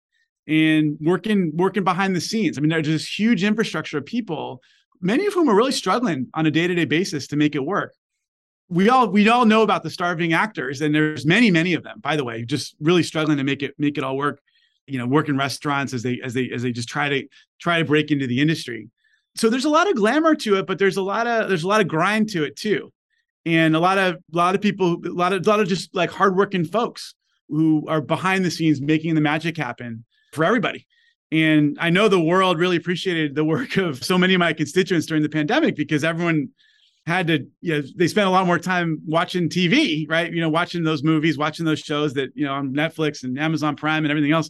and 0.47 0.97
working 1.01 1.51
working 1.55 1.83
behind 1.83 2.15
the 2.15 2.21
scenes. 2.21 2.57
I 2.57 2.61
mean, 2.61 2.69
there's 2.69 2.87
this 2.87 3.19
huge 3.19 3.43
infrastructure 3.43 3.97
of 3.97 4.05
people, 4.05 4.61
many 4.99 5.25
of 5.25 5.33
whom 5.33 5.49
are 5.49 5.55
really 5.55 5.71
struggling 5.71 6.27
on 6.33 6.45
a 6.45 6.51
day-to-day 6.51 6.85
basis 6.85 7.27
to 7.27 7.35
make 7.35 7.55
it 7.55 7.63
work. 7.63 7.93
We 8.69 8.89
all 8.89 9.07
we 9.07 9.27
all 9.29 9.45
know 9.45 9.63
about 9.63 9.83
the 9.83 9.89
starving 9.89 10.33
actors 10.33 10.81
and 10.81 10.95
there's 10.95 11.25
many 11.25 11.51
many 11.51 11.73
of 11.73 11.83
them 11.83 11.99
by 11.99 12.15
the 12.15 12.23
way 12.23 12.45
just 12.45 12.75
really 12.79 13.03
struggling 13.03 13.37
to 13.37 13.43
make 13.43 13.61
it 13.61 13.75
make 13.77 13.97
it 13.97 14.03
all 14.03 14.15
work 14.15 14.41
you 14.87 14.97
know 14.97 15.05
work 15.05 15.27
in 15.27 15.37
restaurants 15.37 15.93
as 15.93 16.03
they 16.03 16.21
as 16.23 16.33
they 16.33 16.49
as 16.51 16.61
they 16.61 16.71
just 16.71 16.87
try 16.87 17.09
to 17.09 17.27
try 17.59 17.79
to 17.79 17.85
break 17.85 18.11
into 18.11 18.27
the 18.27 18.39
industry. 18.39 18.89
So 19.35 19.49
there's 19.49 19.65
a 19.65 19.69
lot 19.69 19.89
of 19.89 19.95
glamour 19.95 20.35
to 20.35 20.55
it 20.55 20.67
but 20.67 20.79
there's 20.79 20.97
a 20.97 21.01
lot 21.01 21.27
of 21.27 21.49
there's 21.49 21.63
a 21.63 21.67
lot 21.67 21.81
of 21.81 21.87
grind 21.89 22.29
to 22.29 22.43
it 22.43 22.55
too. 22.55 22.93
And 23.45 23.75
a 23.75 23.79
lot 23.79 23.97
of 23.97 24.15
a 24.15 24.37
lot 24.37 24.55
of 24.55 24.61
people 24.61 25.01
a 25.05 25.09
lot 25.09 25.33
of 25.33 25.45
a 25.45 25.49
lot 25.49 25.59
of 25.59 25.67
just 25.67 25.93
like 25.93 26.11
hardworking 26.11 26.63
folks 26.63 27.13
who 27.51 27.85
are 27.87 28.01
behind 28.01 28.43
the 28.43 28.51
scenes 28.51 28.81
making 28.81 29.13
the 29.13 29.21
magic 29.21 29.57
happen 29.57 30.03
for 30.33 30.43
everybody. 30.43 30.87
And 31.31 31.77
i 31.79 31.89
know 31.89 32.07
the 32.07 32.19
world 32.19 32.59
really 32.59 32.77
appreciated 32.77 33.35
the 33.35 33.45
work 33.45 33.77
of 33.77 34.03
so 34.03 34.17
many 34.17 34.33
of 34.33 34.39
my 34.39 34.53
constituents 34.53 35.05
during 35.05 35.23
the 35.23 35.29
pandemic 35.29 35.75
because 35.75 36.03
everyone 36.03 36.49
had 37.05 37.27
to 37.27 37.47
you 37.61 37.73
know 37.73 37.83
they 37.95 38.07
spent 38.07 38.27
a 38.27 38.29
lot 38.29 38.45
more 38.45 38.59
time 38.59 38.99
watching 39.07 39.49
tv 39.49 40.09
right? 40.09 40.31
You 40.31 40.41
know 40.41 40.49
watching 40.49 40.83
those 40.83 41.03
movies 41.03 41.37
watching 41.37 41.65
those 41.65 41.79
shows 41.79 42.13
that 42.13 42.29
you 42.35 42.45
know 42.45 42.53
on 42.53 42.73
netflix 42.73 43.23
and 43.23 43.39
amazon 43.39 43.75
prime 43.75 44.03
and 44.03 44.11
everything 44.11 44.31
else. 44.31 44.49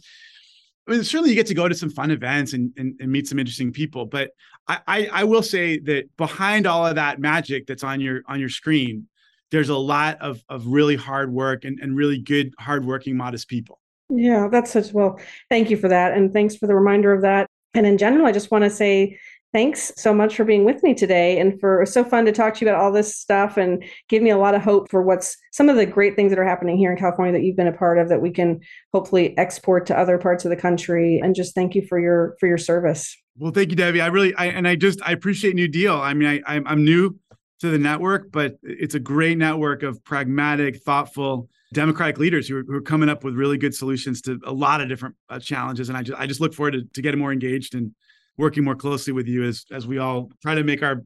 I 0.86 0.90
mean, 0.90 1.04
certainly 1.04 1.30
you 1.30 1.36
get 1.36 1.46
to 1.46 1.54
go 1.54 1.68
to 1.68 1.76
some 1.76 1.90
fun 1.90 2.10
events 2.10 2.54
and, 2.54 2.72
and, 2.76 2.96
and 3.00 3.12
meet 3.12 3.28
some 3.28 3.38
interesting 3.38 3.72
people. 3.72 4.04
But 4.04 4.30
I, 4.66 4.80
I, 4.88 5.10
I 5.12 5.24
will 5.24 5.44
say 5.44 5.78
that 5.78 6.16
behind 6.16 6.66
all 6.66 6.84
of 6.84 6.96
that 6.96 7.20
magic 7.20 7.68
that's 7.68 7.84
on 7.84 8.00
your 8.00 8.22
on 8.26 8.40
your 8.40 8.48
screen 8.48 9.06
there's 9.52 9.68
a 9.68 9.76
lot 9.76 10.20
of 10.20 10.42
of 10.48 10.66
really 10.66 10.96
hard 10.96 11.32
work 11.32 11.64
and, 11.64 11.78
and 11.80 11.96
really 11.96 12.18
good 12.18 12.52
hardworking 12.58 13.16
modest 13.16 13.48
people 13.48 13.78
yeah 14.10 14.48
that's 14.50 14.72
such 14.72 14.92
well 14.92 15.20
thank 15.48 15.70
you 15.70 15.76
for 15.76 15.88
that 15.88 16.12
and 16.12 16.32
thanks 16.32 16.56
for 16.56 16.66
the 16.66 16.74
reminder 16.74 17.12
of 17.12 17.22
that 17.22 17.46
and 17.74 17.86
in 17.86 17.96
general 17.96 18.26
i 18.26 18.32
just 18.32 18.50
want 18.50 18.64
to 18.64 18.70
say 18.70 19.16
Thanks 19.52 19.92
so 19.98 20.14
much 20.14 20.34
for 20.34 20.44
being 20.44 20.64
with 20.64 20.82
me 20.82 20.94
today 20.94 21.38
and 21.38 21.60
for 21.60 21.84
so 21.84 22.02
fun 22.02 22.24
to 22.24 22.32
talk 22.32 22.54
to 22.54 22.64
you 22.64 22.70
about 22.70 22.80
all 22.80 22.90
this 22.90 23.14
stuff 23.14 23.58
and 23.58 23.84
give 24.08 24.22
me 24.22 24.30
a 24.30 24.38
lot 24.38 24.54
of 24.54 24.62
hope 24.62 24.90
for 24.90 25.02
what's 25.02 25.36
some 25.52 25.68
of 25.68 25.76
the 25.76 25.84
great 25.84 26.16
things 26.16 26.30
that 26.30 26.38
are 26.38 26.44
happening 26.44 26.78
here 26.78 26.90
in 26.90 26.96
California 26.96 27.34
that 27.34 27.44
you've 27.44 27.56
been 27.56 27.66
a 27.66 27.72
part 27.72 27.98
of 27.98 28.08
that 28.08 28.22
we 28.22 28.30
can 28.30 28.60
hopefully 28.94 29.36
export 29.36 29.84
to 29.86 29.98
other 29.98 30.16
parts 30.16 30.46
of 30.46 30.48
the 30.48 30.56
country 30.56 31.20
and 31.22 31.34
just 31.34 31.54
thank 31.54 31.74
you 31.74 31.86
for 31.86 32.00
your 32.00 32.34
for 32.40 32.46
your 32.46 32.56
service. 32.56 33.14
Well, 33.36 33.52
thank 33.52 33.68
you, 33.68 33.76
Debbie. 33.76 34.00
I 34.00 34.06
really 34.06 34.34
I 34.36 34.46
and 34.46 34.66
I 34.66 34.74
just 34.74 35.02
I 35.02 35.12
appreciate 35.12 35.54
New 35.54 35.68
Deal. 35.68 35.96
I 35.96 36.14
mean, 36.14 36.42
I 36.46 36.62
I'm 36.64 36.82
new 36.82 37.18
to 37.62 37.70
the 37.70 37.78
network, 37.78 38.32
but 38.32 38.56
it's 38.64 38.96
a 38.96 39.00
great 39.00 39.38
network 39.38 39.84
of 39.84 40.02
pragmatic, 40.04 40.82
thoughtful, 40.82 41.48
democratic 41.72 42.18
leaders 42.18 42.48
who 42.48 42.58
are, 42.58 42.64
who 42.64 42.74
are 42.74 42.82
coming 42.82 43.08
up 43.08 43.22
with 43.22 43.34
really 43.34 43.56
good 43.56 43.72
solutions 43.72 44.20
to 44.22 44.40
a 44.44 44.52
lot 44.52 44.80
of 44.80 44.88
different 44.88 45.14
uh, 45.30 45.38
challenges. 45.38 45.88
And 45.88 45.96
I 45.96 46.02
just 46.02 46.20
I 46.20 46.26
just 46.26 46.40
look 46.40 46.54
forward 46.54 46.72
to, 46.72 46.82
to 46.82 47.02
getting 47.02 47.20
more 47.20 47.32
engaged 47.32 47.76
and 47.76 47.94
working 48.36 48.64
more 48.64 48.74
closely 48.74 49.12
with 49.12 49.28
you 49.28 49.44
as 49.44 49.64
as 49.70 49.86
we 49.86 49.98
all 49.98 50.30
try 50.42 50.56
to 50.56 50.64
make 50.64 50.82
our 50.82 51.04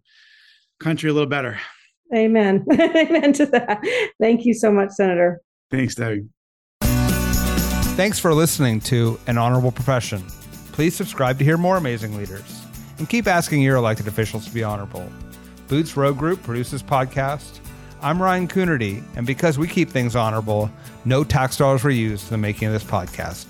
country 0.80 1.10
a 1.10 1.12
little 1.12 1.28
better. 1.28 1.58
Amen. 2.14 2.64
Amen 2.72 3.34
to 3.34 3.46
that. 3.46 3.82
Thank 4.18 4.46
you 4.46 4.54
so 4.54 4.72
much, 4.72 4.92
Senator. 4.92 5.42
Thanks, 5.70 5.94
Doug. 5.94 6.20
Thanks 7.96 8.18
for 8.18 8.32
listening 8.32 8.80
to 8.80 9.20
An 9.26 9.36
Honorable 9.36 9.72
Profession. 9.72 10.24
Please 10.72 10.94
subscribe 10.94 11.36
to 11.38 11.44
hear 11.44 11.58
more 11.58 11.76
amazing 11.76 12.16
leaders 12.16 12.62
and 12.98 13.08
keep 13.08 13.26
asking 13.26 13.60
your 13.60 13.76
elected 13.76 14.08
officials 14.08 14.46
to 14.46 14.54
be 14.54 14.62
honorable. 14.64 15.10
Boots 15.68 15.96
Road 15.96 16.16
Group 16.16 16.42
produces 16.42 16.82
podcast. 16.82 17.58
I'm 18.00 18.22
Ryan 18.22 18.46
Coonerty, 18.46 19.02
and 19.16 19.26
because 19.26 19.58
we 19.58 19.66
keep 19.66 19.90
things 19.90 20.14
honorable, 20.14 20.70
no 21.04 21.24
tax 21.24 21.56
dollars 21.56 21.82
were 21.82 21.90
used 21.90 22.24
in 22.24 22.30
the 22.30 22.38
making 22.38 22.68
of 22.68 22.72
this 22.74 22.84
podcast. 22.84 23.46